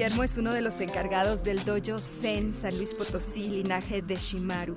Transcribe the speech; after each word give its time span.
Guillermo 0.00 0.22
es 0.22 0.38
uno 0.38 0.54
de 0.54 0.62
los 0.62 0.80
encargados 0.80 1.44
del 1.44 1.62
dojo 1.62 1.98
Zen 1.98 2.54
San 2.54 2.74
Luis 2.78 2.94
Potosí, 2.94 3.50
linaje 3.50 4.00
de 4.00 4.16
Shimaru. 4.16 4.74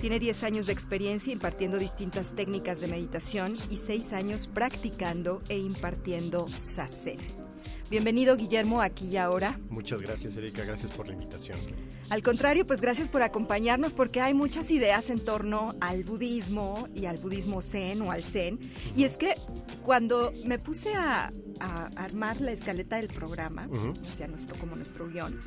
Tiene 0.00 0.20
10 0.20 0.44
años 0.44 0.66
de 0.66 0.72
experiencia 0.72 1.32
impartiendo 1.32 1.76
distintas 1.76 2.36
técnicas 2.36 2.80
de 2.80 2.86
meditación 2.86 3.54
y 3.68 3.78
6 3.78 4.12
años 4.12 4.46
practicando 4.46 5.42
e 5.48 5.58
impartiendo 5.58 6.46
Sasen. 6.56 7.18
Bienvenido 7.90 8.36
Guillermo 8.36 8.80
aquí 8.80 9.08
y 9.08 9.16
ahora. 9.16 9.58
Muchas 9.70 10.02
gracias 10.02 10.36
Erika, 10.36 10.62
gracias 10.62 10.92
por 10.92 11.08
la 11.08 11.14
invitación. 11.14 11.58
Al 12.10 12.24
contrario, 12.24 12.66
pues 12.66 12.80
gracias 12.80 13.08
por 13.08 13.22
acompañarnos 13.22 13.92
porque 13.92 14.20
hay 14.20 14.34
muchas 14.34 14.72
ideas 14.72 15.10
en 15.10 15.20
torno 15.20 15.74
al 15.80 16.02
budismo 16.02 16.88
y 16.92 17.06
al 17.06 17.18
budismo 17.18 17.62
zen 17.62 18.02
o 18.02 18.10
al 18.10 18.24
zen. 18.24 18.58
Y 18.96 19.04
es 19.04 19.16
que 19.16 19.36
cuando 19.84 20.32
me 20.44 20.58
puse 20.58 20.92
a, 20.94 21.32
a 21.60 21.86
armar 21.94 22.40
la 22.40 22.50
escaleta 22.50 22.96
del 22.96 23.08
programa, 23.08 23.68
o 23.70 24.12
sea, 24.12 24.26
nuestro, 24.26 24.56
como 24.56 24.74
nuestro 24.74 25.06
guion, 25.06 25.38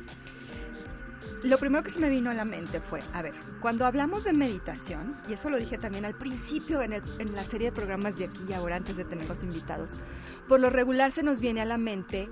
lo 1.42 1.58
primero 1.58 1.84
que 1.84 1.90
se 1.90 2.00
me 2.00 2.08
vino 2.08 2.30
a 2.30 2.34
la 2.34 2.46
mente 2.46 2.80
fue, 2.80 3.02
a 3.12 3.20
ver, 3.20 3.34
cuando 3.60 3.84
hablamos 3.84 4.24
de 4.24 4.32
meditación, 4.32 5.18
y 5.28 5.34
eso 5.34 5.50
lo 5.50 5.58
dije 5.58 5.76
también 5.76 6.06
al 6.06 6.14
principio 6.14 6.80
en, 6.80 6.94
el, 6.94 7.02
en 7.18 7.34
la 7.34 7.44
serie 7.44 7.66
de 7.66 7.72
programas 7.72 8.16
de 8.16 8.24
aquí 8.24 8.40
y 8.48 8.54
ahora, 8.54 8.76
antes 8.76 8.96
de 8.96 9.04
tener 9.04 9.28
los 9.28 9.42
invitados, 9.42 9.98
por 10.48 10.60
lo 10.60 10.70
regular 10.70 11.12
se 11.12 11.22
nos 11.22 11.40
viene 11.40 11.60
a 11.60 11.66
la 11.66 11.76
mente, 11.76 12.30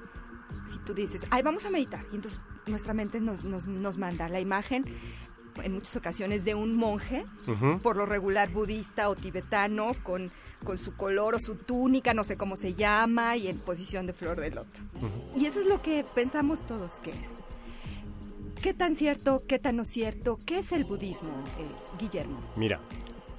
si 0.66 0.78
tú 0.78 0.94
dices, 0.94 1.26
ay, 1.28 1.42
vamos 1.42 1.66
a 1.66 1.70
meditar, 1.70 2.06
y 2.10 2.16
entonces 2.16 2.40
nuestra 2.66 2.94
mente 2.94 3.20
nos, 3.20 3.44
nos, 3.44 3.66
nos 3.66 3.98
manda 3.98 4.28
la 4.28 4.40
imagen 4.40 4.84
en 5.62 5.72
muchas 5.72 5.96
ocasiones 5.96 6.44
de 6.44 6.54
un 6.54 6.74
monje, 6.74 7.26
por 7.82 7.96
lo 7.96 8.06
regular 8.06 8.50
budista 8.50 9.08
o 9.08 9.14
tibetano, 9.14 9.94
con, 10.02 10.32
con 10.64 10.78
su 10.78 10.96
color 10.96 11.34
o 11.34 11.38
su 11.38 11.56
túnica, 11.56 12.14
no 12.14 12.24
sé 12.24 12.36
cómo 12.36 12.56
se 12.56 12.74
llama, 12.74 13.36
y 13.36 13.48
en 13.48 13.58
posición 13.58 14.06
de 14.06 14.12
flor 14.12 14.40
de 14.40 14.50
loto. 14.50 14.80
Y 15.34 15.46
eso 15.46 15.60
es 15.60 15.66
lo 15.66 15.82
que 15.82 16.04
pensamos 16.14 16.66
todos 16.66 17.00
que 17.00 17.10
es. 17.10 17.40
¿Qué 18.62 18.74
tan 18.74 18.94
cierto, 18.94 19.42
qué 19.46 19.58
tan 19.58 19.76
no 19.76 19.84
cierto? 19.84 20.38
¿Qué 20.46 20.60
es 20.60 20.72
el 20.72 20.84
budismo, 20.84 21.30
eh, 21.58 21.98
Guillermo? 21.98 22.40
Mira, 22.56 22.80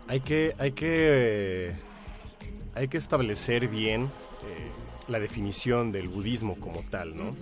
hay 0.07 0.19
que, 0.19 0.53
hay 0.59 0.73
que, 0.73 1.73
hay 2.75 2.87
que 2.89 2.97
establecer 2.97 3.69
bien 3.69 4.03
eh, 4.43 4.69
la 5.07 5.19
definición 5.19 5.93
del 5.93 6.09
budismo 6.09 6.59
como 6.59 6.83
tal, 6.83 7.17
¿no? 7.17 7.35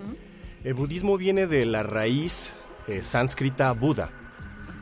El 0.64 0.76
budismo 0.76 1.18
viene 1.18 1.48
de 1.48 1.66
la 1.66 1.82
raíz 1.82 2.54
eh, 2.88 3.02
sánscrita 3.02 3.72
Buda, 3.72 4.12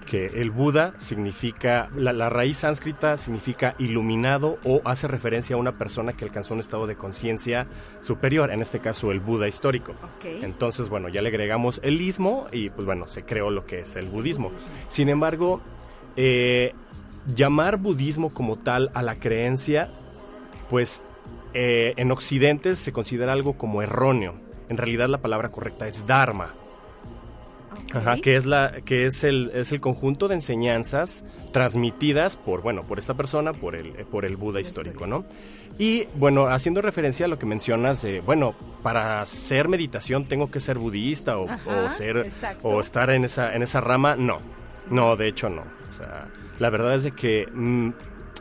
que 0.06 0.26
el 0.26 0.52
Buda 0.52 0.94
significa, 0.98 1.90
la, 1.96 2.12
la, 2.12 2.30
raíz 2.30 2.58
sánscrita 2.58 3.16
significa 3.16 3.76
iluminado 3.80 4.58
o 4.66 4.82
hace 4.84 5.08
referencia 5.08 5.56
a 5.56 5.60
una 5.60 5.78
persona 5.78 6.12
que 6.12 6.26
alcanzó 6.26 6.54
un 6.54 6.60
estado 6.60 6.86
de 6.86 6.98
conciencia 6.98 7.66
superior, 8.02 8.52
en 8.52 8.62
este 8.62 8.80
caso 8.80 9.14
el 9.14 9.22
Buda 9.22 9.48
histórico. 9.48 9.94
Okay. 10.18 10.44
Entonces, 10.44 10.90
bueno, 10.90 11.08
ya 11.08 11.22
le 11.22 11.30
agregamos 11.30 11.80
el 11.82 12.02
ismo 12.02 12.48
y 12.52 12.70
pues 12.72 12.86
bueno, 12.86 13.08
se 13.08 13.24
creó 13.24 13.50
lo 13.50 13.66
que 13.66 13.80
es 13.80 13.96
el 13.96 14.08
budismo. 14.08 14.52
Sin 14.90 15.08
embargo, 15.08 15.62
eh, 16.18 16.74
llamar 17.34 17.78
budismo 17.78 18.34
como 18.34 18.58
tal 18.58 18.92
a 18.94 19.02
la 19.02 19.16
creencia, 19.16 19.90
pues 20.70 21.02
eh, 21.54 21.94
en 21.96 22.12
Occidente 22.12 22.76
se 22.76 22.92
considera 22.92 23.32
algo 23.32 23.54
como 23.54 23.82
erróneo. 23.82 24.49
En 24.70 24.78
realidad 24.78 25.10
la 25.10 25.18
palabra 25.18 25.50
correcta 25.50 25.88
es 25.88 26.06
Dharma. 26.08 26.54
Okay. 27.90 28.02
Ajá, 28.02 28.18
que 28.18 28.36
es 28.36 28.46
la 28.46 28.82
que 28.86 29.08
es 29.08 29.24
el 29.24 29.52
es 29.54 29.72
el 29.72 29.80
conjunto 29.80 30.28
de 30.28 30.36
enseñanzas 30.36 31.24
transmitidas 31.52 32.38
por 32.38 32.62
bueno 32.62 32.84
por 32.84 33.00
esta 33.00 33.16
persona 33.16 33.52
por 33.52 33.76
el 33.76 33.92
por 34.06 34.26
el 34.26 34.38
Buda 34.38 34.60
histórico 34.60 35.08
no 35.08 35.26
y 35.80 36.08
bueno 36.14 36.48
haciendo 36.48 36.84
referencia 36.84 37.26
a 37.26 37.30
lo 37.30 37.40
que 37.40 37.48
mencionas 37.48 38.04
de 38.04 38.22
bueno 38.22 38.54
para 38.84 39.22
hacer 39.22 39.70
meditación 39.70 40.26
tengo 40.26 40.52
que 40.52 40.60
ser 40.60 40.78
budista 40.78 41.40
o, 41.40 41.50
Ajá, 41.50 41.86
o 41.86 41.90
ser 41.90 42.18
exacto. 42.18 42.68
o 42.68 42.80
estar 42.80 43.10
en 43.10 43.26
esa 43.26 43.56
en 43.56 43.64
esa 43.64 43.82
rama 43.82 44.16
no 44.16 44.40
no 44.92 45.16
de 45.16 45.28
hecho 45.28 45.50
no 45.50 45.62
o 45.62 45.98
sea 45.98 46.28
la 46.60 46.70
verdad 46.70 46.94
es 46.94 47.04
de 47.04 47.12
que 47.12 47.48
mm, 47.52 47.90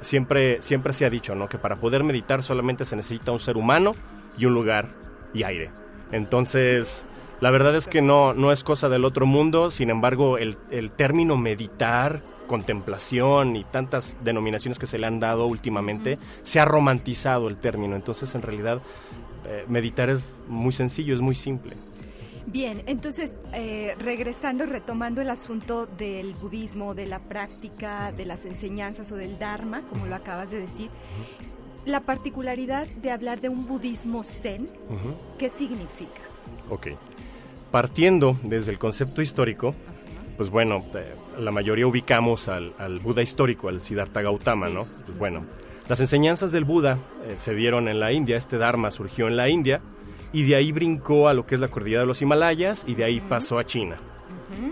siempre 0.03 0.61
siempre 0.61 0.93
se 0.93 1.07
ha 1.07 1.11
dicho 1.11 1.35
no 1.35 1.49
que 1.49 1.59
para 1.59 1.77
poder 1.77 2.05
meditar 2.05 2.43
solamente 2.43 2.85
se 2.85 2.97
necesita 2.97 3.33
un 3.33 3.41
ser 3.41 3.57
humano 3.57 3.95
y 4.37 4.45
un 4.45 4.53
lugar 4.53 4.89
y 5.33 5.43
aire 5.45 5.71
entonces 6.13 7.07
la 7.41 7.51
verdad 7.51 7.77
es 7.77 7.87
que 7.87 8.03
no, 8.03 8.35
no 8.35 8.51
es 8.51 8.65
cosa 8.65 8.89
del 8.89 9.05
otro 9.05 9.25
mundo, 9.25 9.71
sin 9.71 9.91
embargo, 9.91 10.39
el, 10.39 10.57
el, 10.71 10.91
término 10.91 11.37
meditar, 11.37 12.21
contemplación 12.49 13.55
y 13.55 13.63
tantas 13.63 14.19
denominaciones 14.25 14.79
que 14.79 14.89
se 14.89 14.99
le 14.99 15.07
han 15.07 15.21
dado 15.21 15.47
últimamente, 15.47 16.19
se 16.43 16.59
ha 16.59 16.65
romantizado 16.65 17.49
el 17.49 17.57
término. 17.57 17.95
Entonces, 17.95 18.35
en 18.35 18.43
realidad, 18.43 18.81
eh, 19.47 19.65
meditar 19.69 20.11
es 20.11 20.25
muy 20.49 20.73
sencillo, 20.73 21.15
es 21.15 21.21
muy 21.21 21.37
simple. 21.37 21.77
Bien, 22.47 22.83
entonces, 22.87 23.37
eh, 23.53 23.95
regresando, 24.01 24.65
retomando 24.67 25.21
el 25.21 25.31
asunto 25.31 25.87
del 25.87 26.33
budismo, 26.35 26.95
de 26.95 27.07
la 27.07 27.19
práctica, 27.19 28.11
de 28.11 28.25
las 28.25 28.47
enseñanzas 28.47 29.13
o 29.13 29.17
del 29.17 29.39
Dharma, 29.39 29.83
como 29.83 30.07
lo 30.07 30.15
acabas 30.15 30.51
de 30.51 30.59
decir, 30.59 30.91
la 31.89 32.01
particularidad 32.01 32.87
de 32.87 33.11
hablar 33.11 33.41
de 33.41 33.49
un 33.49 33.67
budismo 33.67 34.23
zen, 34.23 34.69
uh 34.89 34.93
-huh. 34.93 35.15
¿qué 35.39 35.49
significa? 35.49 36.21
Ok. 36.71 36.89
Partiendo 37.71 38.37
desde 38.43 38.73
el 38.73 38.79
concepto 38.79 39.21
histórico, 39.23 39.75
pues 40.37 40.51
bueno, 40.51 40.85
eh, 40.95 41.15
la 41.39 41.51
mayoría 41.51 41.87
ubicamos 41.87 42.49
al, 42.49 42.73
al, 42.79 43.01
Buda 43.01 43.23
histórico, 43.23 43.69
al 43.69 43.81
Siddhartha 43.81 44.23
Gautama, 44.23 44.69
sí. 44.69 44.75
¿no? 44.75 44.87
Pues 45.07 45.19
bueno, 45.19 45.45
las 45.89 46.01
enseñanzas 46.01 46.53
del 46.53 46.65
Buda 46.65 46.99
eh, 47.27 47.35
se 47.39 47.55
dieron 47.55 47.89
en 47.89 47.99
la 48.01 48.13
India, 48.13 48.37
este 48.37 48.59
Dharma 48.59 48.91
surgió 48.91 49.27
en 49.27 49.37
la 49.37 49.49
India 49.49 49.81
y 50.33 50.45
de 50.45 50.55
ahí 50.57 50.73
brincó 50.73 51.29
a 51.29 51.35
lo 51.35 51.47
que 51.47 51.55
es 51.55 51.61
la 51.61 51.69
cordillera 51.69 52.03
de 52.03 52.07
los 52.07 52.23
Himalayas 52.23 52.85
y 52.87 52.95
de 52.95 53.05
ahí 53.05 53.19
uh 53.19 53.23
-huh. 53.23 53.29
pasó 53.29 53.59
a 53.59 53.65
China. 53.65 53.97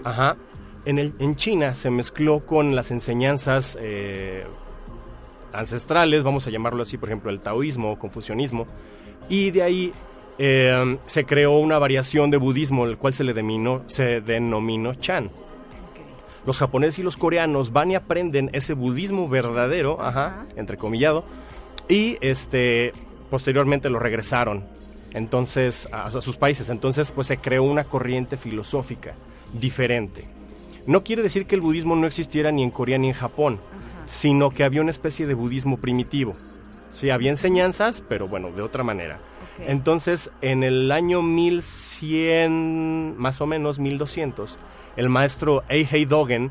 Ajá. 0.04 0.36
En, 0.84 0.98
el, 0.98 1.14
en, 1.18 1.34
China 1.36 1.74
se 1.74 1.90
mezcló 1.90 2.46
con 2.46 2.76
las 2.76 2.90
enseñanzas 2.90 3.76
eh, 3.80 4.44
ancestrales, 5.58 6.22
vamos 6.22 6.46
a 6.46 6.50
llamarlo 6.50 6.82
así, 6.82 6.98
por 6.98 7.08
ejemplo, 7.08 7.30
el 7.30 7.40
taoísmo, 7.40 7.98
confucianismo, 7.98 8.66
y 9.28 9.50
de 9.50 9.62
ahí 9.62 9.92
eh, 10.38 10.98
se 11.06 11.24
creó 11.24 11.58
una 11.58 11.78
variación 11.78 12.30
de 12.30 12.36
budismo, 12.36 12.86
el 12.86 12.98
cual 12.98 13.14
se 13.14 13.24
le 13.24 13.32
denominó, 13.32 13.82
se 13.86 14.20
denominó 14.20 14.94
Chan. 14.94 15.26
Okay. 15.26 16.04
Los 16.44 16.58
japoneses 16.58 16.98
y 16.98 17.02
los 17.02 17.16
coreanos 17.16 17.72
van 17.72 17.90
y 17.90 17.94
aprenden 17.94 18.50
ese 18.52 18.74
budismo 18.74 19.28
verdadero, 19.28 20.00
ajá, 20.00 20.26
ajá, 20.26 20.46
entrecomillado, 20.56 21.24
y 21.88 22.18
este, 22.20 22.92
posteriormente 23.30 23.88
lo 23.90 23.98
regresaron 23.98 24.64
entonces 25.14 25.88
a, 25.92 26.04
a, 26.06 26.10
sus 26.10 26.36
países. 26.36 26.68
Entonces, 26.68 27.12
pues 27.12 27.26
se 27.26 27.38
creó 27.38 27.62
una 27.62 27.84
corriente 27.84 28.36
filosófica 28.36 29.14
diferente. 29.58 30.24
No 30.86 31.02
quiere 31.02 31.22
decir 31.22 31.46
que 31.46 31.54
el 31.54 31.62
budismo 31.62 31.96
no 31.96 32.06
existiera 32.06 32.52
ni 32.52 32.62
en 32.62 32.70
Corea 32.70 32.98
ni 32.98 33.08
en 33.08 33.14
Japón, 33.14 33.58
ajá. 33.72 33.95
Sino 34.06 34.50
que 34.50 34.64
había 34.64 34.80
una 34.80 34.90
especie 34.90 35.26
de 35.26 35.34
budismo 35.34 35.76
primitivo. 35.78 36.34
Sí, 36.90 37.10
había 37.10 37.30
enseñanzas, 37.30 38.02
pero 38.08 38.26
bueno, 38.28 38.50
de 38.52 38.62
otra 38.62 38.82
manera. 38.82 39.18
Okay. 39.54 39.66
Entonces, 39.68 40.30
en 40.40 40.62
el 40.62 40.90
año 40.92 41.22
1100, 41.22 43.16
más 43.18 43.40
o 43.40 43.46
menos 43.46 43.78
1200, 43.78 44.56
el 44.96 45.08
maestro 45.08 45.62
Eihei 45.68 46.04
Dogen, 46.04 46.50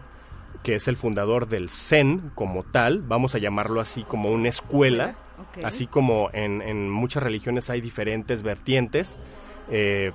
que 0.63 0.75
es 0.75 0.87
el 0.87 0.97
fundador 0.97 1.47
del 1.47 1.69
Zen 1.69 2.31
como 2.35 2.63
tal, 2.63 3.01
vamos 3.01 3.35
a 3.35 3.39
llamarlo 3.39 3.81
así 3.81 4.03
como 4.03 4.31
una 4.31 4.49
escuela, 4.49 5.15
okay. 5.49 5.63
así 5.63 5.87
como 5.87 6.29
en, 6.33 6.61
en, 6.61 6.89
muchas 6.89 7.23
religiones 7.23 7.69
hay 7.69 7.81
diferentes 7.81 8.43
vertientes. 8.43 9.17
Eh, 9.69 10.11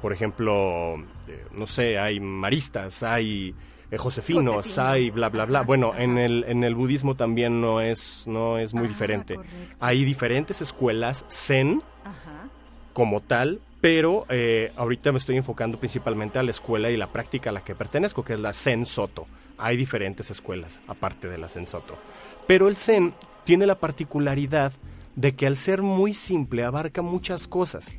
por 0.00 0.12
ejemplo, 0.12 0.96
eh, 1.28 1.46
no 1.52 1.66
sé, 1.66 1.98
hay 1.98 2.18
maristas, 2.20 3.02
hay 3.02 3.54
eh, 3.92 3.98
Josefino, 3.98 4.54
Josefinos. 4.54 4.66
Sai, 4.66 5.10
bla, 5.10 5.28
bla, 5.28 5.44
bla. 5.44 5.62
Bueno, 5.62 5.92
en 5.96 6.18
el, 6.18 6.44
en 6.48 6.64
el 6.64 6.74
budismo 6.74 7.14
también 7.14 7.60
no 7.60 7.80
es, 7.80 8.24
no 8.26 8.58
es 8.58 8.74
muy 8.74 8.86
Ah, 8.86 8.88
diferente. 8.88 9.36
correcto. 9.36 9.76
Hay 9.80 10.04
diferentes 10.04 10.60
escuelas 10.62 11.24
zen 11.28 11.82
Ajá. 12.04 12.48
como 12.92 13.20
tal, 13.20 13.60
pero 13.80 14.24
eh, 14.28 14.72
ahorita 14.76 15.12
me 15.12 15.18
estoy 15.18 15.36
enfocando 15.36 15.78
principalmente 15.78 16.38
a 16.38 16.42
la 16.42 16.50
escuela 16.52 16.90
y 16.90 16.96
la 16.96 17.12
práctica 17.12 17.50
a 17.50 17.52
la 17.52 17.62
que 17.64 17.74
pertenezco, 17.74 18.24
que 18.24 18.34
es 18.34 18.40
la 18.40 18.52
Zen 18.52 18.86
Soto. 18.86 19.26
Hay 19.58 19.76
diferentes 19.76 20.30
escuelas, 20.30 20.80
aparte 20.88 21.28
de 21.28 21.36
la 21.38 21.48
Zen 21.48 21.66
Soto. 21.66 21.98
Pero 22.46 22.68
el 22.68 22.76
Zen 22.76 23.12
tiene 23.44 23.66
la 23.66 23.78
particularidad 23.78 24.72
de 25.16 25.34
que 25.34 25.46
al 25.46 25.56
ser 25.56 25.82
muy 25.82 26.14
simple 26.14 26.64
abarca 26.64 27.02
muchas 27.02 27.46
cosas. 27.46 27.94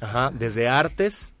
Ajá, 0.00 0.30
desde 0.32 0.68
artes, 0.68 1.33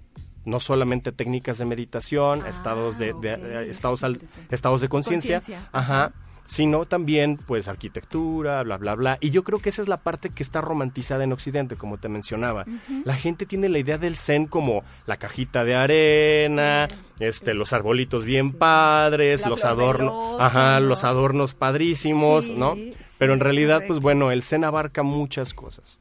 no 0.44 0.60
solamente 0.60 1.12
técnicas 1.12 1.58
de 1.58 1.64
meditación, 1.64 2.42
Ah, 2.44 2.48
estados 2.48 2.98
de, 2.98 3.14
eh, 3.22 3.66
estados, 3.70 4.02
al- 4.04 4.20
estados 4.50 4.80
de 4.80 4.88
conciencia, 4.88 5.40
ajá, 5.72 6.12
sino 6.46 6.84
también 6.84 7.38
pues 7.38 7.68
arquitectura, 7.68 8.62
bla, 8.64 8.76
bla, 8.76 8.94
bla. 8.94 9.18
Y 9.22 9.30
yo 9.30 9.44
creo 9.44 9.60
que 9.60 9.70
esa 9.70 9.80
es 9.80 9.88
la 9.88 9.96
parte 9.96 10.28
que 10.28 10.42
está 10.42 10.60
romantizada 10.60 11.24
en 11.24 11.32
Occidente, 11.32 11.76
como 11.76 11.96
te 11.96 12.10
mencionaba. 12.10 12.66
La 13.04 13.14
gente 13.14 13.46
tiene 13.46 13.70
la 13.70 13.78
idea 13.78 13.96
del 13.96 14.14
zen 14.16 14.46
como 14.46 14.84
la 15.06 15.16
cajita 15.16 15.64
de 15.64 15.74
arena, 15.74 16.86
este, 17.18 17.54
los 17.54 17.72
arbolitos 17.72 18.26
bien 18.26 18.52
padres, 18.52 19.42
La 19.44 19.48
los 19.48 19.64
adornos, 19.64 20.38
ajá, 20.38 20.80
¿no? 20.80 20.86
los 20.88 21.04
adornos 21.04 21.54
padrísimos, 21.54 22.50
¿no? 22.50 22.76
Pero 23.18 23.32
en 23.32 23.40
realidad, 23.40 23.82
pues 23.86 24.00
bueno, 24.00 24.30
el 24.30 24.42
zen 24.42 24.64
abarca 24.64 25.02
muchas 25.02 25.54
cosas. 25.54 25.98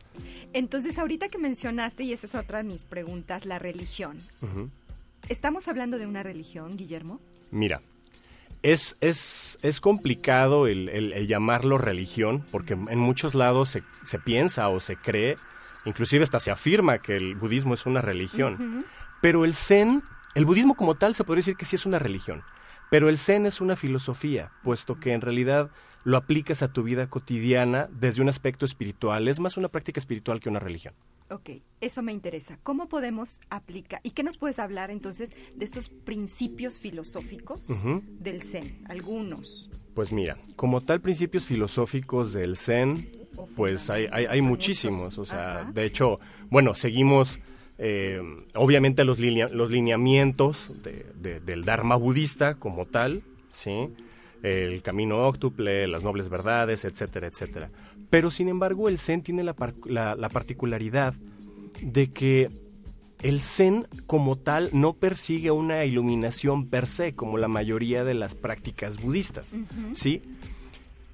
Entonces, 0.53 0.97
ahorita 0.99 1.29
que 1.29 1.37
mencionaste, 1.37 2.03
y 2.03 2.13
esa 2.13 2.27
es 2.27 2.35
otra 2.35 2.59
de 2.59 2.63
mis 2.63 2.85
preguntas, 2.85 3.45
la 3.45 3.59
religión. 3.59 4.17
¿Estamos 5.29 5.67
hablando 5.67 5.97
de 5.97 6.05
una 6.05 6.21
religión, 6.23 6.77
Guillermo? 6.77 7.19
Mira, 7.51 7.81
es, 8.61 8.95
es, 9.01 9.57
es 9.61 9.79
complicado 9.81 10.67
el, 10.67 10.89
el- 10.89 11.13
el 11.13 11.27
llamarlo 11.27 11.77
religión, 11.77 12.45
porque 12.51 12.73
en 12.73 12.99
muchos 12.99 13.35
lados 13.35 13.69
se, 13.69 13.83
se 14.03 14.19
piensa 14.19 14.69
o 14.69 14.79
se 14.79 14.95
cree, 14.95 15.37
inclusive 15.85 16.23
hasta 16.23 16.39
se 16.39 16.51
afirma 16.51 16.97
que 16.99 17.15
el 17.15 17.35
budismo 17.35 17.73
es 17.73 17.85
una 17.85 18.01
religión. 18.01 18.85
Pero 19.21 19.45
el 19.45 19.53
zen, 19.55 20.03
el 20.35 20.45
budismo 20.45 20.75
como 20.75 20.95
tal 20.95 21.15
se 21.15 21.23
podría 21.23 21.39
decir 21.39 21.55
que 21.55 21.65
sí 21.65 21.75
es 21.77 21.85
una 21.85 21.99
religión, 21.99 22.43
pero 22.89 23.09
el 23.09 23.17
zen 23.17 23.45
es 23.45 23.59
una 23.61 23.75
filosofía, 23.75 24.51
puesto 24.63 24.99
que 24.99 25.13
en 25.13 25.21
realidad 25.21 25.69
lo 26.03 26.17
aplicas 26.17 26.61
a 26.61 26.71
tu 26.73 26.83
vida 26.83 27.09
cotidiana 27.09 27.89
desde 27.99 28.21
un 28.21 28.29
aspecto 28.29 28.65
espiritual, 28.65 29.27
es 29.27 29.39
más 29.39 29.55
una 29.57 29.69
práctica 29.69 29.99
espiritual 29.99 30.39
que 30.39 30.49
una 30.49 30.59
religión. 30.59 30.93
Ok, 31.29 31.49
eso 31.81 32.03
me 32.03 32.11
interesa. 32.11 32.59
¿Cómo 32.63 32.89
podemos 32.89 33.39
aplicar? 33.49 34.01
¿Y 34.03 34.11
qué 34.11 34.23
nos 34.23 34.37
puedes 34.37 34.59
hablar 34.59 34.91
entonces 34.91 35.31
de 35.55 35.63
estos 35.65 35.89
principios 35.89 36.77
filosóficos 36.79 37.67
del 38.19 38.41
Zen? 38.43 38.83
Algunos. 38.89 39.69
Pues 39.95 40.11
mira, 40.11 40.37
como 40.55 40.81
tal 40.81 40.99
principios 41.01 41.45
filosóficos 41.45 42.33
del 42.33 42.57
Zen, 42.57 43.09
pues 43.55 43.89
hay, 43.89 44.07
hay, 44.11 44.25
hay 44.25 44.41
muchísimos. 44.41 45.17
O 45.17 45.25
sea, 45.25 45.61
Ajá. 45.61 45.71
de 45.71 45.85
hecho, 45.85 46.19
bueno, 46.49 46.75
seguimos 46.75 47.39
eh, 47.77 48.21
obviamente 48.55 49.03
los, 49.05 49.19
linea- 49.19 49.47
los 49.49 49.69
lineamientos 49.71 50.71
de- 50.83 51.05
de- 51.15 51.39
del 51.39 51.63
Dharma 51.65 51.95
budista 51.95 52.55
como 52.55 52.85
tal, 52.85 53.23
¿sí? 53.49 53.89
El 54.43 54.81
camino 54.83 55.25
óctuple, 55.25 55.87
las 55.87 56.03
nobles 56.03 56.29
verdades, 56.29 56.85
etcétera, 56.85 57.25
etcétera. 57.27 57.71
Pero 58.11 58.29
sin 58.29 58.47
embargo, 58.49 58.89
el 58.89 58.99
Zen 58.99 59.23
tiene 59.23 59.41
la, 59.43 59.53
par- 59.53 59.73
la- 59.85 60.15
la 60.15 60.29
particularidad 60.29 61.15
de 61.81 62.11
que 62.11 62.49
el 63.21 63.39
Zen 63.41 63.87
como 64.05 64.35
tal 64.37 64.69
no 64.73 64.93
persigue 64.93 65.49
una 65.51 65.85
iluminación 65.85 66.67
per 66.67 66.87
se, 66.87 67.15
como 67.15 67.37
la 67.37 67.47
mayoría 67.47 68.03
de 68.03 68.13
las 68.13 68.35
prácticas 68.35 69.01
budistas, 69.01 69.55
¿sí? 69.93 70.21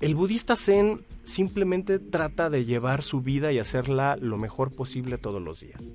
El 0.01 0.15
budista 0.15 0.55
Zen 0.55 1.01
simplemente 1.23 1.99
trata 1.99 2.49
de 2.49 2.65
llevar 2.65 3.03
su 3.03 3.21
vida 3.21 3.51
y 3.51 3.59
hacerla 3.59 4.15
lo 4.19 4.37
mejor 4.37 4.71
posible 4.71 5.17
todos 5.17 5.41
los 5.41 5.59
días. 5.59 5.93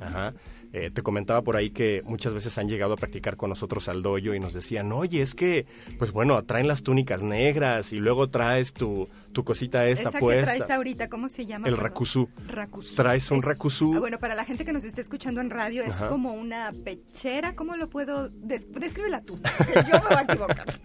Ajá. 0.00 0.34
Eh, 0.78 0.90
te 0.90 1.02
comentaba 1.02 1.40
por 1.40 1.56
ahí 1.56 1.70
que 1.70 2.02
muchas 2.04 2.34
veces 2.34 2.58
han 2.58 2.68
llegado 2.68 2.92
a 2.92 2.96
practicar 2.98 3.38
con 3.38 3.48
nosotros 3.48 3.88
al 3.88 4.02
dojo 4.02 4.18
y 4.18 4.38
nos 4.40 4.52
decían, 4.52 4.92
oye, 4.92 5.22
es 5.22 5.34
que, 5.34 5.64
pues 5.98 6.12
bueno, 6.12 6.42
traen 6.44 6.68
las 6.68 6.82
túnicas 6.82 7.22
negras 7.22 7.94
y 7.94 7.98
luego 7.98 8.28
traes 8.28 8.74
tu, 8.74 9.08
tu 9.32 9.42
cosita 9.42 9.86
esta 9.88 10.10
Esa 10.10 10.18
puesta. 10.18 10.52
que 10.52 10.58
traes 10.58 10.70
ahorita, 10.70 11.08
¿cómo 11.08 11.30
se 11.30 11.46
llama? 11.46 11.66
El. 11.66 11.78
Rakusu. 11.78 12.28
Traes 12.94 13.30
un 13.30 13.40
rakusu. 13.42 13.94
Ah, 13.94 14.00
bueno, 14.00 14.18
para 14.18 14.34
la 14.34 14.44
gente 14.44 14.66
que 14.66 14.72
nos 14.74 14.84
esté 14.84 15.00
escuchando 15.00 15.40
en 15.40 15.48
radio, 15.48 15.82
es 15.82 15.94
Ajá. 15.94 16.08
como 16.08 16.34
una 16.34 16.70
pechera. 16.84 17.54
¿Cómo 17.56 17.74
lo 17.76 17.88
puedo...? 17.88 18.28
des- 18.28 18.70
Descríbela 18.70 19.22
tú. 19.22 19.38
Yo 19.74 19.94
me 19.94 20.08
voy 20.08 20.16
a 20.18 20.22
equivocar. 20.24 20.78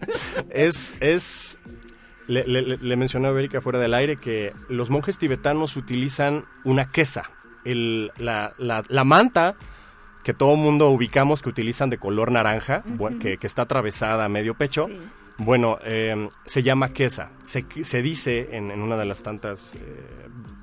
es, 0.48 0.94
es 1.00 1.58
le, 2.28 2.46
le, 2.46 2.62
le- 2.78 2.96
mencionaba 2.96 3.36
a 3.36 3.40
Erika 3.40 3.60
fuera 3.60 3.78
del 3.78 3.92
aire 3.92 4.16
que 4.16 4.54
los 4.70 4.88
monjes 4.88 5.18
tibetanos 5.18 5.76
utilizan 5.76 6.46
una 6.64 6.90
quesa, 6.90 7.28
el, 7.66 8.10
la, 8.16 8.54
la, 8.56 8.82
la 8.88 9.04
manta 9.04 9.54
que 10.22 10.34
todo 10.34 10.56
mundo 10.56 10.88
ubicamos 10.90 11.42
que 11.42 11.48
utilizan 11.48 11.90
de 11.90 11.98
color 11.98 12.30
naranja, 12.30 12.84
que, 13.20 13.38
que 13.38 13.46
está 13.46 13.62
atravesada 13.62 14.24
a 14.24 14.28
medio 14.28 14.54
pecho. 14.54 14.86
Sí. 14.88 14.98
Bueno, 15.38 15.78
eh, 15.84 16.28
se 16.44 16.62
llama 16.62 16.92
quesa. 16.92 17.30
Se, 17.42 17.64
se 17.84 18.02
dice 18.02 18.50
en, 18.52 18.70
en 18.70 18.82
una 18.82 18.96
de 18.96 19.04
las 19.06 19.22
tantas 19.22 19.74
eh, 19.74 19.78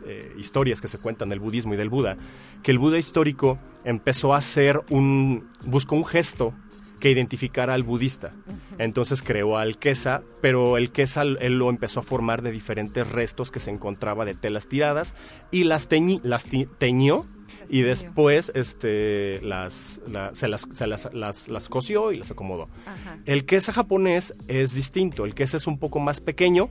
eh, 0.05 0.33
historias 0.37 0.79
que 0.79 0.87
se 0.87 0.99
cuentan 0.99 1.27
del 1.29 1.39
budismo 1.39 1.73
y 1.73 1.77
del 1.77 1.89
Buda, 1.89 2.17
que 2.63 2.71
el 2.71 2.77
Buda 2.79 2.97
histórico 2.97 3.57
empezó 3.83 4.33
a 4.33 4.37
hacer 4.37 4.79
un, 4.89 5.49
buscó 5.65 5.95
un 5.95 6.05
gesto 6.05 6.53
que 6.99 7.09
identificara 7.09 7.73
al 7.73 7.83
budista. 7.83 8.31
Entonces 8.77 9.23
creó 9.23 9.57
al 9.57 9.77
quesa, 9.77 10.21
pero 10.41 10.77
el 10.77 10.91
quesa 10.91 11.23
él 11.23 11.57
lo 11.57 11.69
empezó 11.69 12.01
a 12.01 12.03
formar 12.03 12.41
de 12.41 12.51
diferentes 12.51 13.09
restos 13.09 13.51
que 13.51 13.59
se 13.61 13.71
encontraba 13.71 14.23
de 14.25 14.35
telas 14.35 14.67
tiradas 14.67 15.15
y 15.49 15.63
las, 15.63 15.89
teñi- 15.89 16.19
las 16.23 16.45
teñió 16.77 17.25
y 17.69 17.81
después 17.81 18.51
este, 18.55 19.39
las, 19.43 19.99
la- 20.07 20.33
se, 20.35 20.47
las, 20.47 20.67
se 20.71 20.87
las, 20.87 21.09
las- 21.13 21.47
las 21.47 21.69
cosió 21.69 22.11
y 22.11 22.17
las 22.17 22.31
acomodó. 22.31 22.67
Ajá. 22.85 23.17
El 23.25 23.45
quesa 23.45 23.71
japonés 23.73 24.33
es 24.47 24.73
distinto. 24.75 25.25
El 25.25 25.33
quesa 25.33 25.57
es 25.57 25.67
un 25.67 25.77
poco 25.77 25.99
más 25.99 26.19
pequeño. 26.21 26.69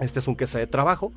Este 0.00 0.18
es 0.18 0.28
un 0.28 0.36
quesa 0.36 0.58
de 0.58 0.66
trabajo. 0.66 1.12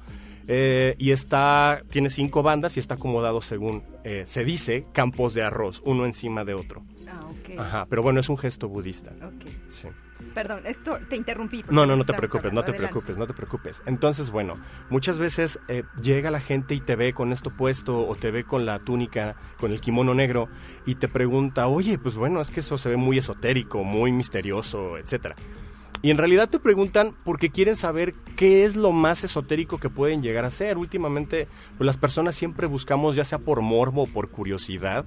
eh, 0.48 0.96
y 1.00 1.12
está, 1.12 1.84
tiene 1.90 2.10
cinco 2.10 2.44
bandas 2.44 2.76
y 2.76 2.80
está 2.82 2.96
acomodado 2.96 3.42
según 3.42 3.82
eh, 4.04 4.24
se 4.28 4.44
dice, 4.44 4.86
campos 4.92 5.34
de 5.34 5.42
arroz, 5.44 5.82
uno 5.86 6.06
encima 6.06 6.44
de 6.44 6.54
otro. 6.54 6.84
Ah. 7.08 7.30
Ajá, 7.58 7.86
pero 7.90 8.02
bueno, 8.04 8.20
es 8.20 8.28
un 8.30 8.38
gesto 8.38 8.68
budista. 8.68 9.12
Ok. 9.22 9.48
Sí. 9.68 9.88
Perdón, 10.34 10.62
esto 10.66 10.98
te 11.08 11.16
interrumpí. 11.16 11.64
No, 11.70 11.86
no, 11.86 11.96
no 11.96 12.04
te 12.06 12.14
preocupes, 12.14 12.52
no 12.54 12.64
te 12.64 12.72
Adelante. 12.72 12.92
preocupes, 12.94 13.18
no 13.18 13.28
te 13.28 13.34
preocupes. 13.34 13.84
Entonces, 13.86 14.32
bueno, 14.32 14.56
muchas 14.90 15.20
veces 15.20 15.60
eh, 15.68 15.84
llega 16.02 16.32
la 16.32 16.40
gente 16.40 16.76
y 16.76 16.80
te 16.80 16.96
ve 16.96 17.14
con 17.14 17.32
esto 17.32 17.52
puesto 17.52 18.08
o 18.08 18.16
te 18.16 18.32
ve 18.32 18.44
con 18.44 18.66
la 18.66 18.80
túnica, 18.80 19.36
con 19.60 19.72
el 19.72 19.80
kimono 19.82 20.14
negro 20.14 20.50
y 20.86 20.96
te 20.96 21.08
pregunta, 21.08 21.68
oye, 21.68 21.98
pues 21.98 22.16
bueno, 22.16 22.42
es 22.42 22.52
que 22.52 22.62
eso 22.62 22.78
se 22.78 22.90
ve 22.90 22.98
muy 22.98 23.18
esotérico, 23.18 23.84
muy 23.84 24.12
misterioso, 24.12 24.98
etcétera. 24.98 25.36
Y 26.02 26.12
en 26.12 26.18
realidad 26.18 26.50
te 26.50 26.60
preguntan 26.60 27.16
porque 27.24 27.50
quieren 27.50 27.78
saber 27.78 28.14
qué 28.36 28.66
es 28.66 28.76
lo 28.76 28.92
más 28.92 29.24
esotérico 29.24 29.80
que 29.80 29.90
pueden 29.90 30.22
llegar 30.22 30.44
a 30.44 30.52
ser. 30.52 30.78
Últimamente, 30.78 31.48
pues 31.78 31.86
las 31.86 31.96
personas 31.98 32.36
siempre 32.36 32.68
buscamos, 32.68 33.16
ya 33.16 33.24
sea 33.24 33.40
por 33.40 33.62
morbo 33.62 34.04
o 34.04 34.08
por 34.08 34.30
curiosidad, 34.30 35.06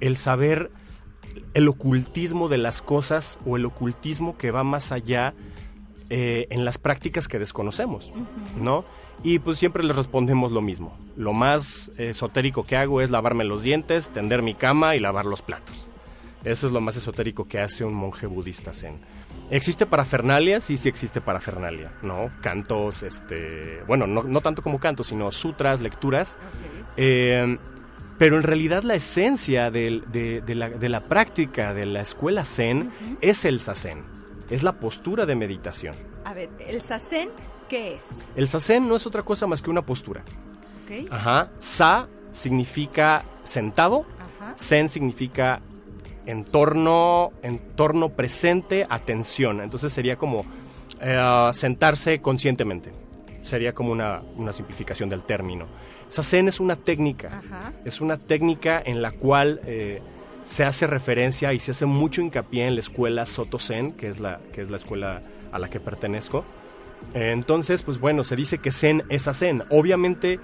el 0.00 0.16
saber 0.16 0.70
el 1.54 1.68
ocultismo 1.68 2.48
de 2.48 2.58
las 2.58 2.82
cosas 2.82 3.38
o 3.46 3.56
el 3.56 3.64
ocultismo 3.64 4.36
que 4.36 4.50
va 4.50 4.64
más 4.64 4.92
allá 4.92 5.34
eh, 6.10 6.46
en 6.50 6.64
las 6.64 6.78
prácticas 6.78 7.28
que 7.28 7.38
desconocemos, 7.38 8.12
¿no? 8.56 8.84
Y 9.22 9.38
pues 9.38 9.58
siempre 9.58 9.84
les 9.84 9.94
respondemos 9.94 10.52
lo 10.52 10.60
mismo. 10.60 10.96
Lo 11.16 11.32
más 11.32 11.92
esotérico 11.96 12.64
que 12.64 12.76
hago 12.76 13.00
es 13.00 13.10
lavarme 13.10 13.44
los 13.44 13.62
dientes, 13.62 14.10
tender 14.10 14.42
mi 14.42 14.54
cama 14.54 14.96
y 14.96 15.00
lavar 15.00 15.26
los 15.26 15.42
platos. 15.42 15.88
Eso 16.44 16.66
es 16.66 16.72
lo 16.72 16.80
más 16.80 16.96
esotérico 16.96 17.46
que 17.46 17.60
hace 17.60 17.84
un 17.84 17.94
monje 17.94 18.26
budista 18.26 18.72
zen. 18.72 18.98
¿Existe 19.50 19.86
parafernalia? 19.86 20.60
Sí, 20.60 20.76
sí 20.76 20.88
existe 20.88 21.20
parafernalia, 21.20 21.92
¿no? 22.02 22.30
Cantos, 22.40 23.02
este... 23.02 23.82
Bueno, 23.86 24.06
no, 24.06 24.22
no 24.22 24.40
tanto 24.40 24.62
como 24.62 24.80
cantos, 24.80 25.08
sino 25.08 25.30
sutras, 25.30 25.80
lecturas. 25.80 26.38
Eh, 26.96 27.58
pero 28.22 28.36
en 28.36 28.44
realidad 28.44 28.84
la 28.84 28.94
esencia 28.94 29.72
del- 29.72 30.04
de, 30.12 30.42
de 30.42 30.54
la, 30.54 30.68
de 30.70 30.88
la 30.88 31.00
práctica 31.08 31.74
de 31.74 31.86
la 31.86 32.02
escuela 32.02 32.44
zen 32.44 32.88
es 33.20 33.44
el 33.44 33.58
sazen. 33.58 34.04
Es 34.48 34.62
la 34.62 34.74
postura 34.78 35.26
de 35.26 35.34
meditación. 35.34 35.96
A 36.24 36.32
ver, 36.32 36.48
¿el 36.68 36.82
sasen 36.82 37.30
qué 37.68 37.96
es? 37.96 38.04
El 38.36 38.46
sazen 38.46 38.86
no 38.86 38.94
es 38.94 39.08
otra 39.08 39.24
cosa 39.24 39.48
más 39.48 39.60
que 39.60 39.70
una 39.70 39.82
postura. 39.84 40.22
¿Ok? 40.84 41.08
Ajá. 41.10 41.50
Sa 41.58 42.06
significa 42.30 43.24
sentado. 43.42 44.06
Ajá. 44.40 44.54
Zen 44.56 44.88
significa 44.88 45.60
entorno, 46.24 47.32
entorno 47.42 48.10
presente, 48.10 48.86
atención. 48.88 49.60
Entonces 49.62 49.92
sería 49.92 50.14
como 50.16 50.46
eh, 51.00 51.50
sentarse 51.54 52.20
conscientemente. 52.20 52.92
Sería 53.42 53.74
como 53.74 53.90
una, 53.90 54.22
una 54.36 54.52
simplificación 54.52 55.08
del 55.08 55.24
término. 55.24 55.66
Sazen 56.12 56.48
es 56.48 56.60
una 56.60 56.76
técnica. 56.76 57.38
Ajá. 57.38 57.72
Es 57.84 58.00
una 58.00 58.18
técnica 58.18 58.82
en 58.84 59.00
la 59.00 59.12
cual 59.12 59.60
eh, 59.64 60.02
se 60.44 60.64
hace 60.64 60.86
referencia 60.86 61.52
y 61.54 61.58
se 61.58 61.70
hace 61.70 61.86
mucho 61.86 62.20
hincapié 62.20 62.66
en 62.66 62.74
la 62.74 62.80
escuela 62.80 63.24
Soto 63.24 63.58
Zen, 63.58 63.92
que 63.92 64.08
es 64.08 64.20
la, 64.20 64.38
que 64.52 64.60
es 64.60 64.70
la 64.70 64.76
escuela 64.76 65.22
a 65.52 65.58
la 65.58 65.70
que 65.70 65.80
pertenezco. 65.80 66.44
Entonces, 67.14 67.82
pues 67.82 67.98
bueno, 67.98 68.24
se 68.24 68.36
dice 68.36 68.58
que 68.58 68.70
Zen 68.70 69.04
es 69.08 69.24
Zen. 69.32 69.64
Obviamente 69.70 70.38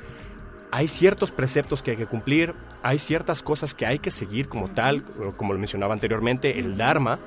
hay 0.71 0.89
ciertos 0.89 1.33
preceptos 1.33 1.83
que 1.83 1.93
hay 1.93 1.97
que 1.99 2.07
cumplir, 2.07 2.55
hay 2.83 2.99
ciertas 2.99 3.43
cosas 3.43 3.75
que 3.75 3.85
hay 3.85 3.99
que 3.99 4.11
seguir 4.11 4.49
como 4.49 4.71
tal, 4.71 5.03
como 5.37 5.53
lo 5.53 5.59
mencionaba 5.59 5.93
anteriormente, 5.95 6.59
el 6.59 6.77
Dharma, 6.77 7.19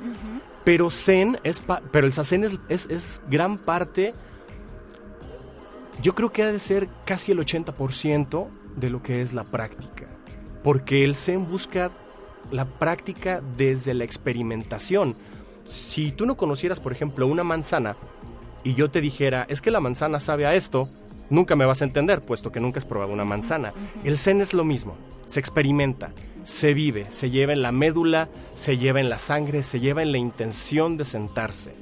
pero 0.64 0.90
Zen 0.90 1.38
es, 1.44 1.62
pero 1.92 2.08
el 2.08 2.14
Sazen 2.14 2.44
es, 2.44 2.60
es, 2.70 2.90
es, 2.90 3.22
gran 3.30 3.58
parte, 3.58 4.14
yo 6.02 6.16
creo 6.16 6.32
que 6.32 6.44
ha 6.44 6.52
de 6.52 6.60
ser 6.60 6.90
casi 7.06 7.32
el 7.32 7.40
80% 7.40 8.48
de 8.76 8.90
lo 8.90 9.04
que 9.04 9.22
es 9.22 9.34
la 9.34 9.44
práctica, 9.44 10.08
porque 10.64 11.04
el 11.04 11.16
Zen 11.16 11.50
busca 11.50 11.92
la 12.52 12.66
práctica 12.66 13.42
desde 13.58 13.94
la 13.94 14.04
experimentación. 14.04 15.16
Si 15.68 16.12
tú 16.12 16.26
no 16.26 16.38
conocieras, 16.38 16.80
por 16.80 16.92
ejemplo, 16.92 17.28
una 17.28 17.44
manzana 17.44 17.96
y 18.64 18.74
yo 18.74 18.90
te 18.90 19.02
dijera, 19.02 19.46
es 19.50 19.62
que 19.62 19.72
la 19.72 19.80
manzana 19.80 20.20
sabe 20.20 20.46
a 20.46 20.56
esto, 20.56 20.90
nunca 21.30 21.56
me 21.56 21.66
vas 21.66 21.82
a 21.82 21.86
entender, 21.86 22.22
puesto 22.22 22.52
que 22.52 22.60
nunca 22.60 22.80
has 22.80 22.86
probado 22.86 23.14
una 23.14 23.26
manzana. 23.26 23.74
El 24.04 24.18
zen 24.18 24.42
es 24.42 24.54
lo 24.54 24.64
mismo, 24.64 24.96
se 25.26 25.40
experimenta, 25.40 26.12
se 26.44 26.74
vive, 26.74 27.06
se 27.10 27.30
lleva 27.30 27.54
en 27.54 27.62
la 27.62 27.72
médula, 27.72 28.30
se 28.54 28.78
lleva 28.78 29.00
en 29.00 29.10
la 29.10 29.18
sangre, 29.18 29.64
se 29.64 29.80
lleva 29.80 30.02
en 30.02 30.12
la 30.12 30.18
intención 30.18 30.98
de 30.98 31.06
sentarse. 31.06 31.74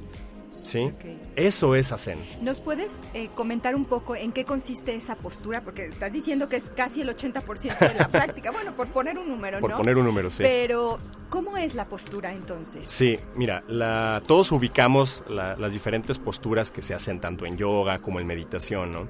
¿Sí? 0.70 0.92
Eso 1.36 1.74
es 1.74 1.92
Zen. 1.98 2.20
¿Nos 2.42 2.60
puedes 2.60 2.92
eh, 3.14 3.30
comentar 3.34 3.76
un 3.76 3.86
poco 3.86 4.16
en 4.16 4.32
qué 4.32 4.46
consiste 4.46 4.94
esa 4.94 5.16
postura? 5.16 5.62
Porque 5.62 5.86
estás 5.86 6.14
diciendo 6.14 6.48
que 6.48 6.58
es 6.58 6.66
casi 6.76 7.02
el 7.02 7.10
80% 7.10 7.80
de 7.80 7.96
la 7.96 8.08
práctica. 8.12 8.52
Bueno, 8.52 8.74
por 8.76 8.88
poner 8.90 9.18
un 9.18 9.28
número, 9.28 9.60
por 9.60 9.76
poner 9.76 9.98
un 9.98 10.06
número, 10.06 10.30
sí. 10.30 10.44
Pero, 10.44 11.00
¿cómo 11.30 11.58
es 11.58 11.74
la 11.74 11.86
postura 11.86 12.32
entonces? 12.34 12.88
Sí, 12.88 13.20
mira, 13.36 13.64
la, 13.68 14.22
todos 14.28 14.52
ubicamos 14.52 15.24
las 15.28 15.74
diferentes 15.74 16.20
posturas 16.20 16.70
que 16.70 16.84
se 16.84 16.94
hacen 16.94 17.20
tanto 17.20 17.46
en 17.46 17.58
yoga 17.58 18.00
como 18.00 18.20
en 18.20 18.28
meditación, 18.28 18.92
¿no? 18.92 19.08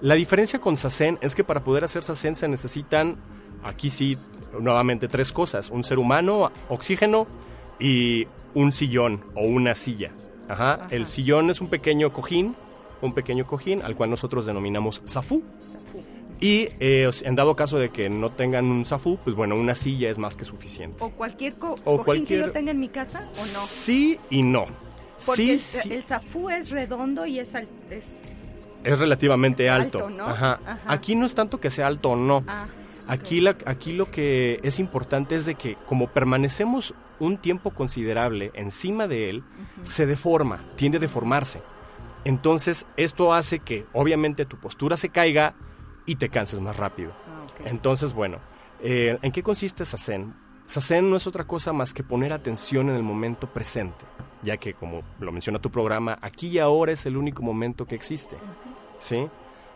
La 0.00 0.14
diferencia 0.14 0.60
con 0.60 0.76
Sazen 0.76 1.18
es 1.22 1.34
que 1.34 1.42
para 1.42 1.64
poder 1.64 1.84
hacer 1.84 2.02
Sazen 2.02 2.36
se 2.36 2.48
necesitan, 2.48 3.16
aquí 3.64 3.88
sí, 3.88 4.18
nuevamente 4.60 5.08
tres 5.08 5.32
cosas. 5.32 5.70
Un 5.70 5.84
ser 5.84 5.98
humano, 5.98 6.52
oxígeno 6.68 7.26
y 7.80 8.26
un 8.54 8.72
sillón 8.72 9.24
o 9.34 9.42
una 9.42 9.74
silla. 9.74 10.12
Ajá. 10.48 10.86
El 10.90 11.06
sillón 11.06 11.50
es 11.50 11.60
un 11.60 11.68
pequeño 11.68 12.12
cojín, 12.12 12.56
un 13.02 13.14
pequeño 13.14 13.46
cojín 13.46 13.82
al 13.82 13.96
cual 13.96 14.10
nosotros 14.10 14.46
denominamos 14.46 15.02
zafú. 15.06 15.42
Y 16.40 16.68
eh, 16.78 17.10
en 17.22 17.34
dado 17.34 17.56
caso 17.56 17.78
de 17.78 17.90
que 17.90 18.08
no 18.08 18.30
tengan 18.30 18.66
un 18.66 18.86
zafú, 18.86 19.18
pues 19.24 19.34
bueno, 19.34 19.56
una 19.56 19.74
silla 19.74 20.08
es 20.08 20.18
más 20.18 20.36
que 20.36 20.44
suficiente. 20.44 21.02
¿O 21.02 21.10
cualquier 21.10 21.54
cojín 21.54 22.26
que 22.26 22.38
yo 22.38 22.52
tenga 22.52 22.70
en 22.70 22.78
mi 22.78 22.88
casa 22.88 23.20
o 23.20 23.24
no? 23.24 23.34
Sí 23.34 24.20
y 24.30 24.42
no. 24.42 24.66
Porque 25.26 25.58
sí, 25.58 25.92
el, 25.92 26.04
zafú 26.04 26.48
es 26.48 26.70
redondo 26.70 27.26
y 27.26 27.40
es, 27.40 27.52
es, 27.90 28.18
es 28.84 28.98
relativamente 29.00 29.68
alto. 29.68 30.08
¿no? 30.10 30.26
Ajá. 30.26 30.60
Aquí 30.86 31.16
no 31.16 31.26
es 31.26 31.34
tanto 31.34 31.60
que 31.60 31.70
sea 31.70 31.88
alto 31.88 32.10
o 32.10 32.16
no. 32.16 32.44
Ah, 32.46 32.66
aquí, 33.08 33.40
la, 33.40 33.56
aquí 33.66 33.92
lo 33.92 34.08
que 34.10 34.60
es 34.62 34.78
importante 34.78 35.34
es 35.34 35.44
de 35.44 35.56
que 35.56 35.74
como 35.86 36.06
permanecemos 36.06 36.94
un 37.20 37.38
tiempo 37.38 37.70
considerable 37.70 38.50
encima 38.54 39.08
de 39.08 39.30
él, 39.30 39.44
se 39.82 40.06
deforma, 40.06 40.64
tiende 40.76 40.98
a 40.98 41.00
deformarse. 41.00 41.62
Entonces, 42.24 42.86
esto 42.96 43.32
hace 43.32 43.60
que 43.60 43.86
obviamente 43.92 44.44
tu 44.44 44.58
postura 44.58 44.96
se 44.96 45.08
caiga 45.08 45.54
y 46.06 46.16
te 46.16 46.28
canses 46.28 46.60
más 46.60 46.76
rápido. 46.76 47.12
Ah, 47.26 47.46
Entonces, 47.66 48.12
bueno, 48.12 48.38
eh, 48.80 49.18
¿en 49.22 49.32
qué 49.32 49.42
consiste 49.42 49.84
Sazen? 49.84 50.34
Sazen 50.66 51.08
no 51.08 51.16
es 51.16 51.26
otra 51.26 51.46
cosa 51.46 51.72
más 51.72 51.94
que 51.94 52.02
poner 52.02 52.32
atención 52.32 52.90
en 52.90 52.96
el 52.96 53.02
momento 53.02 53.46
presente, 53.46 54.04
ya 54.42 54.56
que, 54.58 54.74
como 54.74 55.02
lo 55.18 55.32
menciona 55.32 55.58
tu 55.58 55.70
programa, 55.70 56.18
aquí 56.20 56.48
y 56.48 56.58
ahora 56.58 56.92
es 56.92 57.06
el 57.06 57.16
único 57.16 57.42
momento 57.42 57.86
que 57.86 57.94
existe. 57.94 58.36
¿sí? 58.98 59.28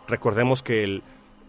Recordemos 0.06 0.62
que 0.62 0.84
el, 0.84 1.02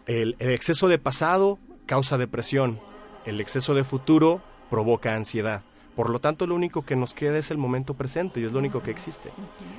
el 0.06 0.36
exceso 0.40 0.88
de 0.88 1.00
pasado 1.00 1.60
causa 1.86 2.18
depresión, 2.18 2.80
el 3.26 3.42
exceso 3.42 3.74
de 3.74 3.84
futuro 3.84 4.42
provoca 4.70 5.16
ansiedad. 5.16 5.64
Por 5.96 6.10
lo 6.10 6.20
tanto, 6.20 6.48
lo 6.48 6.56
único 6.56 6.84
que 6.84 6.96
nos 6.96 7.14
queda 7.14 7.38
es 7.38 7.52
el 7.52 7.58
momento 7.58 7.94
presente 7.94 8.40
y 8.40 8.46
es 8.46 8.52
lo 8.52 8.60
único 8.60 8.82
que 8.82 8.92
existe. 8.92 9.32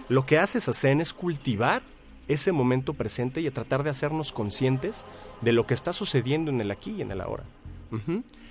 Lo 0.08 0.26
que 0.26 0.38
hace 0.38 0.60
Sazen 0.60 1.00
es 1.00 1.12
cultivar 1.12 1.82
ese 2.28 2.52
momento 2.52 2.94
presente 2.94 3.40
y 3.40 3.46
a 3.46 3.52
tratar 3.52 3.82
de 3.82 3.90
hacernos 3.90 4.32
conscientes 4.32 5.06
de 5.40 5.52
lo 5.52 5.66
que 5.66 5.74
está 5.74 5.92
sucediendo 5.92 6.50
en 6.50 6.60
el 6.60 6.70
aquí 6.70 6.92
y 6.92 7.02
en 7.02 7.10
el 7.10 7.20
ahora. 7.20 7.44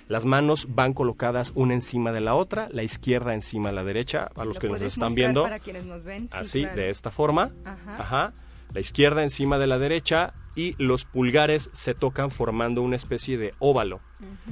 Las 0.08 0.24
manos 0.24 0.68
van 0.70 0.92
colocadas 0.92 1.52
una 1.54 1.74
encima 1.74 2.12
de 2.12 2.20
la 2.20 2.34
otra, 2.34 2.68
la 2.70 2.82
izquierda 2.82 3.34
encima 3.34 3.70
de 3.70 3.74
la 3.74 3.84
derecha, 3.84 4.30
a 4.36 4.44
los 4.44 4.58
que 4.58 4.68
nos 4.68 4.80
están 4.82 5.14
viendo. 5.14 5.42
Para 5.42 5.58
quienes 5.58 5.84
nos 5.84 6.04
ven, 6.04 6.28
así, 6.32 6.64
de 6.64 6.90
esta 6.90 7.10
forma. 7.10 7.50
Ajá. 7.64 8.32
La 8.72 8.80
izquierda 8.80 9.22
encima 9.22 9.58
de 9.58 9.66
la 9.66 9.78
derecha 9.78 10.34
y 10.56 10.74
los 10.82 11.04
pulgares 11.04 11.70
se 11.72 11.94
tocan 11.94 12.30
formando 12.30 12.82
una 12.82 12.96
especie 12.96 13.38
de 13.38 13.54
óvalo. 13.58 14.00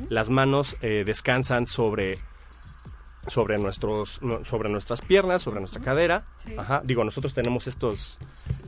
Las 0.08 0.30
manos 0.30 0.76
eh, 0.80 1.04
descansan 1.04 1.66
sobre 1.66 2.18
sobre 3.26 3.58
nuestros 3.58 4.20
sobre 4.44 4.68
nuestras 4.68 5.00
piernas, 5.00 5.42
sobre 5.42 5.60
nuestra 5.60 5.80
cadera. 5.80 6.24
Ajá. 6.56 6.82
Digo, 6.84 7.04
nosotros 7.04 7.34
tenemos 7.34 7.66
estos 7.66 8.18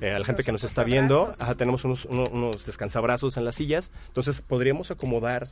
eh, 0.00 0.12
a 0.12 0.18
la 0.18 0.25
gente 0.25 0.44
que 0.44 0.52
nos 0.52 0.64
está 0.64 0.84
viendo, 0.84 1.32
ajá, 1.38 1.54
tenemos 1.54 1.84
unos, 1.84 2.04
unos, 2.04 2.66
descansabrazos 2.66 3.37
en 3.37 3.44
las 3.44 3.54
sillas, 3.54 3.90
entonces 4.08 4.40
podríamos 4.40 4.90
acomodar 4.90 5.49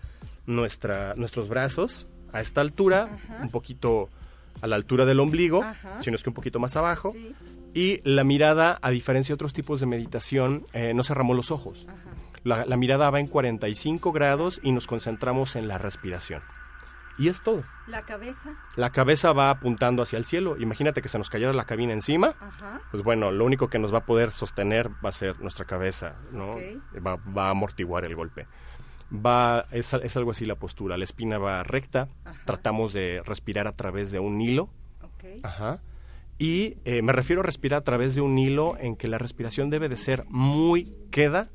nuestra 0.47 1.14
nuestros 1.14 1.49
brazos 1.49 2.09
a 2.32 2.40
esta 2.40 2.61
altura, 2.61 3.09
un 3.40 3.50
poquito 3.50 4.09
a 4.61 4.66
la 4.66 4.76
altura 4.76 5.04
del 5.04 5.21
ombligo, 5.21 5.64
sino 6.00 6.16
es 6.16 6.23
que 6.23 6.30
un 6.30 6.35
poquito 6.35 6.59
más 6.59 6.76
abajo. 6.76 7.14
Y 7.75 8.00
la 8.04 8.25
mirada, 8.25 8.78
a 8.82 8.90
diferencia 8.90 9.32
de 9.32 9.35
otros 9.35 9.54
tipos 9.54 9.80
de 9.80 9.87
meditación, 9.87 10.64
eh, 10.73 10.92
no 10.94 11.02
cerramos 11.02 11.37
los 11.37 11.50
ojos. 11.50 11.87
La, 12.44 12.66
la 12.66 12.76
mirada 12.76 13.09
va 13.11 13.21
en 13.21 13.26
45 13.26 14.12
grados 14.12 14.61
y 14.62 14.73
nos 14.73 14.87
concentramos 14.87 15.56
en 15.56 15.68
la 15.68 15.78
respiración. 15.78 16.42
Y 17.19 17.28
es 17.28 17.42
todo. 17.42 17.62
¿La 17.87 18.02
cabeza? 18.02 18.57
La 18.76 18.90
cabeza 18.90 19.33
va 19.33 19.50
apuntando 19.50 20.02
hacia 20.02 20.16
el 20.16 20.25
cielo. 20.25 20.57
Imagínate 20.59 21.02
que 21.02 21.09
se 21.09 21.19
nos 21.19 21.31
cayera 21.31 21.52
la 21.52 21.64
cabina 21.64 21.92
encima. 21.92 22.35
Pues 22.90 23.02
bueno, 23.02 23.31
lo 23.31 23.45
único 23.45 23.69
que 23.69 23.78
nos 23.78 23.92
va 23.92 23.99
a 23.99 24.07
poder 24.07 24.31
sostener 24.31 24.90
va 25.04 25.11
a 25.11 25.12
ser 25.12 25.40
nuestra 25.40 25.64
cabeza, 25.64 26.16
¿no? 26.31 26.57
Va, 27.04 27.47
a 27.47 27.50
amortiguar 27.50 28.04
el 28.04 28.14
golpe. 28.14 28.47
Va, 29.14 29.66
es, 29.71 29.92
es, 29.92 30.16
algo 30.16 30.31
así 30.31 30.47
la 30.47 30.54
postura. 30.54 30.97
La 30.97 31.04
espina 31.04 31.38
va 31.38 31.62
recta. 31.62 32.09
Tratamos 32.47 32.92
de 32.92 33.23
respirar 33.25 33.66
a 33.66 33.73
través 33.73 34.11
de 34.11 34.19
un 34.19 34.40
hilo. 34.40 34.71
Ajá. 35.42 35.81
Y 36.38 36.78
eh, 36.85 37.02
me 37.02 37.12
refiero 37.12 37.42
a 37.42 37.45
respirar 37.45 37.78
a 37.81 37.85
través 37.85 38.14
de 38.14 38.21
un 38.21 38.37
hilo 38.38 38.76
en 38.78 38.97
que 38.97 39.07
la 39.07 39.19
respiración 39.19 39.71
debe 39.71 39.88
de 39.88 39.97
ser 39.97 40.25
muy 40.28 40.92
queda, 41.11 41.50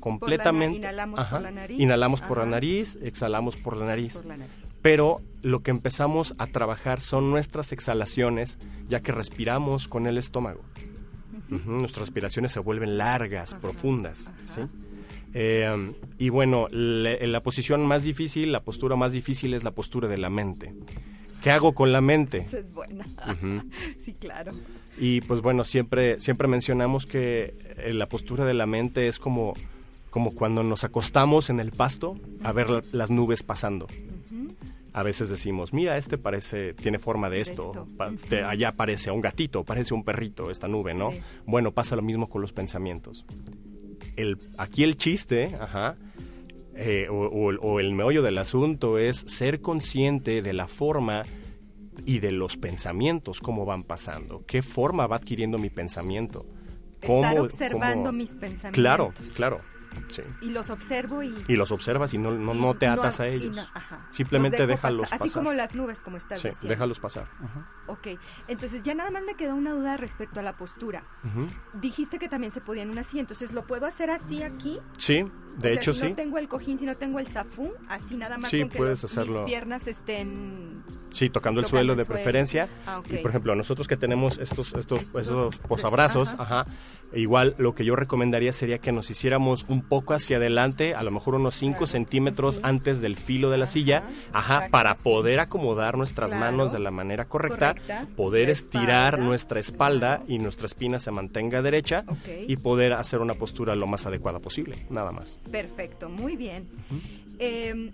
completamente. 0.00 0.78
inhalamos 0.78 1.24
por 1.24 1.40
la 1.40 1.50
nariz. 1.50 1.80
Inhalamos 1.80 2.20
por 2.20 2.38
la 2.38 2.46
nariz, 2.46 2.98
exhalamos 3.02 3.56
por 3.56 3.76
la 3.76 3.86
nariz. 3.86 4.14
Por 4.14 4.26
la 4.26 4.36
nariz 4.36 4.65
pero 4.86 5.20
lo 5.42 5.64
que 5.64 5.72
empezamos 5.72 6.36
a 6.38 6.46
trabajar 6.46 7.00
son 7.00 7.28
nuestras 7.28 7.72
exhalaciones, 7.72 8.56
ya 8.86 9.00
que 9.00 9.10
respiramos 9.10 9.88
con 9.88 10.06
el 10.06 10.16
estómago. 10.16 10.60
Nuestras 11.48 12.06
respiraciones 12.06 12.52
se 12.52 12.60
vuelven 12.60 12.96
largas, 12.96 13.54
profundas. 13.54 14.30
Eh, 15.34 15.92
y 16.18 16.28
bueno, 16.28 16.68
la 16.70 17.42
posición 17.42 17.84
más 17.84 18.04
difícil, 18.04 18.52
la 18.52 18.62
postura 18.62 18.94
más 18.94 19.10
difícil 19.10 19.54
es 19.54 19.64
la 19.64 19.72
postura 19.72 20.06
de 20.06 20.18
la 20.18 20.30
mente. 20.30 20.72
¿Qué 21.42 21.50
hago 21.50 21.74
con 21.74 21.90
la 21.90 22.00
mente? 22.00 22.38
Esa 22.46 22.60
es 22.60 22.72
buena. 22.72 23.04
sí, 23.98 24.14
claro. 24.14 24.52
Y 24.98 25.20
pues 25.22 25.40
bueno, 25.40 25.64
siempre, 25.64 26.20
siempre 26.20 26.46
mencionamos 26.46 27.06
que 27.06 27.56
eh, 27.78 27.92
la 27.92 28.08
postura 28.08 28.44
de 28.44 28.54
la 28.54 28.66
mente 28.66 29.08
es 29.08 29.18
como, 29.18 29.54
como 30.10 30.32
cuando 30.32 30.62
nos 30.62 30.84
acostamos 30.84 31.50
en 31.50 31.58
el 31.58 31.72
pasto 31.72 32.20
a 32.44 32.52
ver 32.52 32.84
las 32.92 33.10
nubes 33.10 33.42
pasando 33.42 33.88
a 34.96 35.02
veces 35.02 35.28
decimos, 35.28 35.74
mira, 35.74 35.98
este 35.98 36.16
parece, 36.16 36.72
tiene 36.72 36.98
forma 36.98 37.28
de 37.28 37.42
esto, 37.42 37.86
allá 38.46 38.72
parece 38.72 39.10
un 39.10 39.20
gatito, 39.20 39.62
parece 39.62 39.92
un 39.92 40.04
perrito, 40.04 40.50
esta 40.50 40.68
nube, 40.68 40.94
¿no? 40.94 41.12
Bueno, 41.44 41.70
pasa 41.72 41.96
lo 41.96 42.02
mismo 42.02 42.30
con 42.30 42.40
los 42.40 42.54
pensamientos. 42.54 43.26
El, 44.16 44.38
aquí 44.56 44.84
el 44.84 44.96
chiste, 44.96 45.54
ajá, 45.60 45.96
eh, 46.74 47.08
o, 47.10 47.78
el 47.78 47.92
meollo 47.92 48.22
del 48.22 48.38
asunto 48.38 48.96
es 48.96 49.18
ser 49.18 49.60
consciente 49.60 50.40
de 50.40 50.54
la 50.54 50.66
forma 50.66 51.24
y 52.06 52.20
de 52.20 52.32
los 52.32 52.56
pensamientos, 52.56 53.40
cómo 53.40 53.66
van 53.66 53.82
pasando, 53.82 54.44
qué 54.46 54.62
forma 54.62 55.06
va 55.06 55.16
adquiriendo 55.16 55.58
mi 55.58 55.68
pensamiento. 55.68 56.46
Cómo, 57.04 57.22
Estar 57.22 57.40
observando 57.40 58.12
mis 58.12 58.30
pensamientos. 58.30 58.72
Claro, 58.72 59.12
claro. 59.36 59.60
Y 60.40 60.50
los 60.50 60.70
observo 60.70 61.22
y... 61.22 61.34
Y 61.48 61.56
los 61.56 61.72
observas 61.72 62.14
y 62.14 62.18
no, 62.18 62.30
no, 62.32 62.74
te 62.74 62.86
atas 62.86 63.20
a 63.20 63.26
ellos. 63.28 63.70
Simplemente 64.10 64.66
déjalos 64.66 65.10
pasar. 65.10 65.22
Así 65.22 65.34
como 65.34 65.52
las 65.52 65.74
nubes, 65.74 66.00
como 66.00 66.16
estás 66.16 66.40
sí, 66.40 66.50
déjalos 66.62 67.00
pasar. 67.00 67.28
Ok, 67.86 68.08
entonces 68.48 68.82
ya 68.82 68.94
nada 68.94 69.10
más 69.10 69.22
me 69.22 69.34
queda 69.34 69.54
una 69.54 69.72
duda 69.72 69.96
respecto 69.96 70.40
a 70.40 70.42
la 70.42 70.56
postura. 70.56 71.04
Dijiste 71.74 72.18
que 72.18 72.28
también 72.28 72.52
se 72.52 72.60
podía 72.60 72.82
en 72.82 72.90
una 72.90 73.02
así, 73.02 73.18
entonces 73.18 73.52
¿lo 73.52 73.66
puedo 73.66 73.86
hacer 73.86 74.10
así 74.10 74.42
aquí? 74.42 74.80
Sí, 74.98 75.24
De 75.58 75.72
hecho, 75.74 75.92
si 75.94 76.00
sí. 76.00 76.08
no 76.10 76.14
tengo 76.16 76.38
el 76.38 76.48
cojín, 76.48 76.78
si 76.78 76.84
no 76.86 76.96
tengo 76.96 77.18
el 77.18 77.26
zafú, 77.28 77.72
así 77.88 78.16
nada 78.16 78.36
más 78.38 78.50
Sí, 78.50 78.60
con 78.60 78.68
que 78.70 78.78
puedes 78.78 79.02
los- 79.02 79.10
hacerlo. 79.12 79.40
mis 79.42 79.50
piernas 79.50 79.86
estén... 79.88 80.82
Sí, 81.10 81.30
tocando 81.30 81.60
el 81.60 81.66
suelo 81.66 81.92
el 81.92 81.98
de 81.98 82.04
suelo. 82.04 82.16
preferencia. 82.16 82.68
Ah, 82.86 82.98
ok. 82.98 83.06
Y 83.12 83.16
por 83.18 83.30
ejemplo, 83.30 83.54
nosotros 83.54 83.88
que 83.88 83.96
tenemos 83.96 84.38
estos, 84.38 84.74
estos, 84.74 85.00
Estos, 85.02 85.22
esos 85.22 85.56
posabrazos, 85.56 86.34
ajá. 86.34 86.60
ajá. 86.62 86.66
igual 87.14 87.54
lo 87.58 87.74
que 87.74 87.84
yo 87.84 87.94
recomendaría 87.96 88.52
sería 88.52 88.78
que 88.78 88.90
nos 88.92 89.08
hiciéramos 89.10 89.64
un 89.68 89.80
poco 89.82 90.12
hacia 90.12 90.36
adelante, 90.38 90.94
a 90.96 91.02
lo 91.04 91.12
mejor 91.12 91.36
unos 91.36 91.54
5 91.54 91.72
Claro, 91.78 91.86
centímetros 91.86 92.56
sí. 92.56 92.60
antes 92.64 93.00
del 93.00 93.14
filo 93.16 93.48
de 93.50 93.58
la 93.58 93.64
Ajá, 93.64 93.72
silla, 93.72 94.02
ajá, 94.32 94.68
para 94.70 94.94
poder 94.96 95.38
acomodar 95.40 95.96
nuestras 95.96 96.32
Claro. 96.32 96.44
manos 96.44 96.72
de 96.72 96.80
la 96.80 96.90
manera 96.90 97.26
correcta, 97.26 97.74
Correcta. 97.74 98.06
poder 98.16 98.50
estirar 98.50 99.14
espalda. 99.14 99.24
nuestra 99.26 99.60
espalda 99.60 100.22
y 100.26 100.38
nuestra 100.38 100.66
espina 100.66 100.98
se 100.98 101.12
mantenga 101.12 101.62
derecha 101.62 102.04
y 102.48 102.56
poder 102.56 102.92
hacer 102.94 103.20
una 103.20 103.34
postura 103.34 103.76
lo 103.76 103.86
más 103.86 104.04
adecuada 104.04 104.40
posible, 104.40 104.84
nada 104.90 105.12
más. 105.12 105.38
Perfecto, 105.50 106.08
muy 106.08 106.36
bien. 106.36 106.68
Eh, 107.38 107.92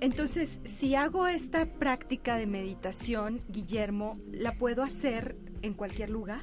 entonces, 0.00 0.60
si 0.64 0.94
hago 0.94 1.26
esta 1.26 1.66
práctica 1.66 2.36
de 2.36 2.46
meditación, 2.46 3.42
Guillermo, 3.48 4.18
¿la 4.32 4.52
puedo 4.52 4.82
hacer 4.82 5.36
en 5.62 5.74
cualquier 5.74 6.08
lugar? 6.08 6.42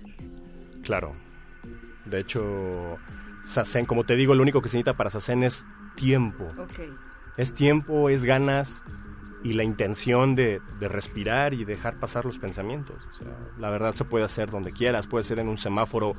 Claro. 0.84 1.16
De 2.06 2.20
hecho, 2.20 2.98
Sazen, 3.46 3.86
como 3.86 4.04
te 4.04 4.16
digo, 4.16 4.36
lo 4.36 4.44
único 4.44 4.62
que 4.62 4.70
se 4.70 4.78
necesita 4.78 4.96
para 4.96 5.10
Sazen 5.10 5.44
es 5.44 5.66
tiempo. 5.96 6.46
Es 7.36 7.54
tiempo, 7.54 8.10
es 8.10 8.24
ganas 8.24 8.84
y 9.44 9.54
la 9.54 9.64
intención 9.64 10.36
de, 10.36 10.62
de 10.80 10.88
respirar 10.88 11.56
y 11.56 11.66
dejar 11.66 12.00
pasar 12.00 12.26
los 12.26 12.38
pensamientos. 12.38 12.98
O 13.10 13.14
sea, 13.14 13.36
la 13.58 13.72
verdad 13.72 13.96
se 13.96 14.06
puede 14.06 14.26
hacer 14.26 14.52
donde 14.52 14.72
quieras, 14.72 15.08
puede 15.08 15.24
ser 15.24 15.40
en 15.40 15.48
un 15.48 15.58
semáforo, 15.58 16.14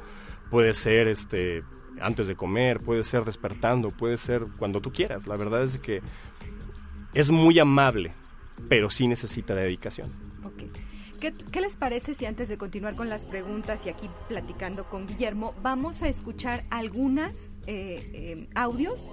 puede 0.50 0.74
ser 0.74 1.06
este 1.06 1.62
antes 2.00 2.26
de 2.26 2.36
comer, 2.36 2.80
puede 2.80 3.02
ser 3.04 3.24
despertando, 3.24 3.90
puede 3.90 4.18
ser 4.18 4.46
cuando 4.58 4.80
tú 4.80 4.92
quieras. 4.92 5.26
La 5.26 5.36
verdad 5.36 5.62
es 5.62 5.78
que 5.78 6.02
es 7.14 7.30
muy 7.30 7.58
amable, 7.58 8.12
pero 8.68 8.90
sí 8.90 9.08
necesita 9.08 9.54
dedicación. 9.54 10.12
¿Qué, 11.20 11.34
qué 11.50 11.60
les 11.60 11.74
parece 11.74 12.14
si 12.14 12.26
antes 12.26 12.48
de 12.48 12.56
continuar 12.58 12.94
con 12.94 13.08
las 13.08 13.26
preguntas 13.26 13.84
y 13.86 13.88
aquí 13.88 14.08
platicando 14.28 14.84
con 14.84 15.08
Guillermo, 15.08 15.52
vamos 15.62 16.04
a 16.04 16.08
escuchar 16.08 16.64
algunas 16.70 17.58
eh, 17.66 18.08
eh, 18.14 18.46
audios 18.54 19.10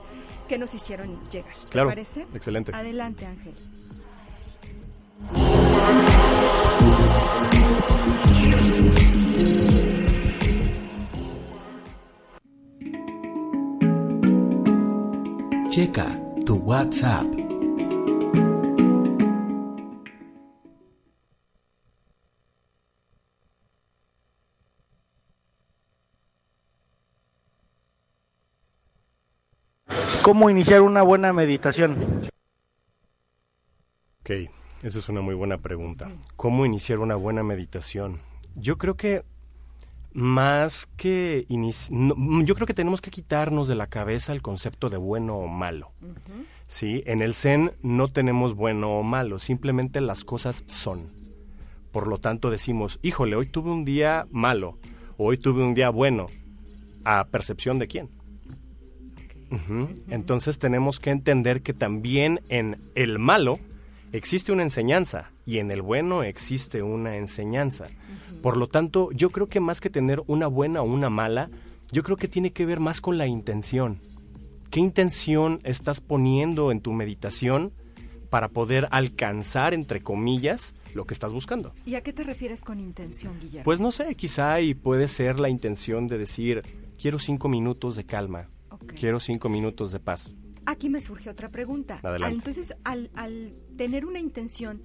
que 0.48 0.60
nos 0.60 0.76
hicieron 0.76 1.20
llegar? 1.32 1.52
¿Te 1.64 1.70
Claro, 1.70 1.90
parece? 1.90 2.28
excelente. 2.36 2.72
Adelante, 2.76 3.26
Ángel. 3.26 3.54
Checa 15.76 16.18
tu 16.46 16.56
WhatsApp. 16.56 17.26
¿Cómo 30.24 30.50
iniciar 30.50 30.82
una 30.82 31.02
buena 31.02 31.34
meditación? 31.34 32.30
Ok, 34.22 34.30
esa 34.82 35.00
es 35.00 35.10
una 35.10 35.20
muy 35.20 35.36
buena 35.36 35.58
pregunta. 35.58 36.10
¿Cómo 36.38 36.66
iniciar 36.66 37.00
una 37.00 37.16
buena 37.16 37.44
meditación? 37.44 38.22
Yo 38.56 38.78
creo 38.78 38.96
que 38.96 39.26
más 40.16 40.86
que 40.96 41.46
no, 41.90 42.16
mm, 42.16 42.46
yo 42.46 42.56
creo 42.56 42.66
que 42.66 42.74
tenemos 42.74 43.02
que 43.02 43.12
quitarnos 43.12 43.68
de 43.68 43.76
la 43.76 43.88
cabeza 43.88 44.32
el 44.32 44.42
concepto 44.42 44.90
de 44.90 44.96
bueno 44.96 45.36
o 45.36 45.48
malo. 45.48 45.92
Sí, 46.68 47.04
en 47.06 47.22
el 47.22 47.34
Zen 47.34 47.74
no 47.82 48.08
tenemos 48.08 48.56
bueno 48.56 48.92
o 48.92 49.04
malo, 49.04 49.40
simplemente 49.40 50.00
las 50.00 50.24
cosas 50.24 50.64
son. 50.68 51.10
Por 51.92 52.08
lo 52.08 52.18
tanto 52.18 52.50
decimos, 52.50 52.98
híjole, 53.02 53.36
hoy 53.36 53.48
tuve 53.48 53.72
un 53.72 53.84
día 53.84 54.26
malo, 54.32 54.80
hoy 55.18 55.38
tuve 55.38 55.64
un 55.64 55.74
día 55.74 55.90
bueno. 55.90 56.28
¿A 57.04 57.26
percepción 57.26 57.78
de 57.78 57.88
quién? 57.88 58.10
Entonces 60.10 60.58
tenemos 60.58 61.00
que 61.00 61.12
entender 61.12 61.62
que 61.62 61.74
también 61.74 62.42
en 62.50 62.78
el 62.96 63.20
malo 63.20 63.60
existe 64.12 64.52
una 64.52 64.64
enseñanza 64.64 65.32
y 65.46 65.60
en 65.60 65.72
el 65.72 65.82
bueno 65.82 66.24
existe 66.24 66.82
una 66.82 67.18
enseñanza. 67.18 67.88
Por 68.42 68.58
lo 68.58 68.68
tanto, 68.68 69.12
yo 69.12 69.30
creo 69.30 69.48
que 69.48 69.60
más 69.60 69.80
que 69.82 69.90
tener 69.90 70.22
una 70.28 70.48
buena 70.48 70.82
o 70.82 70.86
una 70.86 71.10
mala, 71.10 71.50
yo 71.92 72.04
creo 72.04 72.18
que 72.18 72.28
tiene 72.28 72.52
que 72.52 72.66
ver 72.66 72.80
más 72.80 73.02
con 73.02 73.18
la 73.18 73.28
intención. 73.28 74.00
¿Qué 74.72 74.80
intención 74.80 75.60
estás 75.64 76.02
poniendo 76.02 76.72
en 76.72 76.82
tu 76.82 76.92
meditación 76.92 77.72
para 78.30 78.50
poder 78.50 78.88
alcanzar, 78.92 79.74
entre 79.74 80.02
comillas, 80.02 80.74
lo 80.94 81.06
que 81.06 81.14
estás 81.14 81.32
buscando? 81.32 81.74
¿Y 81.86 81.96
a 81.96 82.02
qué 82.02 82.12
te 82.12 82.24
refieres 82.24 82.64
con 82.64 82.80
intención, 82.80 83.40
Guillermo? 83.40 83.64
Pues 83.64 83.80
no 83.80 83.92
sé, 83.92 84.16
quizá 84.16 84.60
y 84.62 84.74
puede 84.74 85.08
ser 85.08 85.40
la 85.40 85.50
intención 85.50 86.08
de 86.08 86.18
decir, 86.18 86.64
quiero 87.00 87.20
cinco 87.20 87.48
minutos 87.48 87.96
de 87.96 88.06
calma, 88.06 88.50
quiero 89.00 89.20
cinco 89.20 89.48
minutos 89.48 89.92
de 89.92 90.00
paz. 90.00 90.32
Aquí 90.66 90.90
me 90.90 91.00
surge 91.00 91.30
otra 91.30 91.50
pregunta. 91.50 92.00
Adelante. 92.02 92.36
Entonces, 92.36 92.76
al, 92.84 93.12
al 93.14 93.54
tener 93.78 94.06
una 94.06 94.20
intención, 94.20 94.82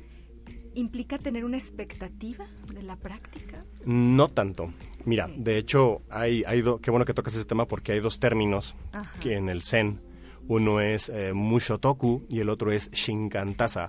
¿implica 0.74 1.18
tener 1.18 1.44
una 1.44 1.56
expectativa 1.56 2.46
de 2.72 2.82
la 2.82 2.96
práctica? 2.96 3.64
No 3.84 4.28
tanto. 4.28 4.72
Mira, 5.04 5.28
de 5.34 5.58
hecho, 5.58 6.02
hay, 6.10 6.42
hay 6.46 6.62
do- 6.62 6.80
qué 6.80 6.90
bueno 6.90 7.04
que 7.04 7.14
tocas 7.14 7.34
ese 7.34 7.44
tema 7.44 7.66
porque 7.66 7.92
hay 7.92 8.00
dos 8.00 8.18
términos 8.20 8.74
Ajá. 8.92 9.18
que 9.20 9.36
en 9.36 9.48
el 9.48 9.62
Zen. 9.62 10.00
Uno 10.48 10.80
es 10.80 11.08
eh, 11.08 11.32
Mushotoku 11.32 12.24
y 12.28 12.40
el 12.40 12.48
otro 12.48 12.72
es 12.72 12.90
Shinkantasa. 12.90 13.88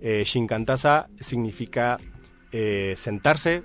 Eh, 0.00 0.24
Shinkantasa 0.26 1.08
significa 1.20 1.98
eh, 2.50 2.94
sentarse 2.96 3.62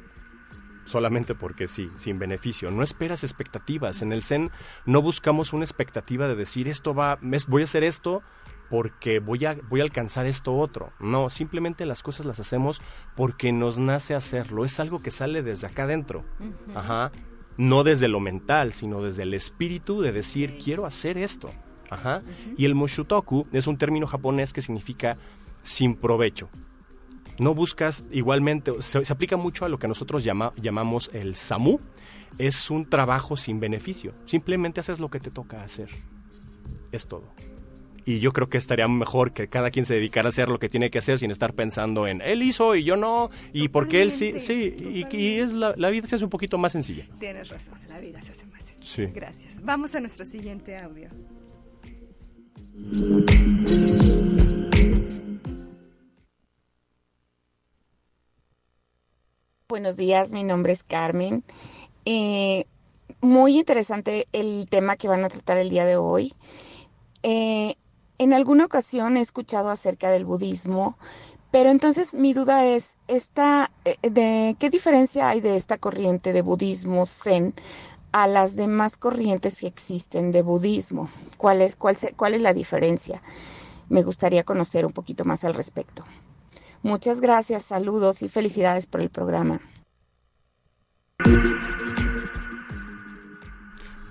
solamente 0.86 1.36
porque 1.36 1.68
sí, 1.68 1.90
sin 1.96 2.18
beneficio. 2.20 2.72
No 2.72 2.84
esperas 2.84 3.24
expectativas. 3.26 4.02
En 4.02 4.14
el 4.14 4.24
Zen 4.24 4.50
no 4.86 5.02
buscamos 5.02 5.52
una 5.52 5.66
expectativa 5.66 6.28
de 6.30 6.36
decir 6.36 6.68
esto 6.70 6.94
va, 6.94 7.20
voy 7.48 7.62
a 7.62 7.66
hacer 7.66 7.84
esto 7.84 8.22
porque 8.70 9.20
voy 9.20 9.46
a, 9.46 9.56
voy 9.70 9.80
a 9.80 9.84
alcanzar 9.84 10.26
esto 10.26 10.56
otro. 10.56 10.92
No, 11.00 11.30
simplemente 11.30 11.86
las 11.86 12.04
cosas 12.04 12.26
las 12.26 12.40
hacemos 12.40 12.82
porque 13.16 13.52
nos 13.52 13.80
nace 13.80 14.14
hacerlo. 14.16 14.66
Es 14.66 14.80
algo 14.80 15.02
que 15.02 15.12
sale 15.12 15.44
desde 15.44 15.68
acá 15.68 15.84
adentro. 15.84 16.24
Ajá. 16.76 17.12
No 17.58 17.84
desde 17.84 18.08
lo 18.08 18.20
mental, 18.20 18.72
sino 18.74 19.02
desde 19.02 19.24
el 19.24 19.34
espíritu 19.34 20.02
de 20.02 20.12
decir, 20.12 20.60
quiero 20.64 20.86
hacer 20.86 21.18
esto. 21.18 21.50
Ajá. 21.90 22.22
Y 22.58 22.66
el 22.66 22.76
Mushutoku 22.76 23.48
es 23.54 23.66
un 23.68 23.78
término 23.78 24.06
japonés 24.08 24.54
que 24.54 24.62
significa 24.62 25.18
sin 25.62 25.96
provecho. 25.96 26.50
No 27.40 27.54
buscas 27.56 28.04
igualmente, 28.12 28.74
se, 28.82 29.06
se 29.06 29.14
aplica 29.14 29.38
mucho 29.38 29.64
a 29.64 29.70
lo 29.70 29.78
que 29.80 29.88
nosotros 29.88 30.24
llama- 30.24 30.54
llamamos 30.58 31.10
el 31.14 31.36
SAMU. 31.36 31.80
Es 32.40 32.70
un 32.70 32.86
trabajo 32.90 33.38
sin 33.38 33.60
beneficio. 33.60 34.14
Simplemente 34.26 34.80
haces 34.80 35.00
lo 35.00 35.10
que 35.10 35.20
te 35.20 35.32
toca 35.32 35.64
hacer. 35.64 35.90
Es 36.92 37.08
todo. 37.08 37.24
Y 38.08 38.20
yo 38.22 38.32
creo 38.32 38.48
que 38.48 38.58
estaría 38.58 38.88
mejor 38.88 39.34
que 39.34 39.50
cada 39.50 39.70
quien 39.70 39.86
se 39.86 39.96
dedicara 39.96 40.28
a 40.28 40.30
hacer 40.30 40.48
lo 40.48 40.60
que 40.60 40.70
tiene 40.70 40.90
que 40.90 40.98
hacer 40.98 41.20
sin 41.20 41.30
estar 41.30 41.54
pensando 41.54 42.08
en 42.08 42.22
él 42.22 42.42
hizo 42.42 42.74
y 42.74 42.86
yo 42.86 42.96
no, 42.96 43.30
y 43.52 43.68
porque 43.68 44.02
él 44.02 44.14
sí, 44.14 44.40
sí, 44.40 44.74
y, 44.80 45.14
y 45.14 45.40
es 45.40 45.52
la, 45.52 45.74
la 45.76 45.90
vida 45.90 46.08
se 46.08 46.16
hace 46.16 46.24
un 46.24 46.30
poquito 46.30 46.58
más 46.58 46.72
sencilla. 46.72 47.06
Tienes 47.20 47.50
razón, 47.50 47.78
la 47.90 48.00
vida 48.00 48.22
se 48.22 48.32
hace 48.32 48.46
más 48.46 48.64
sencilla. 48.64 48.86
Sí. 48.88 49.06
Gracias. 49.14 49.62
Vamos 49.62 49.94
a 49.94 50.00
nuestro 50.00 50.26
siguiente 50.26 50.78
audio. 50.78 51.10
Buenos 59.68 59.98
días, 59.98 60.32
mi 60.32 60.46
nombre 60.46 60.72
es 60.72 60.84
Carmen. 60.84 61.44
Eh, 62.06 62.68
muy 63.20 63.60
interesante 63.60 64.30
el 64.32 64.66
tema 64.70 64.96
que 64.96 65.10
van 65.10 65.26
a 65.26 65.28
tratar 65.28 65.58
el 65.58 65.70
día 65.70 65.84
de 65.84 65.98
hoy. 65.98 66.34
Eh, 67.22 67.76
en 68.18 68.34
alguna 68.34 68.66
ocasión 68.66 69.18
he 69.18 69.22
escuchado 69.22 69.70
acerca 69.70 70.10
del 70.10 70.26
budismo, 70.26 70.98
pero 71.52 71.70
entonces 71.70 72.14
mi 72.14 72.34
duda 72.34 72.66
es, 72.66 72.96
esta, 73.08 73.72
eh, 73.86 73.98
de, 74.10 74.56
¿qué 74.60 74.70
diferencia 74.70 75.30
hay 75.30 75.42
de 75.42 75.56
esta 75.56 75.78
corriente 75.78 76.34
de 76.34 76.42
budismo 76.42 77.06
zen 77.06 77.54
a 78.12 78.28
las 78.28 78.56
demás 78.56 78.98
corrientes 78.98 79.60
que 79.60 79.68
existen 79.68 80.32
de 80.32 80.42
budismo? 80.42 81.10
¿Cuál 81.38 81.62
es, 81.62 81.76
cuál, 81.76 81.98
cuál 82.16 82.34
es 82.34 82.42
la 82.42 82.54
diferencia? 82.54 83.22
Me 83.90 84.04
gustaría 84.04 84.44
conocer 84.44 84.86
un 84.86 84.92
poquito 84.92 85.24
más 85.24 85.44
al 85.44 85.54
respecto. 85.54 86.04
Muchas 86.84 87.22
gracias, 87.22 87.64
saludos 87.64 88.22
y 88.22 88.30
felicidades 88.30 88.86
por 88.86 89.02
el 89.02 89.10
programa. 89.10 89.62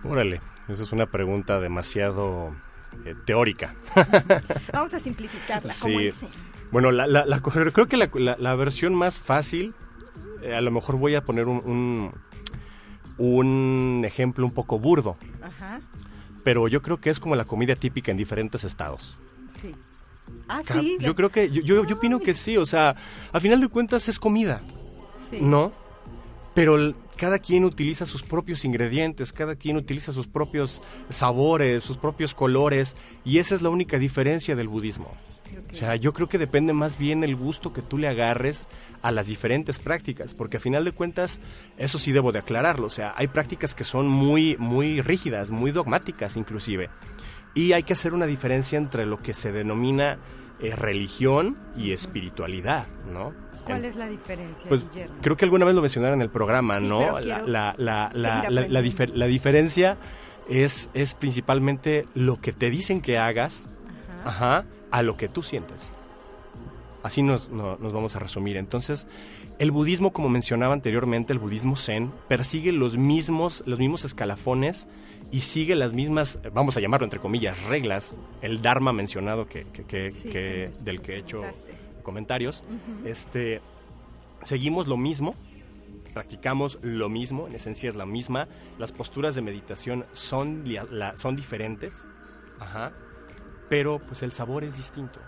Órale, 0.05 0.41
esa 0.69 0.83
es 0.85 0.93
una 0.93 1.07
pregunta 1.07 1.61
demasiado 1.61 2.53
eh, 3.07 3.15
teórica. 3.25 3.75
Vamos 4.73 4.93
a 4.95 4.99
simplificarla. 4.99 5.73
Sí. 5.73 6.11
como. 6.11 6.29
Bueno, 6.73 6.91
la, 6.91 7.07
la- 7.07 7.25
la- 7.27 7.41
creo 7.41 7.87
que 7.87 7.97
la, 7.97 8.09
versión 8.57 8.95
más 8.95 9.21
fácil, 9.21 9.75
eh, 10.43 10.55
a 10.55 10.61
lo 10.61 10.71
mejor 10.71 10.97
voy 10.97 11.15
a 11.15 11.25
poner 11.25 11.47
un, 11.47 12.13
un, 13.19 13.27
un 13.99 14.05
ejemplo 14.05 14.45
un 14.45 14.53
poco 14.53 14.79
burdo, 14.79 15.17
Ajá. 15.43 15.81
pero 16.45 16.69
yo 16.69 16.83
creo 16.83 16.99
que 17.01 17.11
es 17.11 17.21
como 17.21 17.37
la 17.37 17.45
comida 17.45 17.77
típica 17.77 18.11
en 18.11 18.17
diferentes 18.17 18.65
estados. 18.65 19.17
Sí. 19.63 19.73
Ah, 20.49 20.61
sí. 20.65 20.97
Yo 21.01 21.15
creo 21.15 21.31
que, 21.31 21.51
yo, 21.51 21.63
yo, 21.63 21.85
yo 21.87 21.97
opino 21.97 22.19
que 22.19 22.35
sí, 22.35 22.57
o 22.57 22.67
sea, 22.67 22.95
a 23.33 23.41
final 23.41 23.61
de 23.61 23.69
cuentas 23.69 24.09
es 24.09 24.19
comida, 24.19 24.61
Sí. 25.31 25.39
¿no? 25.41 25.73
Pero 26.55 26.77
el- 26.77 26.95
cada 27.17 27.39
quien 27.39 27.65
utiliza 27.65 28.07
sus 28.07 28.23
propios 28.23 28.65
ingredientes, 28.65 29.33
cada 29.33 29.57
quien 29.57 29.77
utiliza 29.77 30.13
sus 30.13 30.27
propios 30.27 30.83
sabores, 31.11 31.83
sus 31.83 31.97
propios 31.97 32.35
colores, 32.35 32.97
y 33.25 33.39
esa 33.39 33.55
es 33.55 33.63
la 33.63 33.71
única 33.71 33.99
diferencia 33.99 34.55
del 34.55 34.69
budismo. 34.69 35.11
O 35.71 35.75
sea, 35.75 35.97
yo 35.97 36.13
creo 36.13 36.29
que 36.29 36.39
depende 36.39 36.73
más 36.73 36.99
bien 36.99 37.25
el 37.25 37.37
gusto 37.37 37.73
que 37.73 37.83
tú 37.83 37.99
le 37.99 38.09
agarres 38.09 38.69
a 39.03 39.11
las 39.11 39.27
diferentes 39.27 39.79
prácticas, 39.79 40.35
porque 40.35 40.59
a 40.59 40.61
final 40.61 40.85
de 40.85 40.93
cuentas, 40.93 41.41
eso 41.77 41.99
sí 41.99 42.13
debo 42.13 42.33
de 42.33 42.41
aclararlo, 42.41 42.87
o 42.87 42.91
sea, 42.91 43.15
hay 43.17 43.29
prácticas 43.29 43.75
que 43.75 43.85
son 43.85 44.09
muy, 44.09 44.57
muy 44.59 45.01
rígidas, 45.01 45.51
muy 45.51 45.71
dogmáticas 45.71 46.37
inclusive, 46.37 46.91
y 47.55 47.73
hay 47.73 47.83
que 47.83 47.95
hacer 47.95 48.13
una 48.13 48.27
diferencia 48.27 48.77
entre 48.77 49.07
lo 49.07 49.19
que 49.19 49.35
se 49.35 49.53
denomina 49.53 50.19
eh, 50.61 50.75
religión 50.75 51.57
y 51.77 51.93
espiritualidad, 51.93 52.87
¿no? 53.13 53.33
¿Cuál 53.67 53.85
es 53.85 53.97
la 53.97 54.07
diferencia, 54.09 54.69
pues 54.69 54.85
Guillermo? 54.91 55.17
creo 55.23 55.37
que 55.37 55.45
alguna 55.45 55.65
vez 55.65 55.75
lo 55.75 55.81
mencionaron 55.83 56.19
en 56.19 56.23
el 56.23 56.31
programa, 56.31 56.79
Sí, 56.81 56.87
¿no? 56.87 57.21
La, 57.21 57.75
la, 57.77 58.11
la, 58.15 58.83
difer- 58.83 59.13
la 59.15 59.27
diferencia 59.27 59.97
es, 60.49 60.91
es 60.95 61.15
principalmente 61.15 62.05
lo 62.15 62.41
que 62.41 62.53
te 62.53 62.71
dicen 62.71 63.01
que 63.01 63.19
hagas 63.19 63.67
Ajá. 64.25 64.59
ajá, 64.59 64.67
a 64.91 65.03
lo 65.03 65.17
que 65.17 65.29
tú 65.29 65.43
sientes. 65.43 65.93
Así 67.03 67.23
nos, 67.23 67.51
no- 67.51 67.77
nos 67.81 67.93
vamos 67.93 68.17
a 68.17 68.19
resumir. 68.19 68.57
Entonces, 68.57 69.07
el 69.59 69.71
budismo, 69.71 70.13
como 70.13 70.29
mencionaba 70.29 70.73
anteriormente, 70.75 71.33
el 71.33 71.39
budismo 71.39 71.77
zen, 71.77 72.13
persigue 72.29 72.73
los 72.73 72.97
mismos, 72.97 73.63
los 73.67 73.79
mismos 73.79 74.05
escalafones 74.05 74.89
y 75.31 75.41
sigue 75.43 75.77
las 75.77 75.93
mismas, 75.95 76.41
vamos 76.53 76.77
a 76.77 76.81
llamarlo 76.81 77.05
entre 77.05 77.21
comillas, 77.21 77.63
reglas, 77.65 78.15
el 78.43 78.61
dharma 78.61 78.93
mencionado 78.93 79.49
que, 79.49 79.65
que- 79.73 79.85
que- 79.85 80.11
Sí, 80.11 80.29
que- 80.29 80.33
que 80.33 80.71
del 80.85 81.01
que 81.01 81.15
he 81.15 81.19
hecho. 81.19 81.43
Comentarios. 82.07 82.63
Este, 83.05 83.61
seguimos 84.43 84.87
lo 84.87 84.97
mismo, 84.97 85.35
practicamos 86.15 86.79
lo 86.83 87.09
mismo, 87.09 87.47
en 87.47 87.55
esencia 87.55 87.91
es 87.91 87.97
la 87.97 88.07
misma. 88.07 88.49
Las 88.79 88.93
posturas 88.93 89.35
de 89.35 89.43
meditación 89.43 90.07
son, 90.13 90.65
la- 90.91 91.17
son 91.17 91.37
diferentes, 91.37 92.09
ajá, 92.59 92.93
pero 93.69 93.99
pues 93.99 94.23
el 94.23 94.33
sabor 94.33 94.65
es 94.65 94.77
distinto, 94.77 95.21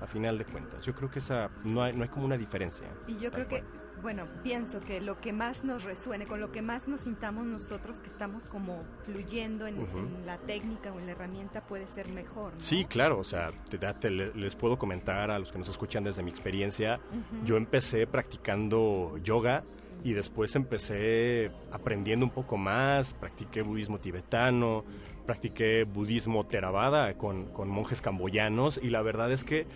a 0.00 0.06
final 0.06 0.36
de 0.38 0.44
cuentas. 0.44 0.84
Yo 0.84 0.94
creo 0.94 1.10
que 1.10 1.18
esa 1.20 1.50
no 1.64 1.82
hay, 1.82 1.92
no 1.94 2.02
hay 2.02 2.08
como 2.10 2.26
una 2.26 2.36
diferencia. 2.36 2.86
Y 3.08 3.18
yo 3.18 3.30
creo 3.30 3.48
que. 3.48 3.64
Bueno, 4.06 4.28
pienso 4.44 4.78
que 4.82 5.00
lo 5.00 5.20
que 5.20 5.32
más 5.32 5.64
nos 5.64 5.82
resuene, 5.82 6.28
con 6.28 6.38
lo 6.38 6.52
que 6.52 6.62
más 6.62 6.86
nos 6.86 7.00
sintamos 7.00 7.44
nosotros, 7.44 8.00
que 8.00 8.06
estamos 8.06 8.46
como 8.46 8.84
fluyendo 9.04 9.66
en, 9.66 9.84
la 10.24 10.38
técnica 10.38 10.92
o 10.92 11.00
en 11.00 11.06
la 11.06 11.12
herramienta, 11.12 11.66
puede 11.66 11.88
ser 11.88 12.06
mejor. 12.10 12.52
¿no? 12.54 12.60
Sí, 12.60 12.84
claro, 12.84 13.18
o 13.18 13.24
sea, 13.24 13.50
te, 13.68 13.78
te 13.78 14.10
les 14.12 14.54
puedo 14.54 14.78
comentar 14.78 15.32
a 15.32 15.40
los 15.40 15.50
que 15.50 15.58
nos 15.58 15.68
escuchan 15.68 16.04
desde 16.04 16.22
mi 16.22 16.30
experiencia. 16.30 17.00
Yo 17.44 17.56
empecé 17.56 18.06
practicando 18.06 19.18
yoga 19.24 19.64
y 20.04 20.12
después 20.12 20.54
empecé 20.54 21.50
aprendiendo 21.72 22.26
un 22.26 22.30
poco 22.30 22.56
más, 22.56 23.12
practiqué 23.12 23.62
budismo 23.62 23.98
tibetano, 23.98 24.84
practiqué 25.26 25.82
budismo 25.82 26.46
theravada 26.46 27.14
con, 27.18 27.46
con 27.46 27.68
monjes 27.68 28.00
camboyanos 28.00 28.78
y 28.80 28.90
la 28.90 29.02
verdad 29.02 29.32
es 29.32 29.42
que 29.42 29.66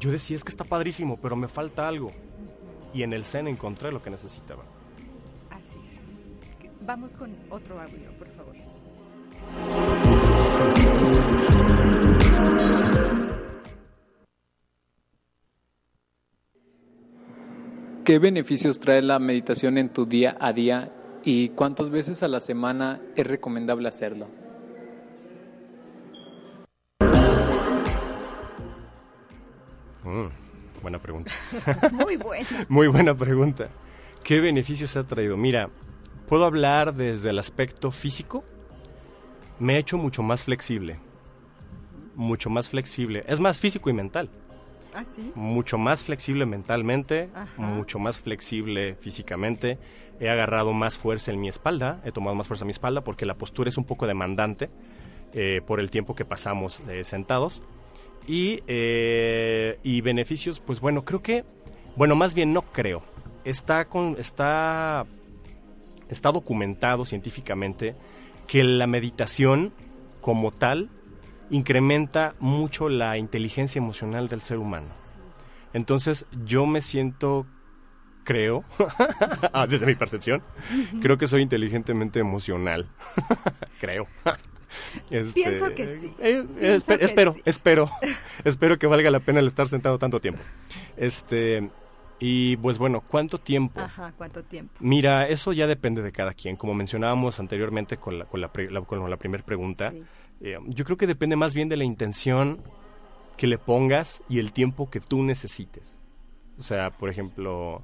yo 0.00 0.10
decía, 0.10 0.36
es 0.36 0.44
que 0.44 0.50
está 0.50 0.64
padrísimo, 0.64 1.18
pero 1.20 1.36
me 1.36 1.46
falta 1.48 1.86
algo. 1.88 2.12
Y 2.96 3.02
en 3.02 3.12
el 3.12 3.26
Zen 3.26 3.46
encontré 3.46 3.92
lo 3.92 4.02
que 4.02 4.08
necesitaba. 4.08 4.62
Así 5.50 5.78
es. 5.90 6.16
Vamos 6.80 7.12
con 7.12 7.36
otro 7.50 7.78
audio, 7.78 8.10
por 8.18 8.28
favor. 8.30 8.56
¿Qué 18.02 18.18
beneficios 18.18 18.78
trae 18.78 19.02
la 19.02 19.18
meditación 19.18 19.76
en 19.76 19.92
tu 19.92 20.06
día 20.06 20.34
a 20.40 20.54
día 20.54 20.90
y 21.22 21.50
cuántas 21.50 21.90
veces 21.90 22.22
a 22.22 22.28
la 22.28 22.40
semana 22.40 23.02
es 23.14 23.26
recomendable 23.26 23.88
hacerlo? 23.88 24.28
Mm, 30.02 30.45
buena 30.86 31.00
pregunta. 31.00 31.32
Muy 31.92 32.16
bueno. 32.16 32.46
Muy 32.68 32.86
buena 32.86 33.14
pregunta. 33.14 33.68
¿Qué 34.22 34.40
beneficios 34.40 34.96
ha 34.96 35.04
traído? 35.04 35.36
Mira, 35.36 35.68
puedo 36.28 36.44
hablar 36.44 36.94
desde 36.94 37.30
el 37.30 37.40
aspecto 37.40 37.90
físico. 37.90 38.44
Me 39.58 39.74
ha 39.74 39.78
hecho 39.78 39.98
mucho 39.98 40.22
más 40.22 40.44
flexible. 40.44 40.98
Mucho 42.14 42.50
más 42.50 42.68
flexible. 42.68 43.24
Es 43.26 43.40
más 43.40 43.58
físico 43.58 43.90
y 43.90 43.94
mental. 43.94 44.30
¿Ah, 44.94 45.04
sí? 45.04 45.32
Mucho 45.34 45.76
más 45.76 46.04
flexible 46.04 46.46
mentalmente, 46.46 47.30
Ajá. 47.34 47.60
mucho 47.60 47.98
más 47.98 48.18
flexible 48.18 48.96
físicamente. 49.00 49.78
He 50.20 50.30
agarrado 50.30 50.72
más 50.72 50.96
fuerza 50.98 51.32
en 51.32 51.40
mi 51.40 51.48
espalda, 51.48 52.00
he 52.04 52.12
tomado 52.12 52.34
más 52.36 52.46
fuerza 52.46 52.62
en 52.64 52.68
mi 52.68 52.70
espalda 52.72 53.02
porque 53.02 53.26
la 53.26 53.34
postura 53.34 53.68
es 53.68 53.76
un 53.76 53.84
poco 53.84 54.06
demandante 54.06 54.70
eh, 55.34 55.60
por 55.66 55.80
el 55.80 55.90
tiempo 55.90 56.14
que 56.14 56.24
pasamos 56.24 56.80
eh, 56.88 57.04
sentados. 57.04 57.60
Y, 58.26 58.62
eh, 58.66 59.78
y 59.82 60.00
beneficios, 60.00 60.60
pues 60.60 60.80
bueno, 60.80 61.04
creo 61.04 61.22
que, 61.22 61.44
bueno, 61.96 62.16
más 62.16 62.34
bien 62.34 62.52
no 62.52 62.62
creo. 62.62 63.02
Está, 63.44 63.84
con, 63.84 64.16
está, 64.18 65.06
está 66.08 66.32
documentado 66.32 67.04
científicamente 67.04 67.94
que 68.46 68.64
la 68.64 68.86
meditación 68.86 69.72
como 70.20 70.50
tal 70.50 70.90
incrementa 71.50 72.34
mucho 72.40 72.88
la 72.88 73.18
inteligencia 73.18 73.78
emocional 73.78 74.28
del 74.28 74.40
ser 74.40 74.58
humano. 74.58 74.88
Entonces 75.72 76.26
yo 76.44 76.66
me 76.66 76.80
siento, 76.80 77.46
creo, 78.24 78.64
ah, 79.52 79.66
desde 79.66 79.86
mi 79.86 79.94
percepción, 79.94 80.42
creo 81.00 81.18
que 81.18 81.28
soy 81.28 81.42
inteligentemente 81.42 82.18
emocional. 82.18 82.88
creo. 83.80 84.08
Este, 85.10 85.34
Pienso 85.42 85.74
que 85.74 85.98
sí. 86.00 86.12
eh, 86.18 86.44
Pienso 86.58 86.86
espe- 86.92 86.98
que 86.98 87.04
espero, 87.04 87.34
sí. 87.34 87.42
espero, 87.44 87.90
espero 88.44 88.78
que 88.78 88.86
valga 88.86 89.10
la 89.10 89.20
pena 89.20 89.40
el 89.40 89.46
estar 89.46 89.68
sentado 89.68 89.98
tanto 89.98 90.20
tiempo. 90.20 90.40
Este, 90.96 91.70
y 92.18 92.56
pues 92.58 92.78
bueno, 92.78 93.00
¿cuánto 93.02 93.38
tiempo? 93.38 93.80
Ajá, 93.80 94.12
¿cuánto 94.16 94.42
tiempo? 94.42 94.74
Mira, 94.80 95.28
eso 95.28 95.52
ya 95.52 95.66
depende 95.66 96.02
de 96.02 96.12
cada 96.12 96.32
quien. 96.34 96.56
Como 96.56 96.74
mencionábamos 96.74 97.38
anteriormente 97.40 97.96
con 97.96 98.18
la, 98.18 98.24
con 98.24 98.40
la, 98.40 98.52
pre- 98.52 98.70
la- 98.70 98.80
con 98.82 99.08
la 99.10 99.16
primera 99.16 99.44
pregunta, 99.44 99.90
Sí. 99.90 100.02
eh, 100.42 100.58
yo 100.66 100.84
creo 100.84 100.96
que 100.96 101.06
depende 101.06 101.36
más 101.36 101.54
bien 101.54 101.68
de 101.68 101.76
la 101.76 101.84
intención 101.84 102.60
que 103.36 103.46
le 103.46 103.58
pongas 103.58 104.22
y 104.28 104.38
el 104.38 104.52
tiempo 104.52 104.88
que 104.90 105.00
tú 105.00 105.22
necesites. 105.22 105.98
O 106.58 106.62
sea, 106.62 106.90
por 106.90 107.10
ejemplo, 107.10 107.82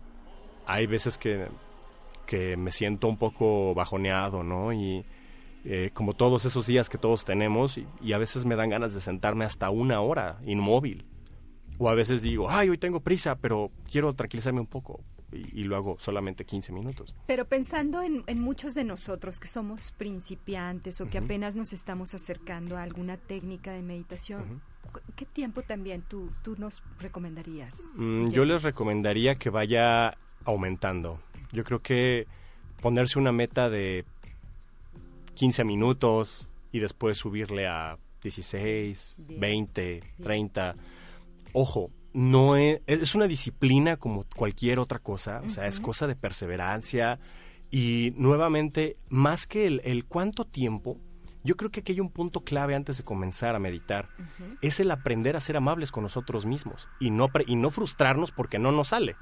hay 0.66 0.86
veces 0.86 1.18
que, 1.18 1.46
que 2.26 2.56
me 2.56 2.70
siento 2.70 3.06
un 3.06 3.18
poco 3.18 3.74
bajoneado, 3.74 4.42
¿no? 4.42 4.72
Y 4.72 5.04
eh, 5.64 5.90
como 5.92 6.14
todos 6.14 6.44
esos 6.44 6.66
días 6.66 6.88
que 6.88 6.98
todos 6.98 7.24
tenemos, 7.24 7.78
y, 7.78 7.86
y 8.00 8.12
a 8.12 8.18
veces 8.18 8.44
me 8.44 8.56
dan 8.56 8.70
ganas 8.70 8.94
de 8.94 9.00
sentarme 9.00 9.44
hasta 9.44 9.70
una 9.70 10.00
hora 10.00 10.38
inmóvil. 10.44 11.06
O 11.78 11.88
a 11.88 11.94
veces 11.94 12.22
digo, 12.22 12.50
ay, 12.50 12.68
hoy 12.68 12.78
tengo 12.78 13.00
prisa, 13.00 13.36
pero 13.36 13.70
quiero 13.90 14.12
tranquilizarme 14.12 14.60
un 14.60 14.66
poco. 14.66 15.00
Y, 15.32 15.62
y 15.62 15.64
lo 15.64 15.76
hago 15.76 15.96
solamente 15.98 16.44
15 16.44 16.72
minutos. 16.72 17.14
Pero 17.26 17.46
pensando 17.46 18.02
en, 18.02 18.22
en 18.26 18.40
muchos 18.40 18.74
de 18.74 18.84
nosotros 18.84 19.40
que 19.40 19.48
somos 19.48 19.92
principiantes 19.92 21.00
o 21.00 21.08
que 21.08 21.18
apenas 21.18 21.56
nos 21.56 21.72
estamos 21.72 22.14
acercando 22.14 22.76
a 22.76 22.82
alguna 22.82 23.16
técnica 23.16 23.72
de 23.72 23.82
meditación, 23.82 24.60
¿qué 25.16 25.24
tiempo 25.24 25.62
también 25.62 26.02
tú, 26.02 26.30
tú 26.42 26.56
nos 26.58 26.82
recomendarías? 26.98 27.74
Mm, 27.94 28.28
yo 28.28 28.44
les 28.44 28.62
recomendaría 28.62 29.36
que 29.36 29.48
vaya 29.50 30.18
aumentando. 30.44 31.20
Yo 31.52 31.64
creo 31.64 31.80
que 31.80 32.26
ponerse 32.80 33.18
una 33.18 33.32
meta 33.32 33.70
de 33.70 34.04
15 35.34 35.64
minutos 35.64 36.46
y 36.72 36.78
después 36.80 37.18
subirle 37.18 37.66
a 37.66 37.98
16, 38.22 39.16
Bien. 39.18 39.40
20, 39.40 40.02
30. 40.22 40.74
Ojo, 41.52 41.90
no 42.12 42.56
es, 42.56 42.80
es 42.86 43.14
una 43.14 43.26
disciplina 43.26 43.96
como 43.96 44.24
cualquier 44.36 44.78
otra 44.78 44.98
cosa, 44.98 45.42
o 45.44 45.50
sea, 45.50 45.66
es 45.66 45.80
cosa 45.80 46.06
de 46.06 46.14
perseverancia 46.16 47.18
y 47.70 48.12
nuevamente, 48.16 48.96
más 49.08 49.46
que 49.46 49.66
el, 49.66 49.80
el 49.84 50.04
cuánto 50.04 50.44
tiempo, 50.44 50.98
yo 51.44 51.56
creo 51.56 51.70
que 51.70 51.80
aquí 51.80 51.92
hay 51.92 52.00
un 52.00 52.10
punto 52.10 52.42
clave 52.42 52.74
antes 52.74 52.98
de 52.98 53.02
comenzar 53.02 53.54
a 53.56 53.58
meditar, 53.58 54.08
es 54.60 54.78
el 54.78 54.90
aprender 54.90 55.36
a 55.36 55.40
ser 55.40 55.56
amables 55.56 55.90
con 55.90 56.02
nosotros 56.04 56.46
mismos 56.46 56.86
y 57.00 57.10
no, 57.10 57.28
pre- 57.28 57.44
y 57.48 57.56
no 57.56 57.70
frustrarnos 57.70 58.30
porque 58.30 58.58
no 58.58 58.70
nos 58.72 58.88
sale. 58.88 59.16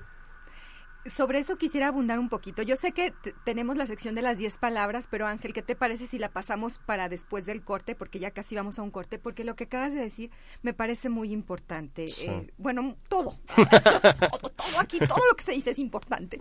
Sobre 1.07 1.39
eso 1.39 1.57
quisiera 1.57 1.89
abundar 1.89 2.19
un 2.19 2.29
poquito. 2.29 2.63
Yo 2.63 2.77
sé 2.77 2.93
que 2.93 3.13
tenemos 3.45 3.77
la 3.77 3.87
sección 3.87 4.15
de 4.15 4.23
las 4.23 4.39
10 4.39 4.59
palabras, 4.59 5.09
pero 5.11 5.27
Ángel, 5.27 5.53
¿qué 5.53 5.63
te 5.63 5.77
parece 5.77 6.07
si 6.07 6.19
la 6.19 6.31
pasamos 6.31 6.79
para 6.79 7.09
después 7.09 7.47
del 7.47 7.63
corte? 7.63 7.95
Porque 7.95 8.19
ya 8.19 8.31
casi 8.31 8.55
vamos 8.55 8.79
a 8.79 8.83
un 8.83 8.91
corte, 8.91 9.19
porque 9.19 9.45
lo 9.45 9.57
que 9.57 9.65
acabas 9.65 9.95
de 9.95 10.01
decir 10.01 10.31
me 10.63 10.75
parece 10.75 11.09
muy 11.09 11.33
importante. 11.33 12.07
Eh, 12.21 12.53
bueno, 12.59 12.97
todo. 13.09 13.39
todo. 13.57 14.51
Todo 14.51 14.81
aquí, 14.81 14.99
todo 14.99 15.25
lo 15.29 15.37
que 15.37 15.45
se 15.45 15.53
dice 15.53 15.71
es 15.71 15.79
importante. 15.79 16.39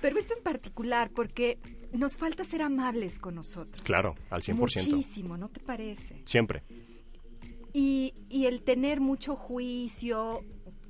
Pero 0.00 0.18
esto 0.18 0.34
en 0.36 0.42
particular, 0.42 1.10
porque 1.10 1.58
nos 1.92 2.16
falta 2.16 2.44
ser 2.44 2.62
amables 2.62 3.18
con 3.18 3.34
nosotros. 3.34 3.82
Claro, 3.82 4.14
al 4.30 4.42
100%. 4.42 4.54
Muchísimo, 4.54 5.36
¿no 5.36 5.48
te 5.48 5.60
parece? 5.60 6.22
Siempre. 6.26 6.62
Y, 7.72 8.14
y 8.28 8.46
el 8.46 8.62
tener 8.62 9.00
mucho 9.00 9.34
juicio, 9.34 10.44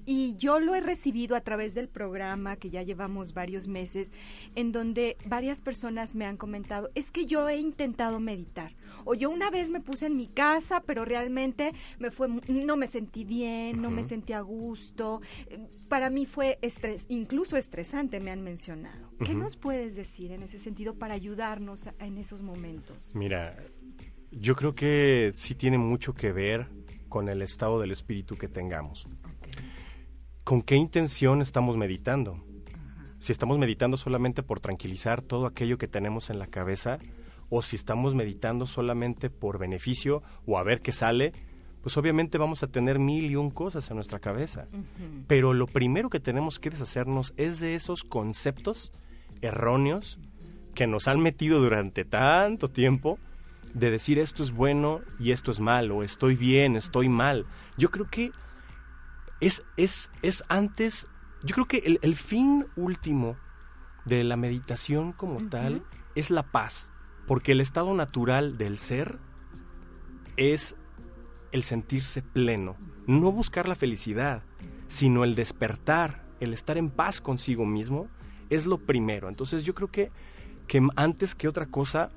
y 0.04 0.34
yo 0.36 0.60
lo 0.60 0.74
he 0.74 0.80
recibido 0.80 1.36
a 1.36 1.40
través 1.40 1.74
del 1.74 1.88
programa 1.88 2.56
que 2.56 2.70
ya 2.70 2.82
llevamos 2.82 3.34
varios 3.34 3.68
meses, 3.68 4.12
en 4.54 4.72
donde 4.72 5.16
varias 5.26 5.60
personas 5.60 6.14
me 6.14 6.26
han 6.26 6.36
comentado, 6.36 6.90
es 6.94 7.10
que 7.10 7.26
yo 7.26 7.48
he 7.48 7.56
intentado 7.56 8.20
meditar, 8.20 8.74
o 9.04 9.14
yo 9.14 9.30
una 9.30 9.50
vez 9.50 9.70
me 9.70 9.80
puse 9.80 10.06
en 10.06 10.16
mi 10.16 10.26
casa, 10.26 10.82
pero 10.84 11.04
realmente 11.04 11.72
me 11.98 12.10
fue, 12.10 12.28
no 12.48 12.76
me 12.76 12.86
sentí 12.86 13.24
bien, 13.24 13.80
no 13.82 13.90
me 13.90 14.02
sentí 14.02 14.32
a 14.32 14.40
gusto, 14.40 15.20
para 15.88 16.08
mí 16.08 16.24
fue 16.26 16.58
estrés, 16.62 17.06
incluso 17.08 17.56
estresante, 17.56 18.18
me 18.20 18.30
han 18.30 18.42
mencionado. 18.42 19.10
¿Qué 19.24 19.34
nos 19.34 19.56
puedes 19.56 19.94
decir 19.94 20.32
en 20.32 20.42
ese 20.42 20.58
sentido 20.58 20.94
para 20.94 21.14
ayudarnos 21.14 21.90
en 22.00 22.18
esos 22.18 22.42
momentos? 22.42 23.14
Mira, 23.14 23.54
yo 24.30 24.56
creo 24.56 24.74
que 24.74 25.30
sí 25.34 25.54
tiene 25.54 25.78
mucho 25.78 26.14
que 26.14 26.32
ver 26.32 26.68
con 27.08 27.28
el 27.28 27.42
estado 27.42 27.78
del 27.78 27.90
espíritu 27.90 28.36
que 28.36 28.48
tengamos. 28.48 29.06
¿Con 30.44 30.62
qué 30.62 30.74
intención 30.74 31.40
estamos 31.40 31.76
meditando? 31.76 32.42
Si 33.20 33.30
estamos 33.30 33.58
meditando 33.58 33.96
solamente 33.96 34.42
por 34.42 34.58
tranquilizar 34.58 35.22
todo 35.22 35.46
aquello 35.46 35.78
que 35.78 35.86
tenemos 35.86 36.30
en 36.30 36.40
la 36.40 36.48
cabeza, 36.48 36.98
o 37.48 37.62
si 37.62 37.76
estamos 37.76 38.16
meditando 38.16 38.66
solamente 38.66 39.30
por 39.30 39.58
beneficio 39.58 40.22
o 40.44 40.58
a 40.58 40.64
ver 40.64 40.80
qué 40.80 40.90
sale, 40.90 41.32
pues 41.80 41.96
obviamente 41.96 42.38
vamos 42.38 42.64
a 42.64 42.66
tener 42.66 42.98
mil 42.98 43.30
y 43.30 43.36
un 43.36 43.50
cosas 43.50 43.88
en 43.90 43.96
nuestra 43.96 44.18
cabeza. 44.18 44.66
Pero 45.28 45.54
lo 45.54 45.68
primero 45.68 46.10
que 46.10 46.18
tenemos 46.18 46.58
que 46.58 46.70
deshacernos 46.70 47.34
es 47.36 47.60
de 47.60 47.76
esos 47.76 48.02
conceptos 48.02 48.92
erróneos 49.42 50.18
que 50.74 50.88
nos 50.88 51.06
han 51.06 51.20
metido 51.20 51.60
durante 51.60 52.04
tanto 52.04 52.68
tiempo 52.68 53.18
de 53.74 53.90
decir 53.90 54.18
esto 54.18 54.42
es 54.42 54.50
bueno 54.50 55.00
y 55.20 55.30
esto 55.30 55.50
es 55.50 55.60
malo, 55.60 56.02
estoy 56.02 56.34
bien, 56.34 56.74
estoy 56.74 57.08
mal. 57.08 57.46
Yo 57.76 57.90
creo 57.90 58.08
que 58.10 58.32
es, 59.42 59.64
es, 59.76 60.10
es 60.22 60.44
antes, 60.48 61.08
yo 61.44 61.54
creo 61.54 61.66
que 61.66 61.98
el, 62.00 62.14
fin 62.14 62.66
último 62.76 63.36
de 64.04 64.22
la 64.22 64.36
meditación 64.36 65.12
como 65.12 65.48
tal 65.48 65.82
es 66.14 66.30
la 66.30 66.44
paz, 66.44 66.90
porque 67.26 67.52
el 67.52 67.60
estado 67.60 67.92
natural 67.92 68.56
del 68.56 68.78
ser 68.78 69.18
es 70.36 70.76
el 71.50 71.64
sentirse 71.64 72.22
pleno, 72.22 72.76
no 73.08 73.32
buscar 73.32 73.68
la 73.68 73.74
felicidad, 73.74 74.44
sino 74.86 75.24
el 75.24 75.34
despertar, 75.34 76.24
el 76.38 76.54
estar 76.54 76.78
en 76.78 76.88
paz 76.88 77.20
consigo 77.20 77.66
mismo, 77.66 78.08
es 78.48 78.64
lo 78.64 78.78
primero. 78.78 79.28
Entonces 79.28 79.64
yo 79.64 79.74
creo 79.74 79.88
que, 79.88 80.12
que 80.68 80.86
antes 80.94 81.34
que 81.34 81.48
otra 81.48 81.66
cosa, 81.66 82.10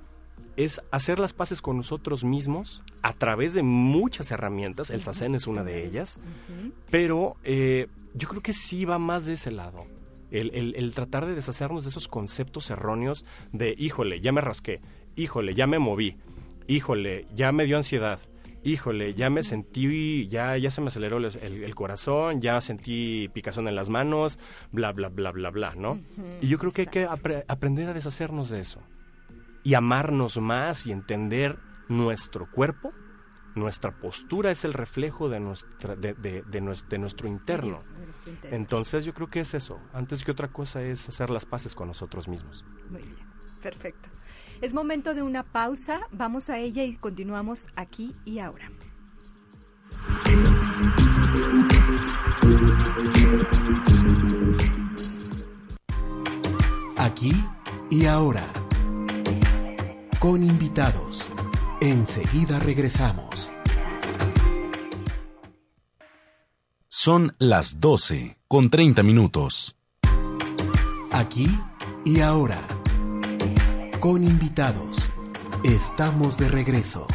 es 0.57 0.81
hacer 0.91 1.19
las 1.19 1.33
paces 1.33 1.61
con 1.61 1.77
nosotros 1.77 2.23
mismos 2.23 2.83
a 3.05 3.13
través 3.13 3.53
de 3.53 3.61
muchas 3.61 4.31
herramientas, 4.31 4.89
el 4.89 5.03
SACEN 5.03 5.35
es 5.35 5.45
una 5.45 5.63
de 5.63 5.85
ellas, 5.85 6.19
pero 6.89 7.37
eh, 7.43 7.85
yo 8.15 8.27
creo 8.27 8.41
que 8.41 8.51
sí 8.51 8.83
va 8.83 8.97
más 8.97 9.27
de 9.27 9.33
ese 9.33 9.51
lado. 9.51 9.85
El, 10.31 10.91
tratar 10.95 11.27
de 11.27 11.35
deshacernos 11.35 11.83
de 11.83 11.91
esos 11.91 12.07
conceptos 12.07 12.71
erróneos 12.71 13.23
de, 13.53 13.75
híjole, 13.77 14.21
ya 14.21 14.31
me 14.31 14.41
rasqué, 14.41 14.81
híjole, 15.15 15.53
ya 15.53 15.67
me 15.67 15.77
moví, 15.77 16.17
híjole, 16.65 17.27
ya 17.31 17.51
me 17.51 17.65
dio 17.65 17.77
ansiedad, 17.77 18.19
híjole, 18.63 19.13
ya 19.13 19.29
me 19.29 19.43
sentí, 19.43 20.27
ya, 20.27 20.57
ya 20.57 20.71
se 20.71 20.81
me 20.81 20.87
aceleró 20.87 21.19
el, 21.19 21.75
corazón, 21.75 22.41
ya 22.41 22.59
sentí 22.59 23.29
picazón 23.33 23.67
en 23.67 23.75
las 23.75 23.89
manos, 23.89 24.39
bla, 24.71 24.91
bla, 24.93 25.09
bla, 25.09 25.31
bla, 25.31 25.51
bla, 25.51 25.75
¿no? 25.75 25.99
y 26.41 26.47
yo 26.47 26.57
creo 26.57 26.71
que 26.71 26.81
hay 26.81 26.87
que 26.87 27.07
aprender 27.47 27.87
a 27.87 27.93
deshacernos 27.93 28.49
de 28.49 28.61
eso 28.61 28.81
y 29.63 29.75
amarnos 29.75 30.39
más 30.39 30.87
y 30.87 30.91
entender 30.91 31.59
nuestro 31.87 32.49
cuerpo, 32.49 32.93
nuestra 33.55 33.91
postura 33.91 34.51
es 34.51 34.65
el 34.65 34.73
reflejo 34.73 35.29
de, 35.29 35.39
nuestra, 35.39 35.95
de, 35.95 36.13
de, 36.13 36.61
nuestro, 36.61 37.27
interno. 37.27 37.83
Entonces 38.43 39.05
yo 39.05 39.13
creo 39.13 39.29
que 39.29 39.39
es 39.39 39.53
eso. 39.53 39.79
Antes 39.93 40.23
que 40.23 40.31
otra 40.31 40.49
cosa 40.49 40.81
es 40.83 41.07
hacer 41.07 41.29
las 41.29 41.45
paces 41.45 41.73
con 41.75 41.87
nosotros 41.87 42.27
mismos. 42.27 42.65
Muy 42.89 43.01
bien, 43.01 43.27
perfecto. 43.61 44.09
Es 44.61 44.73
momento 44.73 45.13
de 45.13 45.21
una 45.21 45.43
pausa. 45.43 46.01
Vamos 46.11 46.49
a 46.49 46.57
ella 46.57 46.83
y 46.83 46.97
continuamos 46.97 47.69
aquí 47.75 48.15
y 48.25 48.39
ahora. 48.39 48.71
Aquí 56.97 57.33
y 57.89 58.05
ahora 58.05 58.45
con 60.25 60.43
invitados. 60.43 61.29
Enseguida 61.85 62.59
regresamos. 62.59 63.51
Son 66.87 67.35
las 67.37 67.79
12 67.79 68.39
con 68.47 68.71
30 68.71 69.03
minutos. 69.03 69.77
Aquí 71.11 71.47
y 72.03 72.21
ahora. 72.21 72.59
Con 73.99 74.23
invitados. 74.23 75.11
Estamos 75.63 76.39
de 76.39 76.49
regreso. 76.49 77.05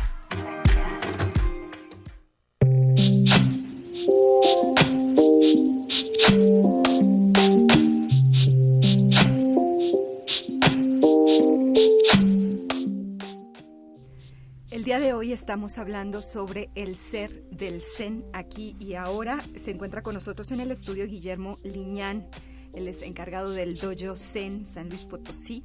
Estamos 15.32 15.78
hablando 15.78 16.22
sobre 16.22 16.70
el 16.76 16.96
ser 16.96 17.42
del 17.50 17.82
Zen 17.82 18.24
aquí 18.32 18.76
y 18.78 18.94
ahora. 18.94 19.42
Se 19.56 19.72
encuentra 19.72 20.02
con 20.02 20.14
nosotros 20.14 20.52
en 20.52 20.60
el 20.60 20.70
estudio 20.70 21.08
Guillermo 21.08 21.58
Liñán. 21.64 22.28
Él 22.72 22.86
es 22.86 23.02
encargado 23.02 23.50
del 23.50 23.76
Dojo 23.76 24.14
Zen 24.14 24.64
San 24.64 24.88
Luis 24.88 25.02
Potosí. 25.02 25.64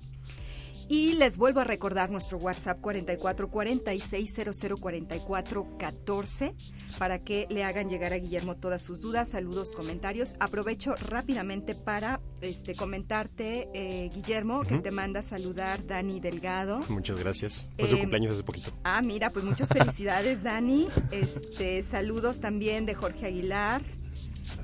Y 0.87 1.13
les 1.13 1.37
vuelvo 1.37 1.61
a 1.61 1.63
recordar 1.63 2.11
nuestro 2.11 2.37
WhatsApp 2.37 2.79
44 2.79 3.49
46 3.49 4.33
00 4.53 4.77
44 4.77 5.77
14 5.77 6.55
para 6.99 7.19
que 7.19 7.47
le 7.49 7.63
hagan 7.63 7.89
llegar 7.89 8.13
a 8.13 8.17
Guillermo 8.17 8.55
todas 8.55 8.81
sus 8.81 9.01
dudas, 9.01 9.29
saludos, 9.29 9.71
comentarios. 9.73 10.35
Aprovecho 10.39 10.95
rápidamente 10.95 11.75
para 11.75 12.21
este, 12.41 12.75
comentarte, 12.75 13.69
eh, 13.73 14.09
Guillermo, 14.13 14.61
que 14.61 14.77
te 14.77 14.91
manda 14.91 15.21
saludar 15.21 15.85
Dani 15.85 16.19
Delgado. 16.19 16.81
Muchas 16.87 17.17
gracias. 17.17 17.65
Fue 17.77 17.87
su 17.87 17.95
em, 17.95 18.01
cumpleaños 18.01 18.31
hace 18.33 18.43
poquito. 18.43 18.71
Ah, 18.83 19.01
mira, 19.01 19.31
pues 19.31 19.43
muchas 19.43 19.69
felicidades, 19.69 20.43
Dani. 20.43 20.87
Este, 21.11 21.83
saludos 21.83 22.39
también 22.39 22.85
de 22.85 22.95
Jorge 22.95 23.25
Aguilar. 23.25 23.81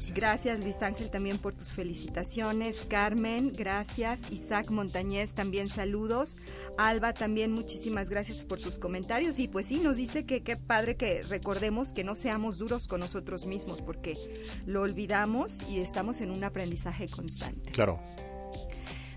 Gracias. 0.09 0.59
Luis 0.61 0.81
Ángel 0.81 1.09
también 1.09 1.37
por 1.37 1.53
tus 1.53 1.71
felicitaciones. 1.71 2.85
Carmen, 2.87 3.51
gracias. 3.53 4.19
Isaac 4.31 4.69
Montañez 4.69 5.33
también 5.33 5.67
saludos. 5.67 6.37
Alba 6.77 7.13
también 7.13 7.51
muchísimas 7.51 8.09
gracias 8.09 8.45
por 8.45 8.59
tus 8.59 8.77
comentarios. 8.77 9.39
Y 9.39 9.47
pues 9.47 9.67
sí, 9.67 9.79
nos 9.79 9.97
dice 9.97 10.25
que 10.25 10.41
qué 10.41 10.57
padre 10.57 10.95
que 10.95 11.21
recordemos 11.23 11.93
que 11.93 12.03
no 12.03 12.15
seamos 12.15 12.57
duros 12.57 12.87
con 12.87 12.99
nosotros 12.99 13.45
mismos 13.45 13.81
porque 13.81 14.17
lo 14.65 14.81
olvidamos 14.81 15.63
y 15.69 15.79
estamos 15.79 16.21
en 16.21 16.31
un 16.31 16.43
aprendizaje 16.43 17.07
constante. 17.07 17.71
Claro. 17.71 17.99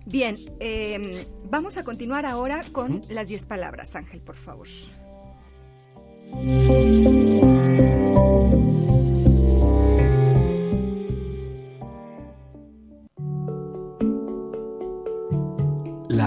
Bien, 0.06 0.36
em, 0.60 1.24
vamos 1.48 1.78
a 1.78 1.84
continuar 1.84 2.26
ahora 2.26 2.62
con 2.72 3.00
las 3.08 3.28
10 3.28 3.46
palabras. 3.46 3.96
Ángel, 3.96 4.20
por 4.20 4.36
favor. 4.36 4.68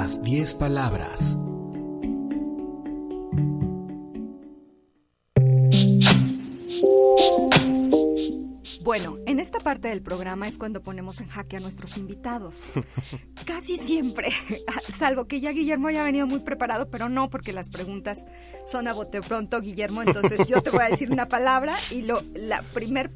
Las 0.08 0.24
diez 0.24 0.56
palabras. 0.56 1.36
Bueno, 8.84 9.18
en 9.26 9.42
esta 9.42 9.60
parte 9.60 9.90
del 9.90 10.02
programa 10.02 10.48
es 10.48 10.58
cuando 10.58 10.82
ponemos 10.82 11.20
en 11.20 11.28
jaque 11.28 11.58
a 11.58 11.60
nuestros 11.60 11.98
invitados. 11.98 12.68
Casi 13.46 13.76
siempre, 13.76 14.30
salvo 14.94 15.28
que 15.28 15.42
ya 15.42 15.52
Guillermo 15.52 15.90
haya 15.90 16.04
venido 16.04 16.26
muy 16.26 16.40
preparado, 16.40 16.90
pero 16.90 17.10
no 17.10 17.30
porque 17.30 17.52
las 17.52 17.70
preguntas 17.70 18.24
son 18.66 18.88
a 18.88 18.94
bote 18.94 19.20
pronto, 19.20 19.60
Guillermo. 19.60 20.04
Entonces 20.04 20.48
yo 20.48 20.64
te 20.64 20.70
voy 20.70 20.84
a 20.84 20.90
decir 20.90 21.12
una 21.12 21.28
palabra 21.28 21.76
y 21.92 22.04
lo, 22.04 22.24
la 22.34 22.62
primer 22.62 23.12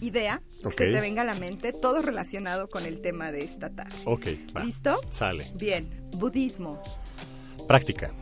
idea 0.00 0.40
que 0.62 0.70
te 0.70 1.00
venga 1.02 1.20
a 1.20 1.26
la 1.26 1.34
mente, 1.34 1.74
todo 1.74 2.00
relacionado 2.00 2.70
con 2.70 2.86
el 2.86 3.02
tema 3.02 3.32
de 3.32 3.42
esta 3.42 3.68
tarde. 3.68 3.96
Ok, 4.06 4.28
va. 4.56 4.64
¿Listo? 4.64 4.98
Sale. 5.10 5.46
Bien. 5.56 6.01
Budismo, 6.16 6.80
Práctica. 7.66 8.12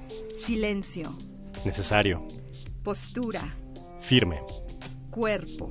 silencio, 0.45 1.17
Necesario. 1.65 2.27
postura, 2.83 3.55
Firme. 4.01 4.41
cuerpo, 5.11 5.69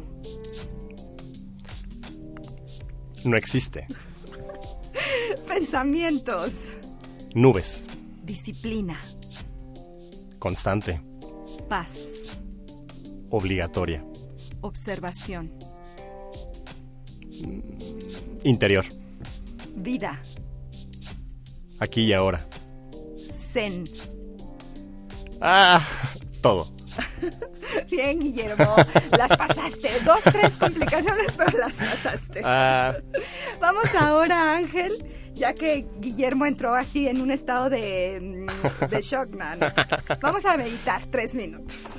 No 3.26 3.36
existe. 3.36 3.86
pensamientos, 5.48 6.70
Nubes. 7.36 7.84
disciplina, 8.24 9.00
Constante. 10.40 11.02
paz, 11.68 12.38
Obligatoria. 13.30 14.04
observación, 14.62 15.52
Interior. 18.44 18.86
vida, 19.76 20.22
Aquí 21.80 22.04
y 22.04 22.14
ahora. 22.14 22.46
zen. 23.32 23.86
Ah, 25.42 25.86
todo. 26.42 26.72
Bien, 27.90 28.20
Guillermo, 28.20 28.76
las 29.18 29.38
pasaste. 29.38 29.90
Dos, 30.06 30.22
tres 30.24 30.56
complicaciones, 30.56 31.32
pero 31.38 31.58
las 31.58 31.76
pasaste. 31.76 32.42
Ah, 32.44 32.98
Vamos 33.62 33.96
ahora, 33.96 34.56
Ángel, 34.56 35.06
ya 35.36 35.54
que 35.54 35.86
Guillermo 36.00 36.46
entró 36.46 36.74
así 36.74 37.08
en 37.08 37.22
un 37.22 37.32
estado 37.32 37.70
de, 37.70 38.20
mm, 38.22 38.86
de 38.90 39.02
shock. 39.02 39.30
no. 39.30 39.46
Vamos 40.22 40.46
a 40.46 40.58
meditar 40.58 41.06
tres 41.06 41.36
minutos. 41.36 41.99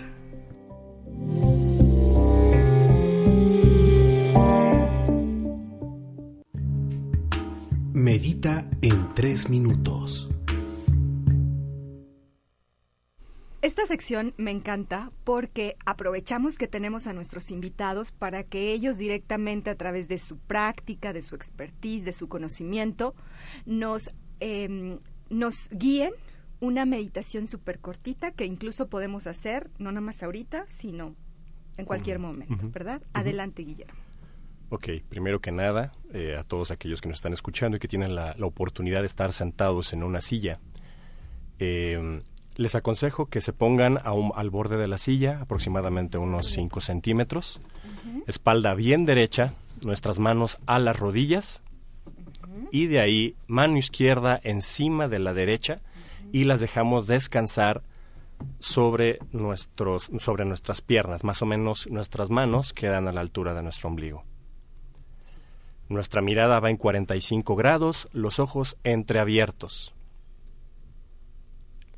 Medita 8.11 8.68
en 8.83 9.14
tres 9.14 9.49
minutos. 9.51 10.33
Esta 13.62 13.87
sección 13.87 14.35
me 14.37 14.51
encanta 14.51 15.12
porque 15.23 15.77
aprovechamos 15.87 16.59
que 16.59 16.66
tenemos 16.66 17.07
a 17.07 17.12
nuestros 17.12 17.53
invitados 17.53 18.11
para 18.11 18.42
que 18.42 18.73
ellos 18.73 18.99
directamente 18.99 19.70
a 19.70 19.77
través 19.77 20.09
de 20.09 20.18
su 20.18 20.38
práctica, 20.38 21.12
de 21.12 21.23
su 21.23 21.37
expertise, 21.37 22.05
de 22.05 22.12
su 22.12 22.29
conocimiento, 22.29 23.14
nos, 23.64 24.11
em, 24.40 24.99
nos 25.29 25.68
guíen 25.70 26.12
una 26.59 26.87
meditación 26.87 27.46
súper 27.46 27.79
cortita 27.79 28.33
que 28.33 28.44
incluso 28.44 28.88
podemos 28.88 29.29
hacer, 29.29 29.70
no 29.79 29.92
nada 29.92 30.01
más 30.01 30.25
ahorita, 30.25 30.64
sino 30.66 31.14
en 31.77 31.85
cualquier 31.85 32.18
momento, 32.18 32.70
¿verdad? 32.73 33.03
Adelante, 33.12 33.62
Guillermo. 33.62 33.99
Ok, 34.70 34.88
primero 35.09 35.40
que 35.40 35.52
nada, 35.52 35.92
eh, 36.12 36.37
a 36.38 36.42
todos 36.44 36.70
aquellos 36.70 37.00
que 37.00 37.09
nos 37.09 37.18
están 37.18 37.33
escuchando 37.33 37.76
y 37.76 37.80
que 37.80 37.88
tienen 37.88 38.14
la, 38.14 38.35
la 38.38 38.46
oportunidad 38.46 39.00
de 39.00 39.06
estar 39.06 39.33
sentados 39.33 39.92
en 39.92 40.02
una 40.02 40.20
silla, 40.20 40.59
eh, 41.59 42.22
les 42.56 42.74
aconsejo 42.74 43.26
que 43.26 43.40
se 43.40 43.52
pongan 43.52 43.98
a 44.04 44.12
un- 44.12 44.33
al 44.35 44.50
borde 44.50 44.76
de 44.76 44.88
la 44.88 44.98
silla, 44.98 45.38
aproximadamente 45.40 46.18
unos 46.18 46.46
5 46.46 46.80
centímetros, 46.80 47.61
espalda 48.26 48.74
bien 48.74 49.06
derecha, 49.06 49.54
nuestras 49.85 50.18
manos 50.18 50.59
a 50.66 50.78
las 50.78 50.98
rodillas 50.98 51.62
y 52.70 52.87
de 52.87 53.00
ahí 53.00 53.35
mano 53.46 53.76
izquierda 53.78 54.38
encima 54.42 55.09
de 55.09 55.18
la 55.20 55.33
derecha 55.33 55.80
y 56.33 56.44
las 56.44 56.61
dejamos 56.61 57.06
descansar 57.06 57.83
sobre 58.59 59.18
nuestros 59.33 60.11
sobre 60.18 60.44
nuestras 60.44 60.80
piernas, 60.80 61.24
más 61.24 61.40
o 61.42 61.46
menos 61.46 61.87
nuestras 61.90 62.30
manos 62.30 62.72
quedan 62.72 63.09
a 63.09 63.12
la 63.12 63.20
altura 63.20 63.54
de 63.54 63.62
nuestro 63.62 63.88
ombligo. 63.88 64.24
Nuestra 65.90 66.22
mirada 66.22 66.61
va 66.61 66.70
en 66.70 66.76
45 66.76 67.57
grados, 67.57 68.09
los 68.12 68.38
ojos 68.38 68.76
entreabiertos. 68.85 69.92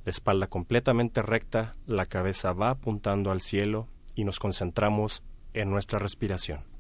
La 0.07 0.11
espalda 0.11 0.47
completamente 0.47 1.21
recta, 1.21 1.77
la 1.87 2.07
cabeza 2.07 2.55
va 2.55 2.71
apuntando 2.71 3.31
al 3.31 3.43
cielo 3.43 3.89
y 4.15 4.25
nos 4.25 4.39
concentramos 4.39 5.23
en 5.53 5.71
nuestra 5.71 5.99
respiración. 5.99 6.72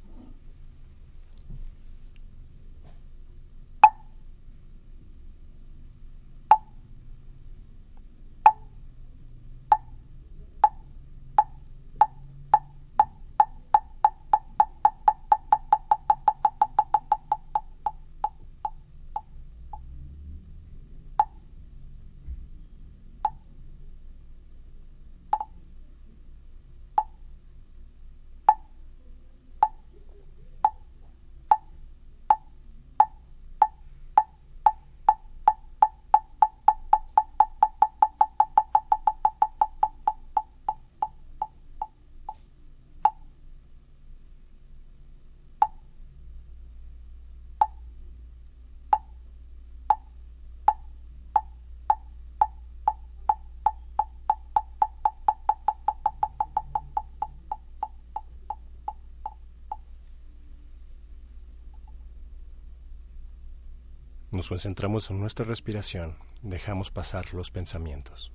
Nos 64.32 64.48
concentramos 64.48 65.10
en 65.10 65.20
nuestra 65.20 65.44
respiración, 65.44 66.16
dejamos 66.40 66.90
pasar 66.90 67.34
los 67.34 67.50
pensamientos. 67.50 68.32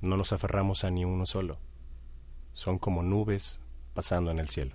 No 0.00 0.16
nos 0.16 0.32
aferramos 0.32 0.82
a 0.82 0.90
ni 0.90 1.04
uno 1.04 1.24
solo. 1.24 1.60
Son 2.52 2.80
como 2.80 3.04
nubes 3.04 3.60
pasando 3.94 4.32
en 4.32 4.40
el 4.40 4.48
cielo. 4.48 4.74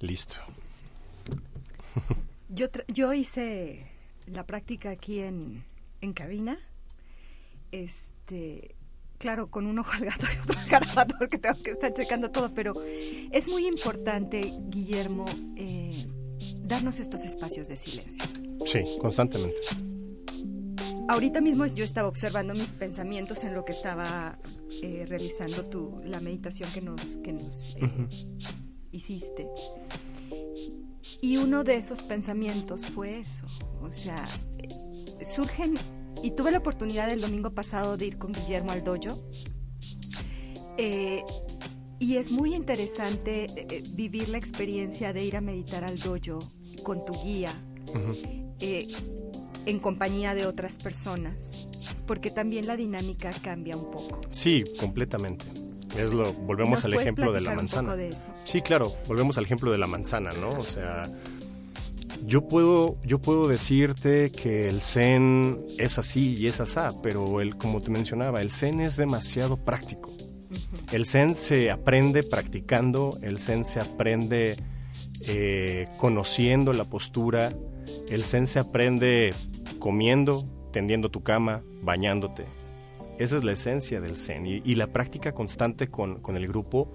Listo. 0.00 0.40
Yo, 2.52 2.66
yo 2.88 3.12
hice 3.12 3.86
la 4.26 4.44
práctica 4.44 4.90
aquí 4.90 5.20
en, 5.20 5.64
en 6.00 6.12
cabina 6.12 6.58
este, 7.72 8.74
claro, 9.18 9.50
con 9.50 9.66
un 9.66 9.78
ojo 9.78 9.92
al 9.92 10.04
gato 10.04 10.26
y 10.34 10.38
otro 10.38 10.58
al 10.58 10.68
garabato 10.68 11.14
porque 11.18 11.38
tengo 11.38 11.62
que 11.62 11.72
estar 11.72 11.92
checando 11.92 12.30
todo, 12.30 12.50
pero 12.54 12.74
es 12.84 13.48
muy 13.48 13.66
importante, 13.66 14.52
Guillermo, 14.68 15.26
eh, 15.56 16.06
darnos 16.64 17.00
estos 17.00 17.24
espacios 17.24 17.68
de 17.68 17.76
silencio. 17.76 18.24
Sí, 18.66 18.84
constantemente. 19.00 19.60
Ahorita 21.08 21.40
mismo 21.40 21.66
yo 21.66 21.84
estaba 21.84 22.08
observando 22.08 22.54
mis 22.54 22.72
pensamientos 22.72 23.42
en 23.42 23.54
lo 23.54 23.64
que 23.64 23.72
estaba 23.72 24.38
eh, 24.82 25.06
realizando 25.08 25.66
tu, 25.66 26.00
la 26.04 26.20
meditación 26.20 26.70
que 26.72 26.80
nos, 26.80 27.16
que 27.18 27.32
nos 27.32 27.74
eh, 27.76 28.08
hiciste. 28.92 29.48
Y 31.20 31.36
uno 31.36 31.64
de 31.64 31.76
esos 31.76 32.02
pensamientos 32.02 32.86
fue 32.86 33.20
eso. 33.20 33.46
O 33.82 33.90
sea, 33.90 34.24
eh, 34.58 35.24
surgen, 35.24 35.74
y 36.22 36.32
tuve 36.32 36.50
la 36.50 36.58
oportunidad 36.58 37.10
el 37.10 37.20
domingo 37.20 37.50
pasado 37.50 37.96
de 37.96 38.06
ir 38.06 38.18
con 38.18 38.32
Guillermo 38.32 38.72
al 38.72 38.84
dojo. 38.84 39.18
Eh, 40.76 41.22
y 41.98 42.16
es 42.16 42.30
muy 42.30 42.54
interesante 42.54 43.46
eh, 43.54 43.82
vivir 43.92 44.30
la 44.30 44.38
experiencia 44.38 45.12
de 45.12 45.22
ir 45.22 45.36
a 45.36 45.40
meditar 45.42 45.84
al 45.84 45.98
dojo 45.98 46.40
con 46.82 47.04
tu 47.04 47.12
guía, 47.22 47.52
eh, 48.60 48.88
en 49.66 49.78
compañía 49.78 50.34
de 50.34 50.46
otras 50.46 50.78
personas, 50.78 51.68
porque 52.06 52.30
también 52.30 52.66
la 52.66 52.76
dinámica 52.76 53.30
cambia 53.42 53.76
un 53.76 53.90
poco. 53.90 54.20
Sí, 54.30 54.64
completamente. 54.78 55.44
Es 55.96 56.12
lo, 56.12 56.32
volvemos 56.32 56.78
¿Nos 56.78 56.84
al 56.84 56.94
ejemplo 56.94 57.32
de 57.32 57.40
la 57.40 57.54
manzana. 57.54 57.96
de? 57.96 58.14
Sí, 58.44 58.60
claro, 58.62 58.94
volvemos 59.08 59.36
al 59.38 59.44
ejemplo 59.44 59.72
de 59.72 59.78
la 59.78 59.86
manzana, 59.86 60.30
¿no? 60.32 60.48
O 60.50 60.64
sea, 60.64 61.04
yo 62.26 62.46
puedo, 62.46 62.96
yo 63.04 63.18
puedo 63.18 63.48
decirte 63.48 64.30
que 64.30 64.68
el 64.68 64.82
zen 64.82 65.58
es 65.78 65.98
así 65.98 66.36
y 66.36 66.46
es 66.46 66.60
asá, 66.60 66.90
pero 67.02 67.40
el, 67.40 67.56
como 67.56 67.80
te 67.80 67.90
mencionaba, 67.90 68.40
el 68.40 68.50
zen 68.50 68.80
es 68.80 68.96
demasiado 68.96 69.56
práctico. 69.56 70.10
El 70.92 71.06
zen 71.06 71.34
se 71.34 71.70
aprende 71.70 72.22
practicando, 72.22 73.16
el 73.22 73.38
zen 73.38 73.64
se 73.64 73.80
aprende 73.80 74.56
eh, 75.22 75.88
conociendo 75.96 76.72
la 76.72 76.84
postura, 76.84 77.52
el 78.10 78.24
zen 78.24 78.46
se 78.46 78.58
aprende 78.58 79.32
comiendo, 79.78 80.46
tendiendo 80.72 81.10
tu 81.10 81.22
cama, 81.22 81.62
bañándote. 81.82 82.44
Esa 83.20 83.36
es 83.36 83.44
la 83.44 83.52
esencia 83.52 84.00
del 84.00 84.16
zen 84.16 84.46
y, 84.46 84.74
la 84.74 84.86
práctica 84.86 85.32
constante 85.32 85.88
con, 85.88 86.20
con 86.20 86.36
el 86.36 86.48
grupo 86.48 86.94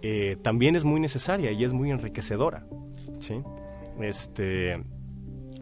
eh, 0.00 0.36
también 0.40 0.74
es 0.74 0.84
muy 0.84 1.00
necesaria 1.00 1.52
y 1.52 1.64
es 1.64 1.74
muy 1.74 1.90
enriquecedora. 1.90 2.66
¿sí? 3.18 3.42
Este, 4.00 4.82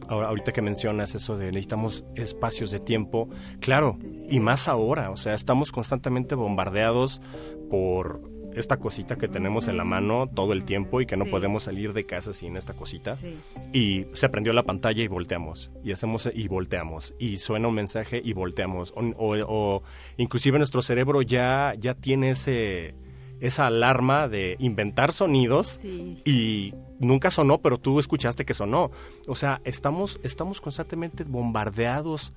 ahora, 0.06 0.28
ahorita 0.28 0.52
que 0.52 0.62
mencionas 0.62 1.16
eso 1.16 1.36
de 1.36 1.46
necesitamos 1.46 2.04
espacios 2.14 2.70
de 2.70 2.78
tiempo, 2.78 3.28
claro, 3.58 3.98
y 4.30 4.38
más 4.38 4.68
ahora, 4.68 5.10
o 5.10 5.16
sea, 5.16 5.34
estamos 5.34 5.72
constantemente 5.72 6.36
bombardeados 6.36 7.20
por 7.68 8.22
esta 8.58 8.76
cosita 8.78 9.16
que 9.16 9.28
tenemos 9.28 9.68
en 9.68 9.76
la 9.76 9.84
mano 9.84 10.26
todo 10.32 10.52
el 10.52 10.64
tiempo 10.64 11.00
y 11.00 11.06
que 11.06 11.16
no 11.16 11.24
Sí. 11.24 11.30
podemos 11.30 11.62
salir 11.64 11.92
de 11.92 12.04
casa 12.06 12.32
sin 12.32 12.56
esta 12.56 12.74
cosita. 12.74 13.14
Sí. 13.14 13.36
Y 13.72 14.06
se 14.14 14.28
prendió 14.28 14.52
la 14.52 14.62
pantalla 14.64 15.02
y 15.02 15.08
volteamos. 15.08 15.70
Y 15.84 15.92
hacemos 15.92 16.28
y 16.34 16.48
volteamos. 16.48 17.14
Y 17.18 17.36
suena 17.38 17.68
un 17.68 17.74
mensaje 17.74 18.20
y 18.24 18.32
volteamos. 18.32 18.92
O, 18.96 19.02
o- 19.16 19.44
o 19.48 19.82
inclusive 20.16 20.58
nuestro 20.58 20.82
cerebro 20.82 21.22
ya, 21.22 21.74
ya 21.78 21.94
tiene 21.94 22.30
ese, 22.30 22.94
esa 23.40 23.66
alarma 23.68 24.28
de 24.28 24.56
inventar 24.58 25.12
sonidos 25.12 25.68
Sí. 25.82 26.18
y 26.24 26.74
nunca 26.98 27.30
sonó, 27.30 27.58
pero 27.62 27.78
tú 27.78 28.00
escuchaste 28.00 28.44
que 28.44 28.54
sonó. 28.54 28.90
O 29.28 29.36
sea, 29.36 29.60
estamos, 29.64 30.18
estamos 30.24 30.60
constantemente 30.60 31.24
bombardeados. 31.24 32.32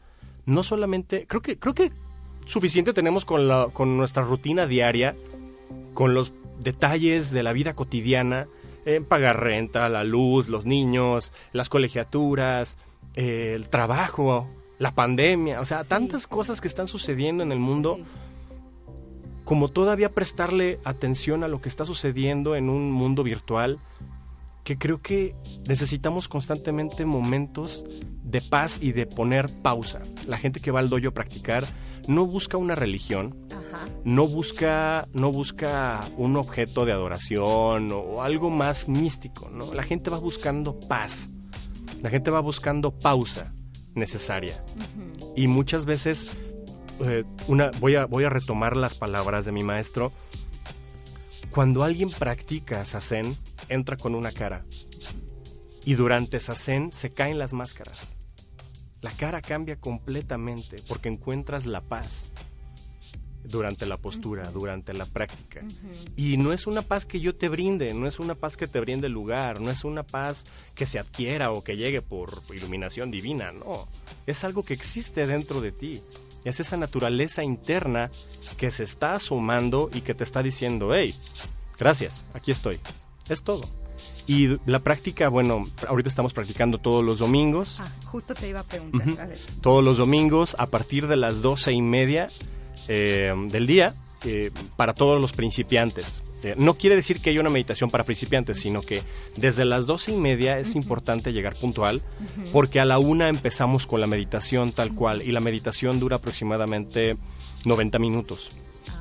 No 0.45 0.63
solamente, 0.63 1.25
creo 1.27 1.41
que, 1.41 1.57
creo 1.57 1.73
que 1.73 1.91
suficiente 2.45 2.93
tenemos 2.93 3.25
con, 3.25 3.47
la, 3.47 3.67
con 3.71 3.97
nuestra 3.97 4.23
rutina 4.23 4.65
diaria, 4.67 5.15
con 5.93 6.13
los 6.13 6.33
detalles 6.59 7.31
de 7.31 7.43
la 7.43 7.53
vida 7.53 7.73
cotidiana, 7.75 8.47
en 8.85 9.05
pagar 9.05 9.39
renta, 9.39 9.87
la 9.89 10.03
luz, 10.03 10.47
los 10.49 10.65
niños, 10.65 11.31
las 11.53 11.69
colegiaturas, 11.69 12.77
eh, 13.15 13.53
el 13.55 13.69
trabajo, 13.69 14.47
la 14.79 14.95
pandemia, 14.95 15.59
o 15.61 15.65
sea, 15.65 15.83
Sí. 15.83 15.89
tantas 15.89 16.25
cosas 16.27 16.61
que 16.61 16.67
están 16.67 16.87
sucediendo 16.87 17.43
en 17.43 17.51
el 17.51 17.59
mundo 17.59 17.97
Sí. 17.97 18.03
como 19.43 19.69
todavía 19.69 20.09
prestarle 20.11 20.79
atención 20.83 21.43
a 21.43 21.47
lo 21.47 21.61
que 21.61 21.69
está 21.69 21.85
sucediendo 21.85 22.55
en 22.55 22.69
un 22.69 22.91
mundo 22.91 23.23
virtual, 23.23 23.79
que 24.63 24.77
creo 24.77 25.01
que 25.01 25.35
necesitamos 25.67 26.27
constantemente 26.27 27.05
momentos 27.05 27.83
de 28.23 28.41
paz 28.41 28.77
y 28.81 28.93
de 28.93 29.07
poner 29.07 29.49
pausa. 29.61 30.01
La 30.27 30.37
gente 30.37 30.59
que 30.59 30.71
va 30.71 30.79
al 30.79 30.89
dojo 30.89 31.09
a 31.09 31.11
practicar 31.11 31.65
no 32.07 32.25
busca 32.25 32.57
una 32.57 32.75
religión, 32.75 33.35
Ajá. 33.73 33.87
no 34.03 34.27
busca, 34.27 35.07
no 35.13 35.31
busca 35.31 36.01
un 36.17 36.35
objeto 36.35 36.85
de 36.85 36.91
adoración 36.91 37.91
o 37.91 38.21
algo 38.21 38.49
más 38.49 38.87
místico, 38.87 39.49
¿no? 39.49 39.73
La 39.73 39.83
gente 39.83 40.09
va 40.09 40.17
buscando 40.17 40.79
paz. 40.79 41.29
La 42.01 42.09
gente 42.09 42.31
va 42.31 42.39
buscando 42.39 42.91
pausa 42.91 43.53
necesaria. 43.93 44.63
Y 45.35 45.47
muchas 45.47 45.85
veces 45.85 46.29
eh, 47.05 47.23
una 47.47 47.71
voy 47.79 47.95
a 47.95 48.05
voy 48.05 48.23
a 48.23 48.29
retomar 48.29 48.75
las 48.75 48.95
palabras 48.95 49.45
de 49.45 49.51
mi 49.51 49.63
maestro. 49.63 50.11
Cuando 51.51 51.83
alguien 51.83 52.09
practica 52.09 52.85
sazen, 52.85 53.37
entra 53.69 53.97
con 53.97 54.15
una 54.15 54.31
cara. 54.31 54.65
Y 55.83 55.95
durante 55.95 56.39
sazen 56.39 56.91
se 56.91 57.11
caen 57.11 57.39
las 57.39 57.53
máscaras. 57.53 58.15
La 59.01 59.11
cara 59.11 59.41
cambia 59.41 59.79
completamente 59.79 60.77
porque 60.87 61.09
encuentras 61.09 61.65
la 61.65 61.81
paz 61.81 62.29
durante 63.43 63.85
la 63.85 63.97
postura, 63.97 64.51
durante 64.51 64.93
la 64.93 65.05
práctica. 65.05 65.61
Y 66.15 66.37
no 66.37 66.53
es 66.53 66.67
una 66.67 66.81
paz 66.81 67.05
que 67.05 67.19
yo 67.19 67.35
te 67.35 67.49
brinde, 67.49 67.93
no 67.93 68.07
es 68.07 68.19
una 68.19 68.35
paz 68.35 68.57
que 68.57 68.67
te 68.67 68.79
brinde 68.79 69.07
el 69.07 69.13
lugar, 69.13 69.61
no 69.61 69.69
es 69.71 69.83
una 69.83 70.03
paz 70.03 70.45
que 70.75 70.85
se 70.85 70.99
adquiera 70.99 71.51
o 71.51 71.63
que 71.63 71.77
llegue 71.77 72.01
por 72.01 72.41
iluminación 72.53 73.11
divina, 73.11 73.51
no. 73.51 73.87
Es 74.27 74.43
algo 74.43 74.63
que 74.63 74.73
existe 74.73 75.27
dentro 75.27 75.61
de 75.61 75.71
ti. 75.71 76.01
Es 76.43 76.59
esa 76.59 76.75
naturaleza 76.77 77.43
interna 77.43 78.09
que 78.57 78.71
se 78.71 78.83
está 78.83 79.15
asomando 79.15 79.89
y 79.93 80.01
que 80.01 80.15
te 80.15 80.23
está 80.23 80.41
diciendo, 80.41 80.93
hey, 80.95 81.13
gracias, 81.77 82.25
aquí 82.33 82.51
estoy. 82.51 82.79
Es 83.29 83.43
todo. 83.43 83.69
Y 84.27 84.59
la 84.65 84.79
práctica, 84.79 85.29
bueno, 85.29 85.63
ahorita 85.87 86.07
estamos 86.07 86.33
practicando 86.33 86.77
todos 86.77 87.03
los 87.03 87.19
domingos 87.19 87.79
Ah, 87.79 87.91
justo 88.05 88.33
te 88.33 88.47
iba 88.49 88.59
a 88.61 88.63
preguntar. 88.63 89.07
Ujú. 89.07 89.21
A 89.21 89.25
ver. 89.25 89.37
todos 89.61 89.83
los 89.83 89.97
domingos 89.97 90.55
a 90.59 90.67
partir 90.67 91.07
de 91.07 91.15
las 91.15 91.41
doce 91.41 91.73
y 91.73 91.81
media 91.81 92.29
eh, 92.93 93.33
del 93.47 93.67
día 93.67 93.95
eh, 94.25 94.51
para 94.75 94.93
todos 94.93 95.21
los 95.21 95.31
principiantes. 95.31 96.21
Eh, 96.43 96.55
no 96.57 96.73
quiere 96.73 96.97
decir 96.97 97.21
que 97.21 97.29
haya 97.29 97.39
una 97.39 97.49
meditación 97.49 97.89
para 97.89 98.03
principiantes, 98.03 98.59
sino 98.59 98.81
que 98.81 99.01
desde 99.37 99.63
las 99.63 99.85
doce 99.85 100.11
y 100.11 100.17
media 100.17 100.59
es 100.59 100.75
importante 100.75 101.31
llegar 101.31 101.55
puntual, 101.55 102.01
porque 102.51 102.81
a 102.81 102.85
la 102.85 102.99
una 102.99 103.29
empezamos 103.29 103.87
con 103.87 104.01
la 104.01 104.07
meditación 104.07 104.73
tal 104.73 104.93
cual, 104.93 105.21
y 105.21 105.31
la 105.31 105.39
meditación 105.39 106.01
dura 106.01 106.17
aproximadamente 106.17 107.15
90 107.63 107.97
minutos. 107.99 108.49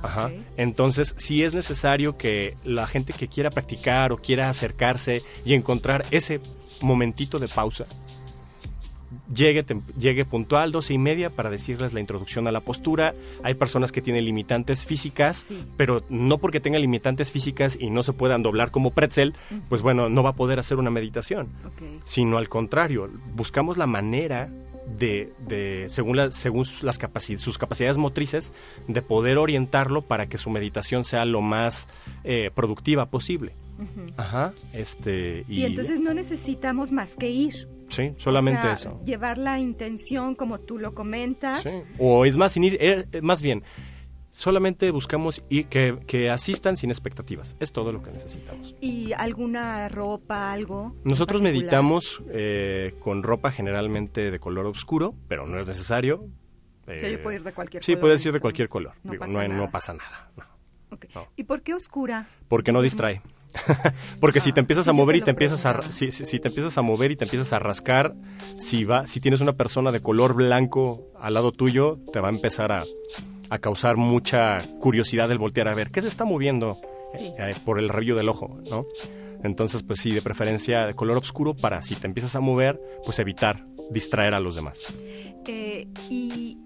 Ajá. 0.02 0.26
ok. 0.26 0.32
Entonces, 0.56 1.16
si 1.18 1.42
es 1.42 1.52
necesario 1.52 2.16
que 2.16 2.56
la 2.62 2.86
gente 2.86 3.12
que 3.12 3.26
quiera 3.26 3.50
practicar 3.50 4.12
o 4.12 4.18
quiera 4.18 4.50
acercarse 4.50 5.24
y 5.44 5.54
encontrar 5.54 6.06
ese 6.12 6.40
momentito 6.80 7.40
de 7.40 7.48
pausa, 7.48 7.86
llegue, 9.34 9.64
llegue 9.98 10.24
puntual, 10.24 10.72
doce 10.72 10.94
y 10.94 10.98
media, 10.98 11.30
para 11.30 11.50
decirles 11.50 11.92
la 11.92 12.00
introducción 12.00 12.46
a 12.46 12.52
la 12.52 12.60
postura. 12.60 13.14
Hay 13.42 13.54
personas 13.54 13.92
que 13.92 14.02
tienen 14.02 14.24
limitantes 14.24 14.84
físicas, 14.86 15.38
Sí. 15.48 15.64
pero 15.76 16.02
no 16.08 16.38
porque 16.38 16.60
tengan 16.60 16.80
limitantes 16.82 17.30
físicas 17.32 17.76
y 17.80 17.90
no 17.90 18.02
se 18.02 18.12
puedan 18.12 18.42
doblar 18.42 18.70
como 18.70 18.90
pretzel, 18.90 19.34
pues 19.68 19.82
bueno, 19.82 20.08
no 20.08 20.22
va 20.22 20.30
a 20.30 20.34
poder 20.36 20.58
hacer 20.58 20.78
una 20.78 20.90
meditación 20.90 21.48
sino 22.04 22.38
al 22.38 22.48
contrario, 22.48 23.08
buscamos 23.34 23.76
la 23.78 23.86
manera 23.86 24.48
de, 24.98 25.32
de 25.46 25.86
según, 25.88 26.16
la- 26.16 26.30
según 26.32 26.66
las 26.82 27.00
capaci- 27.00 27.38
sus 27.38 27.58
capacidades 27.58 27.96
motrices, 27.98 28.52
de 28.88 29.02
poder 29.02 29.38
orientarlo 29.38 30.02
para 30.02 30.26
que 30.28 30.38
su 30.38 30.50
meditación 30.50 31.04
sea 31.04 31.24
lo 31.24 31.40
más 31.40 31.88
eh, 32.24 32.50
productiva 32.54 33.06
posible. 33.06 33.52
Ajá, 34.18 34.52
este, 34.74 35.44
y, 35.48 35.60
Y 35.62 35.64
entonces 35.64 36.00
no 36.00 36.12
necesitamos 36.12 36.92
más 36.92 37.16
que 37.16 37.30
ir. 37.30 37.66
sí, 37.88 38.12
solamente 38.18 38.58
O 38.60 38.62
sea, 38.62 38.72
eso. 38.74 39.00
Llevar 39.06 39.38
la 39.38 39.58
intención 39.58 40.34
como 40.34 40.60
tú 40.60 40.78
lo 40.78 40.94
comentas. 40.94 41.62
Sí. 41.62 41.70
O 41.98 42.24
es 42.26 42.36
más, 42.36 42.52
sin 42.52 42.64
ir- 42.64 42.76
eh, 42.78 43.06
más 43.22 43.40
bien, 43.40 43.62
solamente 44.30 44.90
buscamos 44.90 45.42
ir- 45.50 45.66
que, 45.68 45.98
que 46.06 46.30
asistan 46.30 46.76
sin 46.76 46.90
expectativas. 46.90 47.56
Es 47.60 47.72
todo 47.72 47.92
lo 47.92 48.02
que 48.02 48.10
necesitamos. 48.10 48.74
Y 48.80 49.12
alguna 49.12 49.88
ropa, 49.88 50.52
algo. 50.52 50.94
Nosotros 51.04 51.42
meditamos 51.42 52.22
eh, 52.30 52.94
con 53.00 53.22
ropa 53.22 53.50
generalmente 53.50 54.30
de 54.30 54.38
color 54.38 54.66
oscuro, 54.66 55.14
pero 55.28 55.46
no 55.46 55.58
es 55.60 55.66
necesario. 55.68 56.26
Eh, 56.86 57.18
puedo 57.22 57.36
ir 57.36 57.42
de 57.44 57.52
cualquier 57.52 57.84
Sí, 57.84 57.92
color, 57.92 58.00
puedes 58.00 58.26
ir 58.26 58.32
de 58.32 58.40
cualquier 58.40 58.68
color. 58.68 58.94
no 59.04 59.12
Digo, 59.12 59.20
pasa 59.24 59.32
no, 59.48 59.54
nada. 59.54 59.70
pasa 59.70 59.92
nada. 59.94 60.30
no. 60.36 60.44
Ok. 60.96 61.06
no. 61.14 61.26
¿Y 61.36 61.44
por 61.44 61.62
qué 61.62 61.74
oscura? 61.74 62.26
Porque 62.48 62.72
no 62.72 62.82
distrae. 62.82 63.22
Porque 64.20 64.40
si 64.40 64.52
te 64.52 64.60
empiezas 64.60 64.86
a 64.88 64.92
sí, 64.92 64.96
mover 64.96 65.16
y 65.16 65.20
te 65.22 65.30
empiezas 65.30 65.66
a 65.66 65.70
preguntaba. 65.72 65.92
si, 65.92 66.10
si- 66.12 66.24
si 66.24 66.38
te 66.38 66.48
empiezas 66.48 66.78
a 66.78 66.82
mover 66.82 67.10
y 67.10 67.16
te 67.16 67.24
empiezas 67.24 67.52
a 67.52 67.58
rascar, 67.58 68.14
si 68.56 68.84
va 68.84 69.06
si 69.08 69.20
tienes 69.20 69.40
una 69.40 69.54
persona 69.54 69.90
de 69.92 70.00
color 70.00 70.34
blanco 70.34 71.08
al 71.20 71.34
lado 71.34 71.50
tuyo, 71.52 71.98
te 72.12 72.20
va 72.20 72.28
a 72.28 72.30
empezar 72.32 72.70
a, 72.72 72.84
a 73.50 73.58
causar 73.58 73.96
mucha 73.96 74.62
curiosidad 74.80 75.30
el 75.30 75.38
voltear 75.38 75.68
a 75.68 75.74
ver 75.74 75.90
qué 75.90 76.00
se 76.00 76.08
está 76.08 76.24
moviendo 76.24 76.78
Sí. 77.12 77.32
eh, 77.38 77.54
por 77.64 77.78
el 77.80 77.88
rabillo 77.88 78.14
del 78.16 78.28
ojo, 78.28 78.60
¿no? 78.70 78.86
Entonces, 79.42 79.82
pues 79.82 80.00
sí, 80.00 80.12
de 80.12 80.22
preferencia 80.22 80.86
de 80.86 80.94
color 80.94 81.16
oscuro 81.18 81.54
para 81.56 81.82
si 81.82 81.96
te 81.96 82.06
empiezas 82.06 82.36
a 82.36 82.40
mover, 82.40 82.80
pues 83.04 83.18
evitar 83.18 83.66
distraer 83.90 84.34
a 84.34 84.40
los 84.40 84.54
demás. 84.54 84.80
Eh, 85.46 85.88
y 86.08 86.58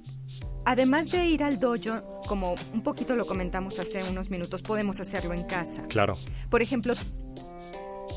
además 0.66 1.10
de 1.10 1.26
ir 1.26 1.42
al 1.42 1.58
dojo, 1.60 2.20
como 2.28 2.54
un 2.74 2.82
poquito 2.82 3.16
lo 3.16 3.24
comentamos 3.26 3.78
hace 3.78 4.02
unos 4.04 4.28
minutos, 4.28 4.60
podemos 4.60 5.00
hacerlo 5.00 5.32
en 5.32 5.44
casa. 5.44 5.82
Claro. 5.88 6.18
Por 6.50 6.60
ejemplo, 6.60 6.92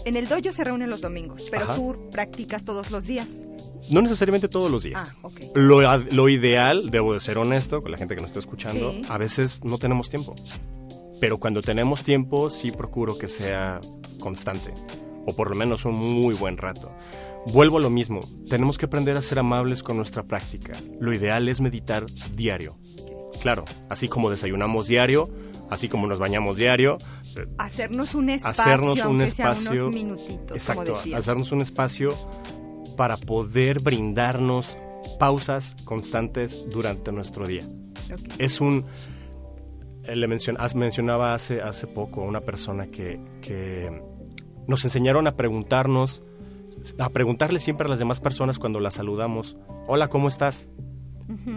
en 0.07 0.15
el 0.15 0.27
dojo 0.27 0.51
se 0.51 0.63
reúnen 0.63 0.89
los 0.89 1.01
domingos, 1.01 1.45
pero 1.51 1.63
Ajá. 1.65 1.75
tú 1.75 1.95
practicas 2.11 2.65
todos 2.65 2.91
los 2.91 3.05
días. 3.07 3.47
No 3.89 4.01
necesariamente 4.01 4.47
todos 4.47 4.69
los 4.71 4.83
días. 4.83 5.09
Ah, 5.11 5.15
ok. 5.21 5.39
Lo, 5.55 5.97
lo 5.97 6.29
ideal, 6.29 6.89
debo 6.91 7.13
de 7.13 7.19
ser 7.19 7.37
honesto 7.37 7.81
con 7.81 7.91
la 7.91 7.97
gente 7.97 8.15
que 8.15 8.21
nos 8.21 8.29
está 8.31 8.39
escuchando, 8.39 8.91
Sí. 8.91 9.01
a 9.09 9.17
veces 9.17 9.63
no 9.63 9.77
tenemos 9.77 10.09
tiempo. 10.09 10.35
Pero 11.19 11.37
cuando 11.39 11.61
tenemos 11.61 12.03
tiempo, 12.03 12.49
sí 12.49 12.71
procuro 12.71 13.17
que 13.17 13.27
sea 13.27 13.79
constante. 14.19 14.73
O 15.25 15.35
por 15.35 15.49
lo 15.49 15.55
menos 15.55 15.85
un 15.85 15.95
muy 15.95 16.35
buen 16.35 16.57
rato. 16.57 16.91
Vuelvo 17.47 17.77
a 17.77 17.81
lo 17.81 17.89
mismo. 17.89 18.21
Tenemos 18.49 18.77
que 18.77 18.85
aprender 18.85 19.15
a 19.17 19.21
ser 19.21 19.39
amables 19.39 19.83
con 19.83 19.97
nuestra 19.97 20.23
práctica. 20.23 20.73
Lo 20.99 21.13
ideal 21.13 21.47
es 21.49 21.61
meditar 21.61 22.05
diario. 22.35 22.75
Claro, 23.41 23.65
así 23.89 24.07
como 24.09 24.29
desayunamos 24.29 24.87
diario, 24.87 25.29
así 25.69 25.87
como 25.87 26.07
nos 26.07 26.19
bañamos 26.19 26.57
diario, 26.57 26.97
Hacernos 27.57 28.15
un 28.15 28.29
espacio, 28.29 28.63
hacernos 28.63 29.05
un 29.05 29.17
sea 29.27 29.51
espacio. 29.51 29.83
unos 29.83 29.95
minutitos, 29.95 30.57
exacto, 30.57 30.99
como 31.03 31.15
hacernos 31.15 31.51
un 31.51 31.61
espacio 31.61 32.13
para 32.95 33.17
poder 33.17 33.81
brindarnos 33.81 34.77
pausas 35.19 35.75
constantes 35.85 36.65
durante 36.69 37.11
nuestro 37.11 37.47
día. 37.47 37.63
Ok. 38.11 38.33
Es 38.37 38.61
un. 38.61 38.85
eh, 40.03 40.15
Le 40.15 40.27
mencion, 40.27 40.57
mencionaba 40.75 41.33
hace, 41.33 41.61
hace 41.61 41.87
poco 41.87 42.21
a 42.23 42.25
una 42.25 42.41
persona 42.41 42.87
que, 42.87 43.19
que 43.41 44.01
nos 44.67 44.83
enseñaron 44.85 45.27
a 45.27 45.35
preguntarnos, 45.35 46.23
a 46.99 47.09
preguntarle 47.09 47.59
siempre 47.59 47.85
a 47.85 47.89
las 47.89 47.99
demás 47.99 48.19
personas 48.19 48.59
cuando 48.59 48.79
las 48.79 48.95
saludamos: 48.95 49.57
Hola, 49.87 50.09
¿cómo 50.09 50.27
estás? 50.27 50.69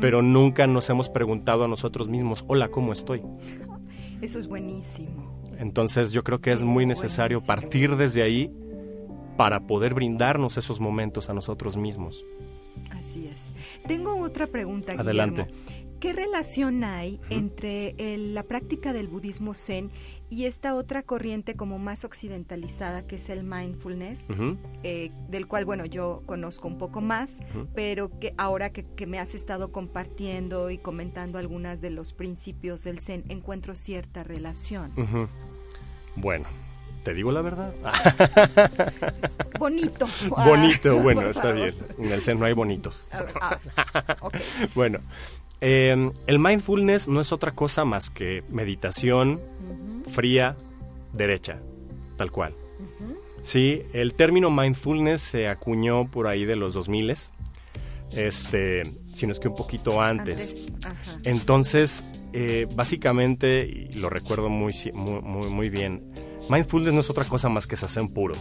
Pero 0.00 0.20
nunca 0.20 0.66
nos 0.66 0.90
hemos 0.90 1.08
preguntado 1.08 1.64
a 1.64 1.68
nosotros 1.68 2.08
mismos: 2.08 2.44
Hola, 2.48 2.68
¿cómo 2.68 2.92
estoy? 2.92 3.22
Eso 4.20 4.38
es 4.38 4.48
buenísimo. 4.48 5.39
Entonces 5.60 6.10
yo 6.12 6.24
creo 6.24 6.40
que 6.40 6.52
es 6.52 6.62
muy 6.62 6.84
es 6.84 6.88
necesario 6.88 7.44
partir 7.44 7.96
desde 7.96 8.22
ahí 8.22 8.50
para 9.36 9.60
poder 9.66 9.94
brindarnos 9.94 10.56
esos 10.56 10.80
momentos 10.80 11.30
a 11.30 11.34
nosotros 11.34 11.76
mismos. 11.76 12.24
Así 12.90 13.26
es. 13.28 13.54
Tengo 13.86 14.16
otra 14.16 14.46
pregunta. 14.46 14.92
Adelante. 14.98 15.44
Guillermo. 15.44 15.80
¿Qué 16.00 16.14
relación 16.14 16.82
hay 16.82 17.20
entre 17.28 17.94
el- 17.98 18.32
la 18.34 18.42
práctica 18.44 18.94
del 18.94 19.06
budismo 19.06 19.52
zen 19.52 19.90
y 20.30 20.46
esta 20.46 20.74
otra 20.74 21.02
corriente 21.02 21.56
como 21.56 21.78
más 21.78 22.04
occidentalizada 22.06 23.06
que 23.06 23.16
es 23.16 23.28
el 23.28 23.44
mindfulness? 23.44 24.24
Eh, 24.82 25.10
del 25.28 25.46
cual, 25.46 25.66
bueno, 25.66 25.84
yo 25.84 26.22
conozco 26.24 26.68
un 26.68 26.78
poco 26.78 27.02
más, 27.02 27.40
pero 27.74 28.18
que 28.18 28.32
ahora 28.38 28.70
que, 28.72 28.84
que 28.96 29.06
me 29.06 29.18
has 29.18 29.34
estado 29.34 29.72
compartiendo 29.72 30.70
y 30.70 30.78
comentando 30.78 31.36
algunas 31.38 31.82
de 31.82 31.90
los 31.90 32.14
principios 32.14 32.82
del 32.82 33.00
Zen, 33.00 33.24
encuentro 33.28 33.74
cierta 33.74 34.22
relación. 34.24 34.92
Ujú. 34.96 35.28
Bueno, 36.16 36.46
¿te 37.04 37.14
digo 37.14 37.32
la 37.32 37.40
verdad? 37.42 37.72
Bonito. 39.58 40.06
Bonito, 40.28 40.96
Ah, 40.96 41.02
bueno, 41.02 41.28
está 41.28 41.52
bien. 41.52 41.74
En 41.98 42.12
el 42.12 42.22
Zen 42.22 42.38
no 42.38 42.46
hay 42.46 42.52
bonitos. 42.52 43.08
Ah. 43.12 43.58
Bueno, 44.74 45.00
eh, 45.60 46.10
el 46.26 46.38
mindfulness 46.38 47.08
no 47.08 47.20
es 47.20 47.32
otra 47.32 47.52
cosa 47.52 47.84
más 47.84 48.10
que 48.10 48.42
meditación 48.48 49.40
fría, 50.10 50.56
derecha, 51.12 51.60
tal 52.16 52.30
cual. 52.30 52.54
Sí, 53.42 53.82
el 53.94 54.12
término 54.14 54.50
mindfulness 54.50 55.22
se 55.22 55.48
acuñó 55.48 56.10
por 56.10 56.26
ahí 56.26 56.44
de 56.44 56.56
los 56.56 56.74
2000 56.74 57.14
este, 58.12 58.82
si 59.14 59.26
no 59.26 59.32
es 59.32 59.38
que 59.40 59.48
un 59.48 59.54
poquito 59.54 60.00
antes. 60.00 60.68
Ajá. 60.84 61.18
Entonces, 61.24 62.04
eh, 62.32 62.66
básicamente, 62.74 63.66
y 63.66 63.92
lo 63.98 64.08
recuerdo 64.10 64.48
muy, 64.48 64.74
muy, 64.92 65.48
muy, 65.48 65.68
bien, 65.70 66.10
mindfulness 66.48 66.94
no 66.94 67.00
es 67.00 67.10
otra 67.10 67.24
cosa 67.24 67.48
más 67.48 67.66
que 67.66 67.76
sazen 67.76 68.08
puro. 68.08 68.34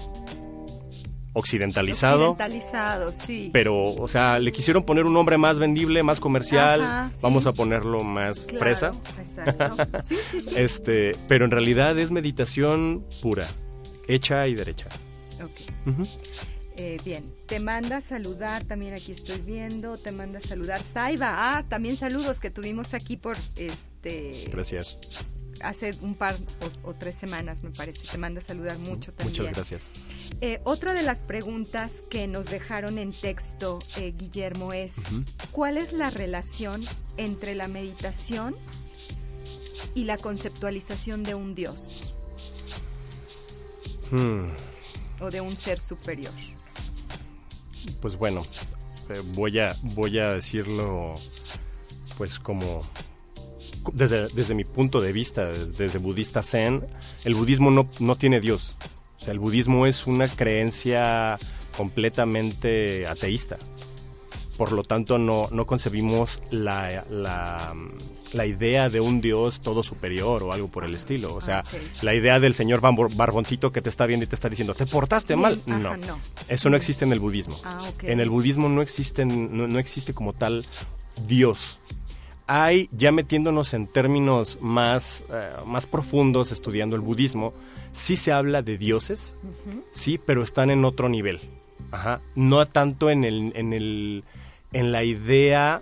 Occidentalizado, 1.33 2.31
Occidentalizado, 2.31 3.11
sí. 3.13 3.49
pero, 3.53 3.93
o 3.93 4.07
sea, 4.07 4.39
le 4.39 4.51
quisieron 4.51 4.83
poner 4.83 5.05
un 5.05 5.13
nombre 5.13 5.37
más 5.37 5.59
vendible, 5.59 6.01
más 6.01 6.19
comercial, 6.19 6.81
Ajá, 6.81 7.11
sí. 7.13 7.19
vamos 7.21 7.45
a 7.45 7.53
ponerlo 7.53 8.03
más 8.03 8.41
Claro, 8.41 8.59
fresa. 8.59 8.91
Exacto. 9.19 9.75
Sí, 10.03 10.15
sí, 10.15 10.41
sí. 10.41 10.53
Este, 10.57 11.11
pero 11.27 11.45
en 11.45 11.51
realidad 11.51 11.97
es 11.99 12.09
meditación 12.11 13.05
pura, 13.21 13.47
hecha 14.07 14.47
y 14.47 14.55
derecha. 14.55 14.87
Ok. 15.43 15.95
Eh, 16.77 16.97
bien, 17.05 17.23
te 17.49 17.59
manda 17.59 17.97
a 17.97 18.01
saludar, 18.01 18.63
también 18.63 18.93
aquí 18.93 19.11
estoy 19.11 19.39
viendo, 19.39 19.97
te 19.97 20.11
manda 20.11 20.37
a 20.37 20.41
saludar 20.41 20.83
Saiba. 20.83 21.57
Ah, 21.57 21.65
también 21.67 21.97
saludos 21.97 22.39
que 22.39 22.51
tuvimos 22.51 22.93
aquí 22.93 23.17
por 23.17 23.35
este 23.55 24.47
Gracias. 24.51 24.97
hace 25.61 25.91
un 26.01 26.13
par 26.13 26.37
o, 26.83 26.89
o 26.89 26.93
tres 26.93 27.15
semanas, 27.15 27.63
me 27.63 27.71
parece. 27.71 28.07
Te 28.07 28.17
manda 28.19 28.39
a 28.39 28.43
saludar 28.43 28.77
mucho 28.77 29.11
también. 29.13 29.39
Muchas 29.41 29.55
gracias. 29.55 29.89
Eh, 30.41 30.61
otra 30.63 30.93
de 30.93 31.01
las 31.01 31.23
preguntas 31.23 32.03
que 32.09 32.27
nos 32.27 32.45
dejaron 32.51 32.99
en 32.99 33.11
texto, 33.11 33.79
eh, 33.97 34.13
Guillermo, 34.15 34.71
es 34.71 34.97
¿cuál 35.51 35.77
es 35.77 35.91
la 35.91 36.11
relación 36.11 36.81
entre 37.17 37.55
la 37.55 37.67
meditación 37.67 38.55
y 39.95 40.03
la 40.03 40.17
conceptualización 40.17 41.23
de 41.23 41.33
un 41.33 41.55
Dios 41.55 42.13
Hmm, 44.11 44.49
o 45.19 45.29
de 45.31 45.41
un 45.41 45.57
ser 45.57 45.79
superior? 45.79 46.33
Pues 48.01 48.15
bueno, 48.17 48.43
eh, 49.09 49.21
voy 49.33 49.59
a 49.59 49.75
voy 49.81 50.19
a 50.19 50.31
decirlo 50.33 51.15
pues 52.17 52.39
como 52.39 52.81
desde, 53.93 54.27
desde 54.29 54.53
mi 54.53 54.65
punto 54.65 55.01
de 55.01 55.13
vista, 55.13 55.47
desde, 55.47 55.99
budista 55.99 56.43
zen, 56.43 56.85
el 57.23 57.35
budismo 57.35 57.71
no, 57.71 57.89
no 57.99 58.15
tiene 58.15 58.39
Dios. 58.39 58.75
El 59.27 59.39
budismo 59.39 59.85
es 59.85 60.07
una 60.07 60.27
creencia 60.27 61.37
completamente 61.75 63.07
ateísta. 63.07 63.57
Por 64.57 64.73
lo 64.73 64.83
tanto, 64.83 65.17
no, 65.17 65.47
no 65.51 65.65
concebimos 65.65 66.41
la, 66.51 67.05
la, 67.09 67.73
la 68.33 68.45
idea 68.45 68.89
de 68.89 68.99
un 69.01 69.21
Dios 69.21 69.61
todo 69.61 69.83
superior 69.83 70.43
o 70.43 70.53
algo 70.53 70.67
por 70.67 70.83
el 70.83 70.93
estilo. 70.95 71.33
O 71.33 71.41
sea, 71.41 71.59
Ah, 71.59 71.63
ok. 71.65 72.03
la 72.03 72.13
idea 72.15 72.39
del 72.39 72.53
señor 72.53 72.81
barboncito 72.81 73.71
que 73.71 73.81
te 73.81 73.89
está 73.89 74.05
viendo 74.05 74.23
y 74.23 74.27
te 74.27 74.35
está 74.35 74.49
diciendo, 74.49 74.73
¿te 74.73 74.85
portaste 74.85 75.33
Sí, 75.33 75.39
mal? 75.39 75.61
ajá, 75.67 75.77
no. 75.77 75.97
no. 75.97 76.19
Eso 76.47 76.69
no 76.69 76.77
existe 76.77 77.05
en 77.05 77.11
el 77.11 77.19
budismo. 77.19 77.59
Ah. 77.63 77.89
En 78.03 78.19
el 78.19 78.29
budismo 78.29 78.69
no, 78.69 78.81
existen, 78.81 79.55
no, 79.57 79.67
no 79.67 79.79
existe 79.79 80.13
como 80.13 80.33
tal 80.33 80.65
Dios. 81.27 81.79
Hay, 82.47 82.89
ya 82.91 83.11
metiéndonos 83.11 83.73
en 83.75 83.85
términos 83.85 84.57
más, 84.59 85.23
eh, 85.31 85.49
más 85.67 85.85
profundos, 85.85 86.51
estudiando 86.51 86.95
el 86.95 87.01
budismo, 87.03 87.53
sí 87.91 88.15
se 88.15 88.31
habla 88.31 88.63
de 88.63 88.77
dioses, 88.77 89.35
sí, 89.91 90.19
pero 90.23 90.41
están 90.41 90.71
en 90.71 90.83
otro 90.83 91.09
nivel. 91.09 91.39
Ajá. 91.91 92.21
No 92.35 92.65
tanto 92.65 93.09
en, 93.11 93.23
el, 93.23 93.51
en, 93.55 93.73
el, 93.73 94.23
en 94.73 94.91
la 94.91 95.03
idea 95.03 95.81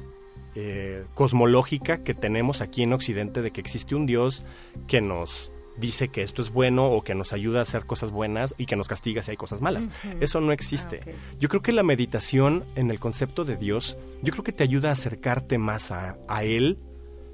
eh, 0.60 1.06
cosmológica 1.14 2.04
que 2.04 2.16
tenemos 2.16 2.62
aquí 2.62 2.82
en 2.82 2.92
Occidente 2.92 3.44
de 3.44 3.52
que 3.52 3.62
existe 3.62 3.94
un 3.94 4.08
Dios 4.08 4.44
que 4.88 5.02
nos 5.02 5.52
dice 5.78 6.08
que 6.08 6.24
esto 6.24 6.42
es 6.42 6.50
bueno 6.50 6.88
o 6.88 7.04
que 7.04 7.14
nos 7.14 7.32
ayuda 7.32 7.60
a 7.60 7.62
hacer 7.62 7.86
cosas 7.86 8.10
buenas 8.10 8.56
y 8.58 8.66
que 8.66 8.76
nos 8.76 8.88
castiga 8.88 9.22
si 9.22 9.30
hay 9.30 9.38
cosas 9.38 9.62
malas. 9.62 9.88
Eso 10.20 10.42
no 10.42 10.52
existe. 10.52 11.02
Ah. 11.06 11.12
Yo 11.40 11.48
creo 11.48 11.62
que 11.62 11.72
la 11.74 11.84
meditación 11.84 12.64
en 12.76 12.90
el 12.90 13.00
concepto 13.00 13.46
de 13.46 13.56
Dios, 13.56 14.00
yo 14.24 14.32
creo 14.32 14.44
que 14.44 14.52
te 14.52 14.64
ayuda 14.64 14.90
a 14.90 14.94
acercarte 14.94 15.60
más 15.60 15.92
a, 15.92 16.18
a 16.28 16.44
Él 16.44 16.80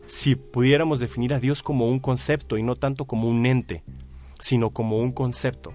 si 0.05 0.35
pudiéramos 0.35 0.99
definir 0.99 1.33
a 1.33 1.39
Dios 1.39 1.63
como 1.63 1.87
un 1.87 1.99
concepto 1.99 2.57
y 2.57 2.63
no 2.63 2.75
tanto 2.75 3.05
como 3.05 3.29
un 3.29 3.45
ente, 3.45 3.83
sino 4.37 4.71
como 4.71 4.97
un 4.97 5.13
concepto, 5.13 5.73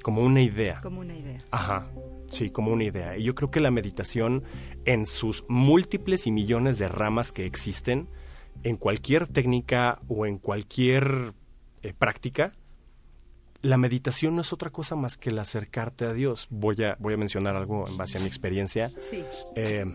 como 0.00 0.22
una 0.22 0.42
idea. 0.42 0.80
Como 0.80 1.00
una 1.00 1.16
idea. 1.16 1.38
Ajá, 1.50 1.88
sí, 2.34 2.50
como 2.50 2.72
una 2.72 2.84
idea. 2.84 3.16
Y 3.16 3.24
yo 3.24 3.34
creo 3.34 3.50
que 3.50 3.60
la 3.60 3.70
meditación, 3.70 4.42
en 4.84 5.06
sus 5.06 5.44
múltiples 5.48 6.26
y 6.26 6.30
millones 6.30 6.78
de 6.78 6.88
ramas 6.88 7.32
que 7.32 7.46
existen, 7.46 8.08
en 8.62 8.76
cualquier 8.76 9.26
técnica 9.26 10.00
o 10.08 10.26
en 10.26 10.38
cualquier 10.38 11.34
eh, 11.82 11.92
práctica, 11.96 12.52
la 13.62 13.78
meditación 13.78 14.36
no 14.36 14.42
es 14.42 14.52
otra 14.52 14.70
cosa 14.70 14.94
más 14.94 15.16
que 15.16 15.30
el 15.30 15.38
acercarte 15.38 16.04
a 16.04 16.12
Dios. 16.12 16.48
Voy 16.50 16.82
a, 16.82 16.96
voy 17.00 17.14
a 17.14 17.16
mencionar 17.16 17.56
algo 17.56 17.88
en 17.88 17.96
base 17.96 18.18
a 18.18 18.20
mi 18.20 18.26
experiencia. 18.26 18.90
Sí. 19.00 19.24
Eh, 19.56 19.86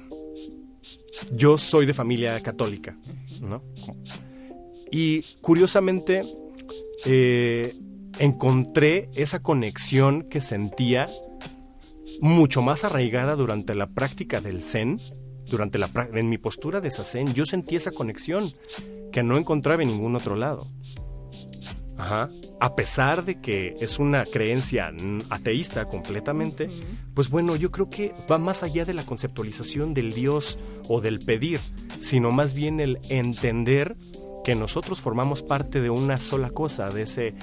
yo 1.33 1.57
soy 1.57 1.85
de 1.85 1.93
familia 1.93 2.39
católica, 2.41 2.97
¿no? 3.41 3.61
Y 4.91 5.21
curiosamente, 5.41 6.23
eh, 7.05 7.75
encontré 8.17 9.09
esa 9.15 9.41
conexión 9.41 10.23
que 10.23 10.41
sentía 10.41 11.07
mucho 12.21 12.61
más 12.61 12.83
arraigada 12.83 13.35
durante 13.35 13.75
la 13.75 13.87
práctica 13.87 14.41
del 14.41 14.63
Zen, 14.63 14.99
durante 15.49 15.77
la 15.77 15.89
en 16.13 16.29
mi 16.29 16.37
postura 16.37 16.79
de 16.79 16.91
Zazen, 16.91 17.33
yo 17.33 17.45
sentí 17.45 17.75
esa 17.75 17.91
conexión 17.91 18.51
que 19.11 19.23
no 19.23 19.37
encontraba 19.37 19.83
en 19.83 19.89
ningún 19.89 20.15
otro 20.15 20.35
lado. 20.35 20.67
Ajá. 21.97 22.29
A 22.61 22.75
pesar 22.75 23.25
de 23.25 23.41
que 23.41 23.75
es 23.81 23.99
una 23.99 24.23
creencia 24.23 24.89
mm, 24.91 25.23
ateísta 25.29 25.85
completamente, 25.85 26.69
pues 27.13 27.29
bueno, 27.29 27.57
yo 27.57 27.71
creo 27.71 27.89
que 27.89 28.13
va 28.31 28.37
más 28.37 28.63
allá 28.63 28.85
de 28.85 28.93
la 28.93 29.05
conceptualización 29.05 29.93
del 29.93 30.13
Dios 30.13 30.57
o 30.87 31.01
del 31.01 31.19
pedir, 31.19 31.59
sino 31.99 32.31
más 32.31 32.53
bien 32.53 32.79
el 32.79 32.99
entender 33.09 33.97
que 34.45 34.55
nosotros 34.55 35.01
formamos 35.01 35.43
parte 35.43 35.81
de 35.81 35.89
una 35.89 36.15
sola 36.17 36.49
cosa, 36.49 36.89
de 36.89 37.01
ese, 37.01 37.33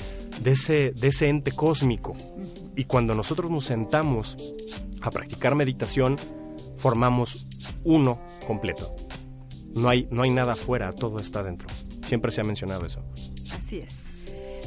de 0.41 0.53
ese, 0.53 0.93
de 0.93 1.09
ese 1.09 1.29
ente 1.29 1.53
cósmico. 1.53 2.17
Y 2.77 2.85
cuando 2.85 3.15
nosotros 3.15 3.51
nos 3.51 3.65
sentamos 3.65 4.37
a 5.01 5.11
practicar 5.11 5.55
meditación, 5.55 6.17
formamos 6.77 7.47
uno 7.85 8.21
completo. 8.47 8.95
No 9.75 9.89
hay, 9.89 10.07
no 10.11 10.23
hay 10.23 10.31
nada 10.31 10.53
afuera, 10.53 10.93
todo 10.93 11.19
está 11.19 11.43
dentro. 11.43 11.69
Siempre 12.03 12.31
se 12.31 12.41
ha 12.41 12.45
mencionado 12.45 12.87
eso. 12.87 13.03
Así 13.59 13.79
es. 13.79 14.01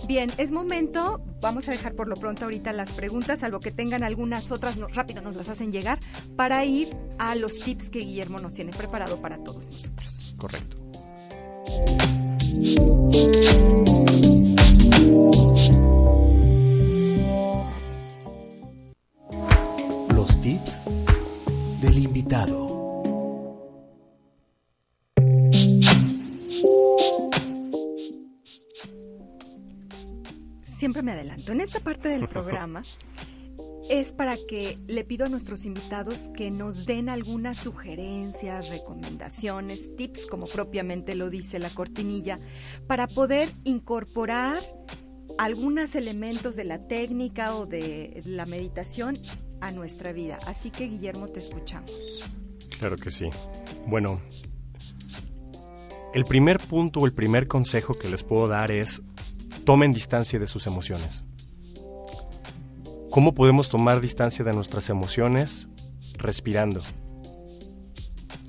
Bien, 0.08 0.32
es 0.38 0.52
momento, 0.52 1.22
vamos 1.42 1.68
a 1.68 1.72
dejar 1.72 1.94
por 1.94 2.08
lo 2.08 2.16
pronto 2.16 2.46
ahorita 2.46 2.72
las 2.74 2.92
preguntas, 2.94 3.40
salvo 3.40 3.60
que 3.60 3.72
tengan 3.72 4.04
algunas 4.04 4.52
otras, 4.52 4.78
no- 4.78 4.88
rápido 4.88 5.22
nos 5.22 5.36
las 5.36 5.50
hacen 5.50 5.72
llegar, 5.72 6.00
para 6.36 6.64
ir 6.66 6.96
a 7.18 7.36
los 7.36 7.60
tips 7.60 7.90
que 7.90 8.00
Guillermo 8.00 8.40
nos 8.40 8.54
tiene 8.54 8.72
preparado 8.72 9.22
para 9.22 9.38
todos 9.44 9.68
nosotros. 9.68 10.34
Correcto. 10.38 10.78
Adelanto. 31.30 31.52
En 31.52 31.62
esta 31.62 31.80
parte 31.80 32.10
del 32.10 32.28
programa 32.28 32.84
es 33.90 34.12
para 34.12 34.38
que 34.48 34.78
le 34.88 35.04
pido 35.04 35.26
a 35.26 35.30
nuestros 35.30 35.66
invitados 35.66 36.30
que 36.36 36.52
nos 36.52 36.86
den 36.86 37.10
algunas 37.10 37.58
sugerencias, 37.58 38.70
recomendaciones, 38.70 39.96
tips, 39.96 40.28
como 40.28 40.46
propiamente 40.46 41.16
lo 41.16 41.30
dice 41.30 41.60
la 41.60 41.70
cortinilla, 41.70 42.40
para 42.88 43.08
poder 43.08 43.52
incorporar 43.64 44.62
algunos 45.38 45.96
elementos 45.96 46.56
de 46.56 46.66
la 46.66 46.88
técnica 46.88 47.56
o 47.56 47.66
de 47.66 48.22
la 48.26 48.46
meditación 48.46 49.18
a 49.62 49.72
nuestra 49.72 50.12
vida. 50.12 50.38
Así 50.46 50.70
que, 50.70 50.88
Guillermo, 50.88 51.28
te 51.28 51.40
escuchamos. 51.40 52.24
Claro 52.80 52.96
que 52.96 53.10
sí. 53.10 53.30
Bueno, 53.88 54.22
el 56.14 56.26
primer 56.26 56.60
punto 56.60 57.02
o 57.02 57.06
el 57.06 57.14
primer 57.14 57.48
consejo 57.48 57.94
que 57.94 58.10
les 58.10 58.24
puedo 58.24 58.48
dar 58.48 58.72
es 58.72 59.02
tomen 59.70 59.94
distancia 59.94 60.40
de 60.40 60.48
sus 60.48 60.66
emociones. 60.66 61.24
¿Cómo 63.12 63.36
podemos 63.36 63.70
tomar 63.70 64.02
distancia 64.02 64.44
de 64.44 64.52
nuestras 64.52 64.90
emociones? 64.90 65.68
Respirando. 66.18 66.82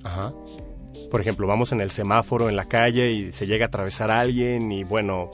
Ajá. 0.02 0.32
Por 1.10 1.20
ejemplo, 1.20 1.46
vamos 1.46 1.72
en 1.72 1.82
el 1.82 1.90
semáforo 1.90 2.48
en 2.48 2.56
la 2.56 2.64
calle 2.64 3.12
y 3.12 3.32
se 3.32 3.46
llega 3.46 3.66
a 3.66 3.68
atravesar 3.68 4.10
a 4.10 4.20
alguien 4.20 4.72
y 4.72 4.82
bueno, 4.82 5.30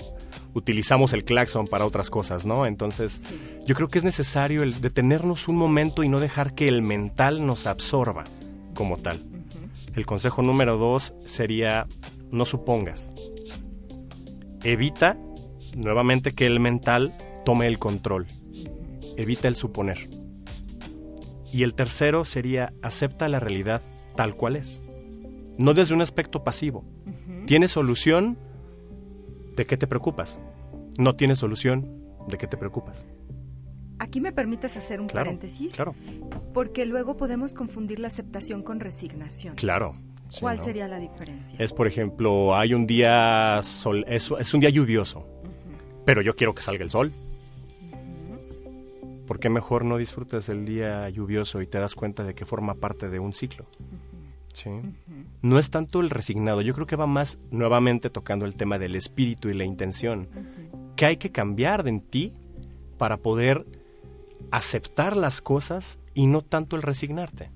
utilizamos 0.55 1.12
el 1.12 1.22
claxon 1.22 1.68
para 1.68 1.87
otras 1.87 2.11
cosas, 2.11 2.47
¿no? 2.47 2.66
Entonces, 2.66 3.28
yo 3.64 3.76
creo 3.76 3.87
que 3.87 3.99
es 3.99 4.05
necesario 4.05 4.64
el 4.64 4.80
detenernos 4.80 5.47
un 5.47 5.55
momento 5.55 6.03
y 6.03 6.09
no 6.09 6.18
dejar 6.18 6.57
que 6.57 6.66
el 6.66 6.82
mental 6.82 7.47
nos 7.47 7.68
absorba 7.68 8.24
como 8.74 8.99
tal. 8.99 9.24
El 9.95 10.05
consejo 10.05 10.43
número 10.43 10.78
dos 10.78 11.14
sería 11.26 11.87
no 12.32 12.45
supongas. 12.45 13.14
Evita 14.64 15.16
nuevamente 15.77 16.33
que 16.33 16.47
el 16.47 16.59
mental 16.59 17.14
tome 17.45 17.66
el 17.68 17.79
control. 17.79 18.27
Evita 19.16 19.47
el 19.49 19.55
suponer. 19.57 20.09
Y 21.53 21.62
el 21.62 21.74
tercero 21.74 22.24
sería 22.24 22.72
acepta 22.83 23.29
la 23.29 23.39
realidad 23.41 23.81
tal 24.16 24.35
cual 24.35 24.57
es. 24.57 24.83
No 25.59 25.72
desde 25.74 25.95
un 25.95 26.03
aspecto 26.03 26.43
pasivo. 26.45 26.85
¿Tienes 27.47 27.70
solución? 27.70 28.37
¿De 29.57 29.64
qué 29.66 29.77
te 29.77 29.87
preocupas? 29.87 30.39
No 30.99 31.14
tienes 31.14 31.39
solución, 31.39 32.03
¿de 32.29 32.37
qué 32.37 32.47
te 32.47 32.57
preocupas? 32.57 33.05
Aquí 33.99 34.20
me 34.20 34.33
permites 34.33 34.77
hacer 34.77 35.01
un 35.01 35.07
Claro, 35.07 35.27
paréntesis, 35.27 35.74
claro. 35.74 35.95
porque 36.53 36.85
luego 36.85 37.16
podemos 37.16 37.55
confundir 37.55 37.99
la 37.99 38.09
aceptación 38.09 38.62
con 38.62 38.81
resignación. 38.81 39.55
Claro. 39.55 39.97
sí, 40.29 40.41
¿Cuál 40.41 40.59
¿no? 40.59 40.64
sería 40.64 40.89
la 40.89 40.99
diferencia? 40.99 41.59
Es, 41.59 41.72
por 41.72 41.87
ejemplo, 41.87 42.55
hay 42.55 42.74
un 42.74 42.87
día 42.87 43.61
sol, 43.62 44.05
es, 44.09 44.31
es 44.39 44.53
un 44.53 44.61
día 44.61 44.68
lluvioso, 44.68 45.27
pero 46.07 46.22
yo 46.22 46.34
quiero 46.36 46.54
que 46.54 46.62
salga 46.62 46.84
el 46.84 46.90
sol. 46.90 47.12
¿Por 49.26 49.40
qué 49.40 49.50
mejor 49.50 49.84
no 49.84 49.98
disfrutas 49.98 50.48
el 50.48 50.64
día 50.64 51.07
lluvioso 51.11 51.61
y 51.61 51.66
te 51.66 51.78
das 51.78 51.96
cuenta 51.96 52.22
de 52.22 52.34
que 52.34 52.46
forma 52.46 52.74
parte 52.74 53.11
de 53.11 53.18
un 53.18 53.34
ciclo? 53.34 53.66
Sí. 54.54 54.70
No 55.42 55.59
es 55.59 55.68
tanto 55.68 56.00
el 56.00 56.09
resignado, 56.09 56.62
yo 56.62 56.74
creo 56.74 56.86
que 56.86 56.96
va 56.96 57.07
más 57.07 57.38
nuevamente 57.50 58.09
tocando 58.09 58.46
el 58.46 58.57
tema 58.57 58.78
del 58.78 58.94
espíritu 58.94 59.50
y 59.50 59.54
la 59.54 59.64
intención. 59.64 60.28
que 60.94 61.04
hay 61.04 61.16
que 61.18 61.30
cambiar 61.30 61.86
en 61.88 62.00
ti 62.00 62.32
para 62.96 63.18
poder 63.18 63.66
aceptar 64.50 65.14
las 65.16 65.42
cosas 65.42 65.98
y 66.14 66.26
no 66.26 66.40
tanto 66.40 66.76
el 66.76 66.82
resignarte? 66.82 67.50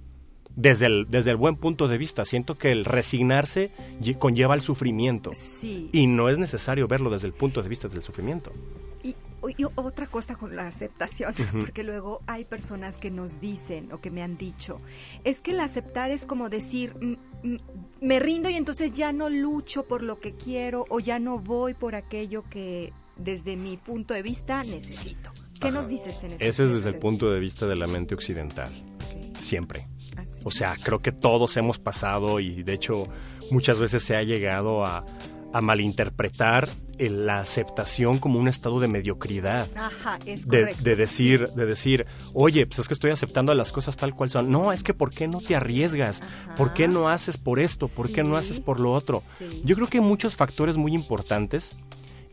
Desde 0.56 0.86
el, 0.86 1.06
desde 1.08 1.30
el 1.30 1.36
buen 1.36 1.56
punto 1.56 1.88
de 1.88 1.96
vista, 1.96 2.24
siento 2.24 2.58
que 2.58 2.72
el 2.72 2.84
resignarse 2.84 3.70
lle- 4.00 4.18
conlleva 4.18 4.54
el 4.54 4.60
sufrimiento. 4.60 5.30
Sí. 5.34 5.88
Y 5.92 6.06
no 6.06 6.28
es 6.28 6.38
necesario 6.38 6.86
verlo 6.88 7.08
desde 7.10 7.28
el 7.28 7.32
punto 7.32 7.62
de 7.62 7.68
vista 7.68 7.88
del 7.88 8.02
sufrimiento. 8.02 8.52
Y, 9.02 9.14
y 9.56 9.64
otra 9.76 10.06
cosa 10.06 10.36
con 10.36 10.54
la 10.56 10.66
aceptación, 10.66 11.32
porque 11.60 11.82
luego 11.82 12.20
hay 12.26 12.44
personas 12.44 12.98
que 12.98 13.10
nos 13.10 13.40
dicen 13.40 13.90
o 13.92 14.00
que 14.00 14.10
me 14.10 14.22
han 14.22 14.36
dicho, 14.36 14.78
es 15.24 15.40
que 15.40 15.52
el 15.52 15.60
aceptar 15.60 16.10
es 16.10 16.26
como 16.26 16.50
decir, 16.50 16.94
"Mm, 17.00 17.48
mm, 17.54 17.56
me 18.02 18.18
rindo 18.20 18.50
y 18.50 18.54
entonces 18.56 18.92
ya 18.92 19.12
no 19.12 19.30
lucho 19.30 19.84
por 19.86 20.02
lo 20.02 20.18
que 20.20 20.34
quiero 20.34 20.84
o 20.90 21.00
ya 21.00 21.18
no 21.18 21.38
voy 21.38 21.72
por 21.74 21.94
aquello 21.94 22.44
que 22.50 22.92
desde 23.16 23.56
mi 23.56 23.76
punto 23.78 24.12
de 24.14 24.22
vista 24.22 24.62
necesito. 24.64 25.30
¿Qué 25.60 25.70
nos 25.70 25.88
dices 25.88 26.16
en 26.22 26.32
ese 26.32 26.48
Ese 26.48 26.64
es 26.64 26.72
desde 26.74 26.88
el 26.90 26.96
punto 26.96 27.30
de 27.30 27.38
vista 27.38 27.66
de 27.66 27.76
la 27.76 27.86
mente 27.86 28.14
occidental. 28.14 28.70
Siempre. 29.38 29.86
O 30.44 30.50
sea, 30.50 30.76
creo 30.82 31.00
que 31.00 31.12
todos 31.12 31.56
hemos 31.56 31.78
pasado 31.78 32.40
y 32.40 32.62
de 32.62 32.72
hecho 32.74 33.06
muchas 33.50 33.78
veces 33.78 34.02
se 34.02 34.16
ha 34.16 34.22
llegado 34.22 34.84
a, 34.86 35.04
a 35.52 35.60
malinterpretar 35.60 36.68
la 36.98 37.40
aceptación 37.40 38.18
como 38.18 38.38
un 38.38 38.46
estado 38.46 38.78
de 38.78 38.86
mediocridad. 38.86 39.66
Ajá, 39.74 40.18
es 40.26 40.46
De, 40.46 40.60
correcto. 40.60 40.82
de 40.82 40.96
decir, 40.96 41.48
de 41.52 41.64
decir, 41.64 42.06
oye, 42.34 42.66
pues 42.66 42.78
es 42.80 42.88
que 42.88 42.94
estoy 42.94 43.10
aceptando 43.10 43.54
las 43.54 43.72
cosas 43.72 43.96
tal 43.96 44.14
cual 44.14 44.28
son. 44.28 44.50
No, 44.50 44.70
es 44.70 44.82
que 44.82 44.92
¿por 44.92 45.10
qué 45.10 45.26
no 45.26 45.40
te 45.40 45.56
arriesgas? 45.56 46.20
¿Por 46.58 46.74
qué 46.74 46.88
no 46.88 47.08
haces 47.08 47.38
por 47.38 47.58
esto? 47.58 47.88
¿Por 47.88 48.12
qué 48.12 48.22
no 48.22 48.36
haces 48.36 48.60
por 48.60 48.80
lo 48.80 48.92
otro? 48.92 49.22
Sí. 49.38 49.62
Yo 49.64 49.76
creo 49.76 49.88
que 49.88 49.96
hay 49.98 50.04
muchos 50.04 50.36
factores 50.36 50.76
muy 50.76 50.92
importantes 50.94 51.78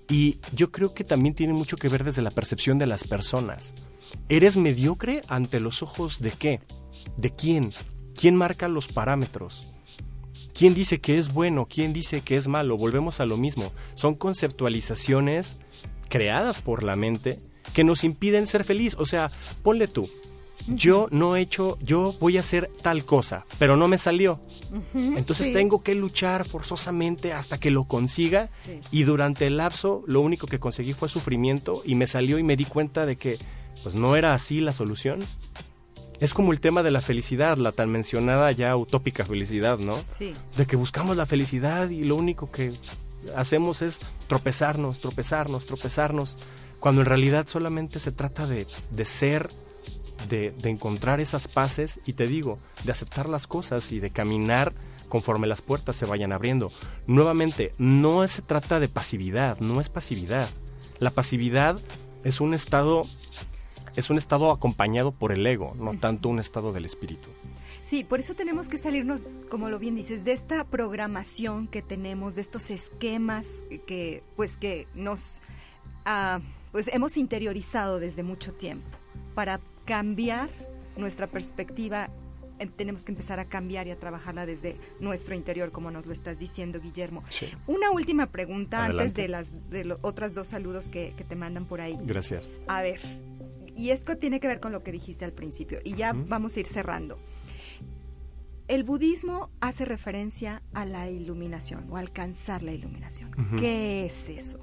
y 0.10 0.40
yo 0.54 0.70
creo 0.72 0.94
que 0.94 1.06
también 1.06 1.34
tiene 1.34 1.54
mucho 1.54 1.78
que 1.78 1.88
ver 1.88 2.04
desde 2.04 2.22
la 2.22 2.32
percepción 2.32 2.78
de 2.78 2.88
las 2.88 3.06
personas. 3.06 3.74
¿Eres 4.28 4.58
mediocre 4.58 5.22
ante 5.30 5.62
los 5.62 5.82
ojos 5.82 6.20
de 6.20 6.32
qué? 6.32 6.60
¿De 7.16 7.34
quién? 7.34 7.72
¿Quién 8.20 8.36
marca 8.36 8.68
los 8.68 8.88
parámetros? 8.88 9.70
¿Quién 10.58 10.74
dice 10.74 11.00
que 11.00 11.18
es 11.20 11.32
bueno? 11.34 11.68
¿Quién 11.70 11.94
dice 11.94 12.22
que 12.22 12.36
es 12.36 12.48
malo? 12.48 12.78
Volvemos 12.78 13.20
a 13.20 13.26
lo 13.26 13.38
mismo. 13.38 13.72
Son 13.94 14.16
conceptualizaciones 14.16 15.58
creadas 16.10 16.60
por 16.62 16.84
la 16.84 16.96
mente 16.96 17.40
que 17.74 17.84
nos 17.84 18.04
impiden 18.04 18.48
ser 18.48 18.64
feliz. 18.64 18.96
O 18.98 19.06
sea, 19.06 19.30
ponle 19.62 19.88
tú. 19.88 20.10
Yo 20.68 21.08
no 21.12 21.36
he 21.36 21.42
hecho, 21.42 21.78
yo 21.82 22.14
voy 22.20 22.36
a 22.36 22.42
hacer 22.42 22.70
tal 22.82 23.06
cosa, 23.06 23.46
pero 23.60 23.78
no 23.78 23.88
me 23.88 23.98
salió. 23.98 24.42
Entonces 24.96 25.46
sí. 25.48 25.54
tengo 25.54 25.82
que 25.82 25.96
luchar 25.96 26.44
forzosamente 26.44 27.32
hasta 27.32 27.58
que 27.58 27.72
lo 27.72 27.86
consiga 27.86 28.50
Sí. 28.66 28.80
y 28.92 29.04
durante 29.04 29.46
el 29.48 29.58
lapso 29.58 30.04
lo 30.08 30.20
único 30.20 30.46
que 30.48 30.60
conseguí 30.60 30.92
fue 30.94 31.08
sufrimiento 31.08 31.84
y 31.86 31.96
me 31.96 32.06
salió 32.08 32.38
y 32.38 32.44
me 32.44 32.58
di 32.58 32.66
cuenta 32.66 33.06
de 33.06 33.16
que 33.16 33.38
pues 33.84 33.96
no 33.96 34.16
era 34.18 34.34
así 34.34 34.60
la 34.60 34.74
solución. 34.74 35.20
Es 36.20 36.34
como 36.34 36.52
el 36.52 36.60
tema 36.60 36.84
de 36.84 36.92
la 36.92 37.02
felicidad, 37.02 37.58
la 37.58 37.72
tan 37.72 37.90
mencionada 37.90 38.52
ya 38.52 38.76
utópica 38.76 39.24
felicidad, 39.24 39.78
¿no? 39.78 40.00
Sí. 40.08 40.34
De 40.56 40.66
que 40.66 40.76
buscamos 40.76 41.16
la 41.16 41.26
felicidad 41.26 41.90
y 41.90 42.04
lo 42.04 42.16
único 42.16 42.52
que 42.52 42.74
hacemos 43.36 43.82
es 43.82 44.00
tropezarnos, 44.28 45.00
tropezarnos, 45.00 45.66
tropezarnos, 45.66 46.38
cuando 46.80 47.02
en 47.02 47.06
realidad 47.06 47.48
solamente 47.48 48.00
se 48.00 48.12
trata 48.12 48.48
de, 48.48 48.66
de 48.92 49.06
ser, 49.06 49.50
de, 50.30 50.52
de 50.52 50.70
encontrar 50.70 51.20
esas 51.20 51.48
paces 51.48 52.00
y 52.06 52.14
te 52.14 52.28
digo, 52.28 52.60
de 52.84 52.92
aceptar 52.92 53.30
las 53.30 53.46
cosas 53.46 53.92
y 53.92 54.00
de 54.00 54.10
caminar 54.10 54.74
conforme 55.10 55.48
las 55.48 55.62
puertas 55.62 55.96
se 55.96 56.06
vayan 56.06 56.32
abriendo. 56.32 56.72
Nuevamente, 57.06 57.74
no 57.78 58.28
se 58.28 58.42
trata 58.42 58.80
de 58.80 58.90
pasividad, 58.90 59.60
no 59.60 59.82
es 59.82 59.90
pasividad. 59.90 60.50
La 61.00 61.12
pasividad 61.12 61.80
es 62.24 62.42
un 62.42 62.54
estado 62.54 63.04
es 63.98 64.12
un 64.12 64.18
estado 64.18 64.52
acompañado 64.52 65.12
por 65.12 65.32
el 65.32 65.46
ego, 65.46 65.76
no 65.78 65.98
tanto 65.98 66.30
un 66.30 66.40
estado 66.40 66.72
del 66.72 66.86
espíritu. 66.86 67.30
Sí, 67.84 68.04
por 68.04 68.20
eso 68.20 68.36
tenemos 68.36 68.70
que 68.70 68.78
salirnos, 68.78 69.26
como 69.50 69.70
lo 69.70 69.80
bien 69.80 69.96
dices, 69.96 70.24
de 70.24 70.34
esta 70.34 70.64
programación 70.66 71.68
que 71.68 71.82
tenemos, 71.82 72.36
de 72.36 72.42
estos 72.42 72.70
esquemas 72.70 73.48
que, 73.88 74.24
pues, 74.36 74.58
que 74.58 74.88
nos, 74.94 75.42
ah, 76.06 76.42
pues, 76.72 76.90
hemos 76.94 77.18
interiorizado 77.18 78.00
desde 78.00 78.22
mucho 78.22 78.54
tiempo. 78.54 78.86
Para 79.34 79.60
cambiar 79.86 80.50
nuestra 80.96 81.26
perspectiva, 81.26 82.10
em, 82.60 82.70
tenemos 82.70 83.04
que 83.04 83.14
empezar 83.14 83.40
a 83.40 83.46
cambiar 83.46 83.88
y 83.88 83.92
a 83.92 83.96
trabajarla 83.96 84.46
desde 84.46 84.76
nuestro 85.00 85.34
interior, 85.34 85.72
como 85.72 85.90
nos 85.90 86.06
lo 86.06 86.14
estás 86.14 86.38
diciendo, 86.38 86.80
Guillermo. 86.80 87.24
Sí. 87.30 87.48
Una 87.66 87.90
última 87.90 88.28
pregunta 88.28 88.86
antes 88.86 89.16
de 89.16 89.28
las 89.28 89.70
de 89.72 89.86
los 89.86 89.98
otras 90.02 90.36
dos 90.36 90.50
saludos 90.50 90.90
que, 90.90 91.14
que 91.18 91.24
te 91.24 91.36
mandan 91.36 91.66
por 91.66 91.82
ahí. 91.82 91.98
Gracias. 92.04 92.50
A 92.68 92.82
ver, 92.82 93.00
y 93.78 93.92
esto 93.92 94.18
tiene 94.18 94.40
que 94.40 94.48
ver 94.48 94.60
con 94.60 94.72
lo 94.72 94.84
que 94.84 94.92
dijiste 94.92 95.24
al 95.24 95.34
principio, 95.34 95.80
y 95.84 95.94
ya 95.94 96.14
vamos 96.14 96.58
a 96.58 96.60
ir 96.60 96.66
cerrando. 96.66 97.18
El 98.68 98.84
budismo 98.84 99.50
hace 99.62 99.86
referencia 99.86 100.62
a 100.74 100.84
la 100.86 101.10
iluminación 101.10 101.86
o 101.90 101.96
alcanzar 101.96 102.64
la 102.64 102.74
iluminación. 102.74 103.32
¿Qué 103.58 104.06
es 104.06 104.28
eso? 104.28 104.60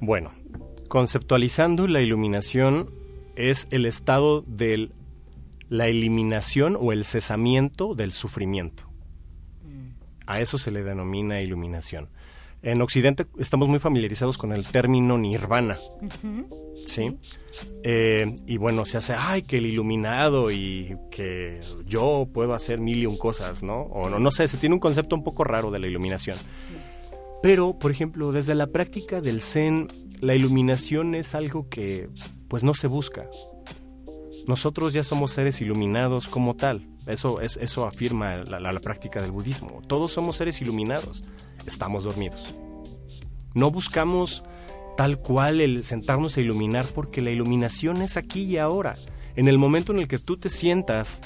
Bueno, 0.00 0.32
conceptualizando 0.88 1.86
la 1.86 2.00
iluminación 2.00 2.90
es 3.36 3.68
el 3.70 3.86
estado 3.86 4.42
de 4.42 4.90
la 5.68 5.86
eliminación 5.86 6.76
o 6.80 6.90
el 6.90 7.04
cesamiento 7.04 7.94
del 7.94 8.10
sufrimiento. 8.12 8.90
A 10.26 10.40
eso 10.40 10.58
se 10.58 10.72
le 10.72 10.82
denomina 10.82 11.40
iluminación. 11.40 12.08
En 12.66 12.82
Occidente 12.82 13.26
estamos 13.38 13.68
muy 13.68 13.78
familiarizados 13.78 14.36
con 14.38 14.52
el 14.52 14.64
término 14.64 15.16
nirvana. 15.16 15.78
¿Sí? 16.84 17.16
Eh, 17.84 18.34
y 18.46 18.56
bueno, 18.56 18.84
se 18.84 18.98
hace, 18.98 19.14
ay, 19.16 19.42
que 19.42 19.58
el 19.58 19.66
iluminado 19.66 20.50
y 20.50 20.96
que 21.10 21.60
yo 21.86 22.28
puedo 22.34 22.54
hacer 22.54 22.80
mil 22.80 22.98
y 22.98 23.06
un 23.06 23.16
cosas, 23.16 23.62
¿no? 23.62 23.82
O 23.82 24.10
no, 24.10 24.18
no 24.18 24.30
sé, 24.32 24.48
se 24.48 24.56
tiene 24.56 24.74
un 24.74 24.80
concepto 24.80 25.14
un 25.14 25.22
poco 25.22 25.44
raro 25.44 25.70
de 25.70 25.78
la 25.78 25.86
iluminación. 25.86 26.36
Pero, 27.42 27.78
por 27.78 27.92
ejemplo, 27.92 28.32
desde 28.32 28.56
la 28.56 28.66
práctica 28.66 29.20
del 29.20 29.42
Zen, 29.42 29.86
la 30.20 30.34
iluminación 30.34 31.14
es 31.14 31.36
algo 31.36 31.68
que, 31.68 32.08
pues, 32.48 32.64
no 32.64 32.74
se 32.74 32.88
busca. 32.88 33.28
Nosotros 34.48 34.92
ya 34.92 35.04
somos 35.04 35.30
seres 35.32 35.60
iluminados 35.60 36.28
como 36.28 36.56
tal. 36.56 36.86
Eso, 37.06 37.40
es, 37.40 37.56
eso 37.58 37.86
afirma 37.86 38.38
la, 38.38 38.58
la- 38.58 38.72
la 38.72 38.80
práctica 38.80 39.22
del 39.22 39.30
budismo. 39.30 39.82
Todos 39.86 40.10
somos 40.12 40.34
seres 40.36 40.60
iluminados. 40.60 41.22
Estamos 41.66 42.04
dormidos. 42.04 42.54
No 43.54 43.70
buscamos 43.70 44.44
tal 44.96 45.18
cual 45.18 45.60
el 45.60 45.84
sentarnos 45.84 46.36
a 46.36 46.40
iluminar 46.40 46.86
porque 46.86 47.20
la 47.20 47.30
iluminación 47.30 48.02
es 48.02 48.16
aquí 48.16 48.42
y 48.42 48.58
ahora. 48.58 48.96
En 49.36 49.48
el 49.48 49.58
momento 49.58 49.92
en 49.92 49.98
el 49.98 50.08
que 50.08 50.18
tú 50.18 50.36
te 50.36 50.48
sientas 50.48 51.20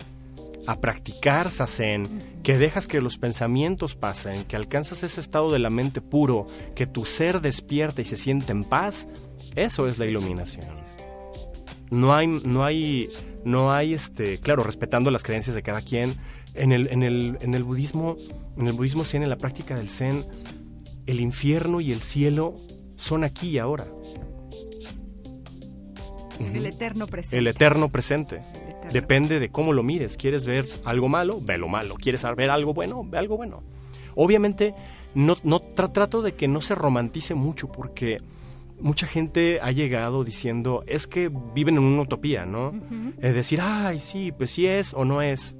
a 0.66 0.80
practicar 0.80 1.50
sazen, 1.50 2.08
que 2.42 2.58
dejas 2.58 2.86
que 2.86 3.00
los 3.00 3.18
pensamientos 3.18 3.94
pasen, 3.94 4.44
que 4.44 4.56
alcanzas 4.56 5.02
ese 5.02 5.20
estado 5.20 5.52
de 5.52 5.58
la 5.58 5.70
mente 5.70 6.00
puro, 6.00 6.46
que 6.74 6.86
tu 6.86 7.04
ser 7.04 7.40
despierta 7.40 8.02
y 8.02 8.04
se 8.04 8.16
siente 8.16 8.52
en 8.52 8.64
paz, 8.64 9.08
eso 9.56 9.86
es 9.86 9.98
la 9.98 10.06
iluminación. 10.06 10.66
No 11.90 12.14
hay, 12.14 12.26
no 12.26 12.64
hay, 12.64 13.08
no 13.44 13.72
hay, 13.72 13.94
este, 13.94 14.38
claro, 14.38 14.62
respetando 14.62 15.10
las 15.10 15.22
creencias 15.22 15.56
de 15.56 15.62
cada 15.62 15.82
quien. 15.82 16.14
En 16.54 16.72
el, 16.72 16.88
en 16.88 17.02
el, 17.02 17.38
en 17.40 17.54
el 17.54 17.64
budismo, 17.64 18.16
en 18.56 18.66
el 18.66 18.72
budismo 18.72 19.04
zen, 19.04 19.22
en 19.22 19.30
la 19.30 19.38
práctica 19.38 19.74
del 19.76 19.88
zen, 19.90 20.24
el 21.06 21.20
infierno 21.20 21.80
y 21.80 21.92
el 21.92 22.00
cielo 22.02 22.54
son 22.96 23.24
aquí 23.24 23.50
y 23.50 23.58
ahora. 23.58 23.86
El 26.54 26.66
eterno 26.66 27.06
presente. 27.06 27.38
El 27.38 27.46
eterno 27.46 27.88
presente. 27.90 28.36
eterno 28.36 28.92
Depende 28.92 29.38
de 29.40 29.50
cómo 29.50 29.72
lo 29.72 29.82
mires. 29.82 30.16
¿Quieres 30.16 30.46
ver 30.46 30.66
algo 30.84 31.08
malo? 31.08 31.40
Ve 31.40 31.58
lo 31.58 31.68
malo. 31.68 31.94
¿Quieres 31.96 32.24
ver 32.36 32.50
algo 32.50 32.72
bueno? 32.74 33.04
Ve 33.04 33.18
algo 33.18 33.36
bueno. 33.36 33.62
Obviamente, 34.14 34.74
no, 35.14 35.36
no 35.44 35.60
tra- 35.60 35.92
trato 35.92 36.22
de 36.22 36.34
que 36.34 36.48
no 36.48 36.60
se 36.60 36.74
romantice 36.74 37.34
mucho 37.34 37.70
porque 37.70 38.20
mucha 38.80 39.06
gente 39.06 39.60
ha 39.62 39.70
llegado 39.70 40.24
diciendo, 40.24 40.82
es 40.86 41.06
que 41.06 41.30
viven 41.54 41.76
en 41.76 41.84
una 41.84 42.02
utopía, 42.02 42.46
¿no? 42.46 42.72
Es 43.20 43.34
decir, 43.34 43.60
ay, 43.62 44.00
sí, 44.00 44.32
pues 44.32 44.50
sí 44.50 44.66
es 44.66 44.94
o 44.94 45.04
no 45.04 45.20
es. 45.22 45.54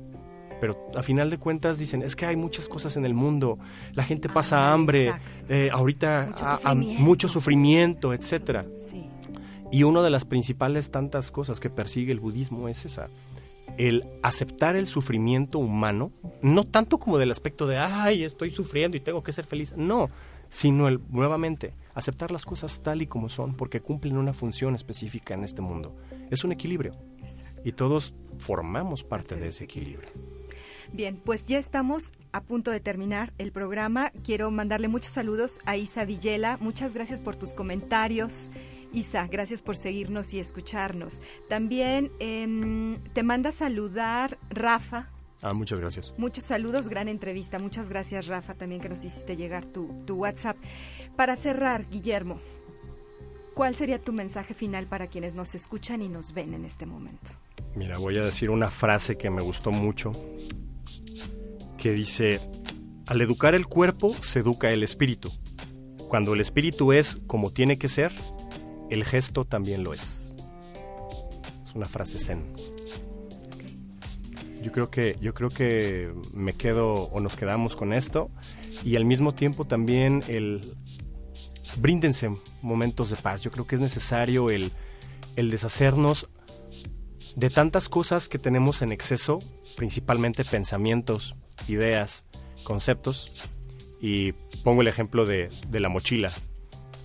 Pero 0.61 0.91
a 0.95 1.03
final 1.03 1.31
de 1.31 1.39
cuentas 1.39 1.79
dicen, 1.79 2.03
es 2.03 2.15
que 2.17 2.27
hay 2.27 2.37
muchas 2.37 2.69
cosas 2.69 2.97
en 2.97 3.05
el 3.07 3.15
mundo, 3.15 3.59
la 3.95 4.05
gente 4.05 4.29
pasa 4.29 4.59
Ah, 4.59 4.73
hambre, 4.75 5.07
exacto. 5.07 5.29
eh, 5.49 5.71
ahorita 5.73 6.27
Mucho 6.31 6.45
a- 6.45 6.53
a- 6.53 6.59
sufrimiento. 6.59 7.03
mucho 7.03 7.29
sufrimiento, 7.29 8.13
etcétera. 8.15 8.67
Sí. 8.91 9.07
Y 9.73 9.85
una 9.85 10.03
de 10.03 10.11
las 10.11 10.25
principales 10.25 10.91
tantas 10.91 11.31
cosas 11.31 11.61
que 11.61 11.71
persigue 11.71 12.13
el 12.13 12.21
budismo 12.21 12.69
es 12.69 12.85
esa, 12.85 13.09
el 13.79 14.05
aceptar 14.23 14.77
el 14.77 14.87
sufrimiento 14.87 15.59
humano, 15.61 16.11
no 16.43 16.65
tanto 16.65 16.99
como 16.99 17.19
del 17.19 17.31
aspecto 17.31 17.67
de, 17.67 17.79
ay, 17.79 18.25
estoy 18.25 18.51
sufriendo 18.51 18.97
y 18.97 19.01
tengo 19.01 19.23
que 19.23 19.33
ser 19.33 19.47
feliz, 19.47 19.73
no, 19.77 20.11
sino 20.49 20.89
el, 20.89 21.01
nuevamente, 21.09 21.73
aceptar 21.95 22.33
las 22.33 22.45
cosas 22.45 22.83
tal 22.83 23.01
y 23.01 23.07
como 23.07 23.29
son, 23.29 23.55
porque 23.55 23.81
cumplen 23.81 24.17
una 24.19 24.33
función 24.33 24.75
específica 24.75 25.35
en 25.35 25.45
este 25.45 25.63
mundo. 25.63 25.97
Es 26.31 26.43
un 26.45 26.51
equilibrio. 26.53 26.97
Y 27.65 27.73
todos 27.73 28.13
formamos 28.39 29.05
parte 29.05 29.37
de 29.37 29.49
ese 29.49 29.65
equilibrio. 29.65 30.09
Bien, 30.93 31.21
pues 31.25 31.45
ya 31.45 31.59
estamos 31.59 32.13
a 32.33 32.43
punto 32.43 32.71
de 32.71 32.81
terminar 32.81 33.33
el 33.39 33.53
programa. 33.53 34.11
Quiero 34.25 34.51
mandarle 34.51 34.89
muchos 34.89 35.13
saludos 35.13 35.61
a 35.65 35.77
Isa 35.77 36.05
Villela. 36.05 36.59
Muchas 36.61 36.95
gracias 36.95 37.21
por 37.21 37.37
tus 37.37 37.55
comentarios. 37.55 38.51
Isa, 38.93 39.29
gracias 39.29 39.63
por 39.63 39.77
seguirnos 39.77 40.35
y 40.35 40.41
escucharnos. 40.41 41.23
También 41.49 42.11
em, 42.19 42.97
te 43.13 43.23
manda 43.23 43.53
saludar 43.53 44.37
Rafa. 44.51 45.09
Ah, 45.43 45.55
muchas 45.55 45.81
gracias. 45.81 46.13
Muchos 46.19 46.45
saludos, 46.45 46.89
gran 46.89 47.09
entrevista. 47.09 47.59
Muchas 47.59 47.89
gracias, 47.89 48.27
Rafa, 48.27 48.55
también 48.55 48.81
que 48.81 48.89
nos 48.89 49.05
hiciste 49.05 49.37
llegar 49.37 49.65
tu, 49.65 50.03
tu 50.07 50.17
WhatsApp. 50.17 50.57
Para 51.17 51.37
cerrar, 51.37 51.89
Guillermo, 51.89 52.41
¿cuál 53.55 53.75
sería 53.75 53.99
tu 53.99 54.13
mensaje 54.13 54.55
final 54.55 54.87
para 54.87 55.07
quienes 55.07 55.35
nos 55.35 55.55
escuchan 55.55 56.03
y 56.03 56.09
nos 56.09 56.35
ven 56.35 56.53
en 56.53 56.65
este 56.65 56.85
momento? 56.85 57.31
Mira, 57.77 57.97
voy 57.99 58.19
a 58.19 58.25
decir 58.25 58.51
una 58.51 58.69
frase 58.69 59.17
que 59.17 59.31
me 59.31 59.41
gustó 59.41 59.71
mucho, 59.71 60.13
que 61.81 61.93
dice, 61.93 62.41
al 63.07 63.21
educar 63.21 63.55
el 63.55 63.67
cuerpo 63.67 64.15
se 64.21 64.41
educa 64.41 64.71
el 64.71 64.83
espíritu. 64.83 65.33
Cuando 66.09 66.35
el 66.35 66.41
espíritu 66.41 66.93
es 66.93 67.19
como 67.27 67.51
tiene 67.51 67.79
que 67.79 67.89
ser, 67.89 68.13
el 68.91 69.05
gesto 69.05 69.45
también 69.45 69.83
lo 69.83 69.95
es. 69.95 70.35
Es 71.65 71.75
una 71.75 71.87
frase 71.87 72.19
zen. 72.19 72.45
Yo 74.63 74.73
creo 74.73 74.91
que 74.91 75.17
yo 75.23 75.33
creo 75.33 75.49
que 75.49 76.13
me 76.35 76.53
quedo 76.53 77.05
o 77.05 77.21
nos 77.21 77.35
quedamos 77.35 77.77
con 77.77 77.95
esto 77.95 78.31
y 78.85 78.97
al 78.97 79.07
mismo 79.07 79.35
tiempo 79.35 79.65
también 79.65 80.23
el 80.29 80.61
bríndense 81.79 82.31
momentos 82.61 83.09
de 83.09 83.17
paz. 83.17 83.41
Yo 83.41 83.51
creo 83.51 83.67
que 83.67 83.77
es 83.77 83.81
necesario 83.81 84.51
el 84.51 84.71
el 85.37 85.51
deshacernos 85.51 86.29
de 87.37 87.49
tantas 87.49 87.89
cosas 87.89 88.29
que 88.29 88.39
tenemos 88.39 88.83
en 88.83 88.93
exceso, 88.93 89.39
principalmente 89.77 90.45
pensamientos, 90.45 91.37
ideas, 91.69 92.25
conceptos. 92.65 93.33
Y 94.01 94.33
pongo 94.65 94.83
el 94.83 94.89
ejemplo 94.89 95.27
de, 95.27 95.51
de 95.69 95.81
la 95.81 95.89
mochila. 95.89 96.33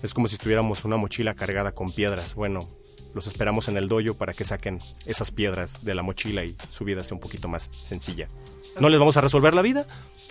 Es 0.02 0.14
como 0.14 0.28
si 0.28 0.34
estuviéramos 0.36 0.84
una 0.84 0.96
mochila 0.96 1.34
cargada 1.34 1.72
con 1.72 1.92
piedras. 1.92 2.34
Bueno, 2.34 2.68
los 3.16 3.26
esperamos 3.26 3.68
en 3.68 3.76
el 3.76 3.88
dojo 3.88 4.14
para 4.14 4.34
que 4.34 4.44
saquen 4.44 4.78
esas 5.06 5.30
piedras 5.30 5.84
de 5.84 5.94
la 5.94 6.02
mochila 6.02 6.44
y 6.44 6.54
su 6.70 6.84
vida 6.84 7.02
sea 7.02 7.14
un 7.14 7.20
poquito 7.20 7.48
más 7.48 7.70
sencilla. 7.82 8.28
No 8.78 8.90
les 8.90 8.98
vamos 8.98 9.16
a 9.16 9.22
resolver 9.22 9.54
la 9.54 9.62
vida, 9.62 9.86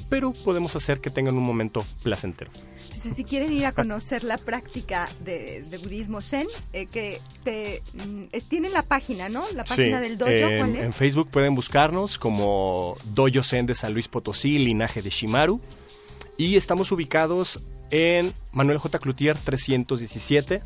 pero 0.07 0.33
podemos 0.33 0.75
hacer 0.75 1.01
que 1.01 1.09
tengan 1.09 1.35
un 1.35 1.43
momento 1.43 1.83
placentero. 2.03 2.51
Entonces, 2.95 3.17
si 3.17 3.25
quieren 3.25 3.51
ir 3.51 3.65
a 3.65 3.73
conocer 3.73 4.23
la 4.23 4.37
práctica 4.37 5.09
de, 5.25 5.63
de 5.69 5.77
budismo 5.79 6.21
zen, 6.21 6.47
eh, 6.71 6.85
que 6.85 7.19
te, 7.43 7.81
mm, 7.93 8.37
tienen 8.47 8.71
la 8.71 8.83
página, 8.83 9.27
¿no? 9.27 9.43
La 9.53 9.65
página 9.65 9.99
del 9.99 10.17
dojo, 10.17 10.31
en, 10.31 10.57
¿cuál 10.57 10.75
en? 10.77 10.93
Facebook 10.93 11.27
pueden 11.29 11.55
buscarnos 11.55 12.17
como 12.17 12.95
Dojo 13.13 13.43
Zen 13.43 13.65
de 13.65 13.75
San 13.75 13.91
Luis 13.91 14.07
Potosí, 14.07 14.59
linaje 14.59 15.01
de 15.01 15.09
Shimaru. 15.09 15.59
Y 16.37 16.55
estamos 16.55 16.89
ubicados 16.93 17.59
en 17.91 18.33
Manuel 18.53 18.77
J. 18.77 18.97
Cloutier 18.99 19.37
317, 19.37 20.63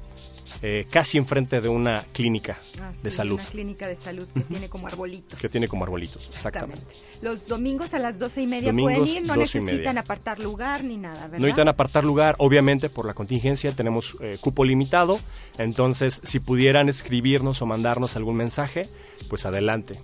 eh, 0.62 0.86
casi 0.90 1.18
enfrente 1.18 1.62
de 1.62 1.70
una 1.70 2.04
clínica 2.12 2.58
Ah, 2.82 2.92
de 3.04 3.12
sí, 3.12 3.18
salud 3.18 3.36
Una 3.40 3.46
clínica 3.50 3.88
de 3.88 3.96
salud 3.96 4.28
que 4.34 4.42
tiene 4.42 4.70
como 4.70 4.88
arbolitos. 4.88 5.40
que 5.40 5.50
tiene 5.50 5.68
como 5.68 5.84
arbolitos. 5.84 6.30
Exactamente. 6.34 6.82
Los 7.22 7.48
domingos 7.48 7.94
a 7.94 8.00
las 8.00 8.20
doce 8.20 8.42
y 8.42 8.48
media 8.48 8.70
Domingos, 8.70 8.94
pueden 9.00 9.18
ir, 9.18 9.28
no 9.28 9.36
necesitan 9.36 9.98
apartar 9.98 10.40
lugar 10.40 10.84
ni 10.84 10.98
nada, 10.98 11.16
¿verdad? 11.24 11.34
No 11.40 11.46
necesitan 11.46 11.68
apartar 11.68 12.04
lugar, 12.04 12.36
obviamente 12.40 12.90
por 12.90 13.06
la 13.06 13.14
contingencia 13.14 13.72
tenemos 13.74 14.16
eh, 14.22 14.38
cupo 14.42 14.64
limitado, 14.66 15.20
entonces 15.58 16.22
si 16.24 16.40
pudieran 16.40 16.90
escribirnos 16.90 17.62
o 17.62 17.66
mandarnos 17.66 18.16
algún 18.16 18.36
mensaje, 18.36 18.88
pues 19.30 19.46
adelante. 19.46 20.00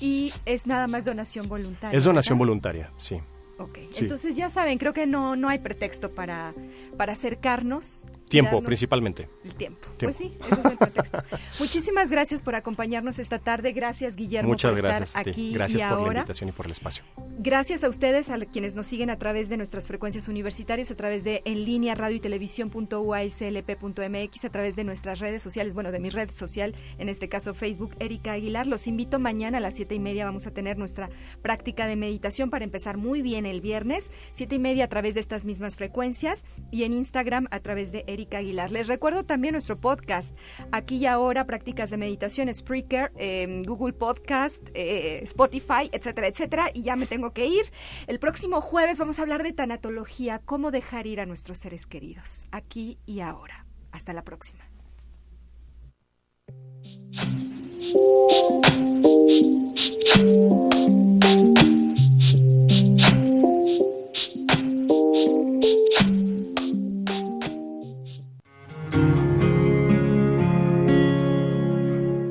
Y 0.00 0.32
es 0.46 0.66
nada 0.66 0.86
más 0.86 1.04
donación 1.04 1.48
voluntaria. 1.48 1.96
Es 1.96 2.04
donación 2.04 2.38
¿verdad? 2.38 2.46
voluntaria, 2.48 2.90
sí. 2.96 3.20
Ok, 3.58 3.78
Sí. 3.92 3.98
entonces 4.04 4.36
ya 4.36 4.48
saben, 4.48 4.78
creo 4.78 4.94
que 4.94 5.06
no, 5.06 5.36
no 5.36 5.48
hay 5.50 5.58
pretexto 5.58 6.12
para, 6.12 6.54
para 6.96 7.12
acercarnos. 7.12 8.06
Tiempo, 8.30 8.62
principalmente. 8.62 9.28
El 9.44 9.54
tiempo. 9.54 9.88
Tiempo. 9.98 9.98
Pues 9.98 10.16
sí, 10.16 10.32
ese 10.40 10.60
es 10.60 10.66
el 10.66 10.78
pretexto. 10.78 11.18
Muchísimas 11.58 12.10
gracias 12.10 12.42
por 12.42 12.54
acompañarnos 12.54 13.18
esta 13.18 13.40
tarde. 13.40 13.72
Gracias, 13.72 14.14
Guillermo, 14.14 14.50
Muchas 14.50 14.70
por 14.70 14.80
gracias 14.80 15.08
estar 15.08 15.20
a 15.20 15.24
ti. 15.24 15.30
aquí 15.30 15.52
Gracias 15.52 15.80
y 15.80 15.94
por 15.94 16.02
la 16.02 16.08
invitación 16.20 16.48
y 16.48 16.52
por 16.52 16.66
el 16.66 16.72
espacio. 16.72 17.02
Gracias 17.38 17.82
a 17.82 17.88
ustedes, 17.88 18.30
a 18.30 18.38
quienes 18.46 18.76
nos 18.76 18.86
siguen 18.86 19.10
a 19.10 19.18
través 19.18 19.48
de 19.48 19.56
nuestras 19.56 19.88
frecuencias 19.88 20.28
universitarias, 20.28 20.92
a 20.92 20.94
través 20.94 21.24
de 21.24 21.42
en 21.44 21.64
línea 21.64 21.96
radio 21.96 22.16
y 22.16 22.20
televisión.uaslp.mx, 22.20 24.44
a 24.44 24.50
través 24.50 24.76
de 24.76 24.84
nuestras 24.84 25.18
redes 25.18 25.42
sociales, 25.42 25.74
bueno, 25.74 25.90
de 25.90 25.98
mi 25.98 26.10
red 26.10 26.30
social, 26.30 26.76
en 26.98 27.08
este 27.08 27.28
caso 27.28 27.52
Facebook, 27.52 27.96
Erika 27.98 28.30
Aguilar. 28.32 28.68
Los 28.68 28.86
invito 28.86 29.18
mañana 29.18 29.58
a 29.58 29.60
las 29.60 29.74
siete 29.74 29.96
y 29.96 29.98
media, 29.98 30.24
vamos 30.24 30.46
a 30.46 30.52
tener 30.52 30.78
nuestra 30.78 31.10
práctica 31.42 31.88
de 31.88 31.96
meditación 31.96 32.48
para 32.48 32.64
empezar 32.64 32.96
muy 32.96 33.22
bien 33.22 33.44
el 33.44 33.60
viernes, 33.60 34.12
siete 34.30 34.54
y 34.54 34.60
media 34.60 34.84
a 34.84 34.88
través 34.88 35.14
de 35.14 35.20
estas 35.20 35.44
mismas 35.44 35.74
frecuencias 35.74 36.44
y 36.70 36.84
en 36.84 36.92
Instagram 36.92 37.48
a 37.50 37.58
través 37.58 37.90
de 37.90 38.04
Erika 38.06 38.19
Aguilar. 38.32 38.70
Les 38.70 38.88
recuerdo 38.88 39.24
también 39.24 39.52
nuestro 39.52 39.80
podcast, 39.80 40.36
aquí 40.72 40.96
y 40.96 41.06
ahora, 41.06 41.46
prácticas 41.46 41.90
de 41.90 41.96
meditación, 41.96 42.52
Spreaker, 42.52 43.12
eh, 43.16 43.62
Google 43.66 43.92
Podcast, 43.92 44.68
eh, 44.74 45.20
Spotify, 45.22 45.88
etcétera, 45.92 46.26
etcétera. 46.28 46.70
Y 46.74 46.82
ya 46.82 46.96
me 46.96 47.06
tengo 47.06 47.32
que 47.32 47.46
ir. 47.46 47.72
El 48.06 48.18
próximo 48.18 48.60
jueves 48.60 48.98
vamos 48.98 49.18
a 49.18 49.22
hablar 49.22 49.42
de 49.42 49.52
tanatología, 49.52 50.40
cómo 50.44 50.70
dejar 50.70 51.06
ir 51.06 51.20
a 51.20 51.26
nuestros 51.26 51.58
seres 51.58 51.86
queridos, 51.86 52.46
aquí 52.50 52.98
y 53.06 53.20
ahora. 53.20 53.66
Hasta 53.92 54.12
la 54.12 54.22
próxima. 54.22 54.60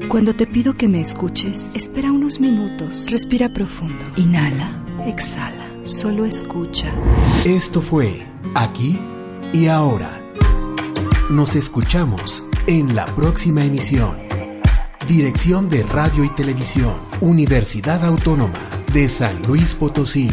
Cuando 0.10 0.36
te 0.36 0.47
pido 0.47 0.74
que 0.76 0.88
me 0.88 1.01
escuches, 1.01 1.76
espera 1.76 2.12
unos 2.12 2.39
minutos, 2.39 3.12
respira 3.12 3.53
profundo, 3.53 4.03
inhala, 4.16 4.84
exhala, 5.05 5.70
solo 5.84 6.26
escucha. 6.26 6.91
Esto 7.45 7.80
fue 7.80 8.26
Aquí 8.55 8.97
y 9.53 9.68
Ahora. 9.68 10.20
Nos 11.30 11.55
escuchamos 11.55 12.43
en 12.66 12.95
la 12.95 13.05
próxima 13.14 13.64
emisión. 13.64 14.18
Dirección 15.07 15.70
de 15.70 15.84
Radio 15.84 16.24
y 16.24 16.30
Televisión, 16.30 16.95
Universidad 17.22 18.03
Autónoma 18.03 18.57
de 18.91 19.07
San 19.10 19.43
Luis 19.43 19.76
Potosí. 19.76 20.32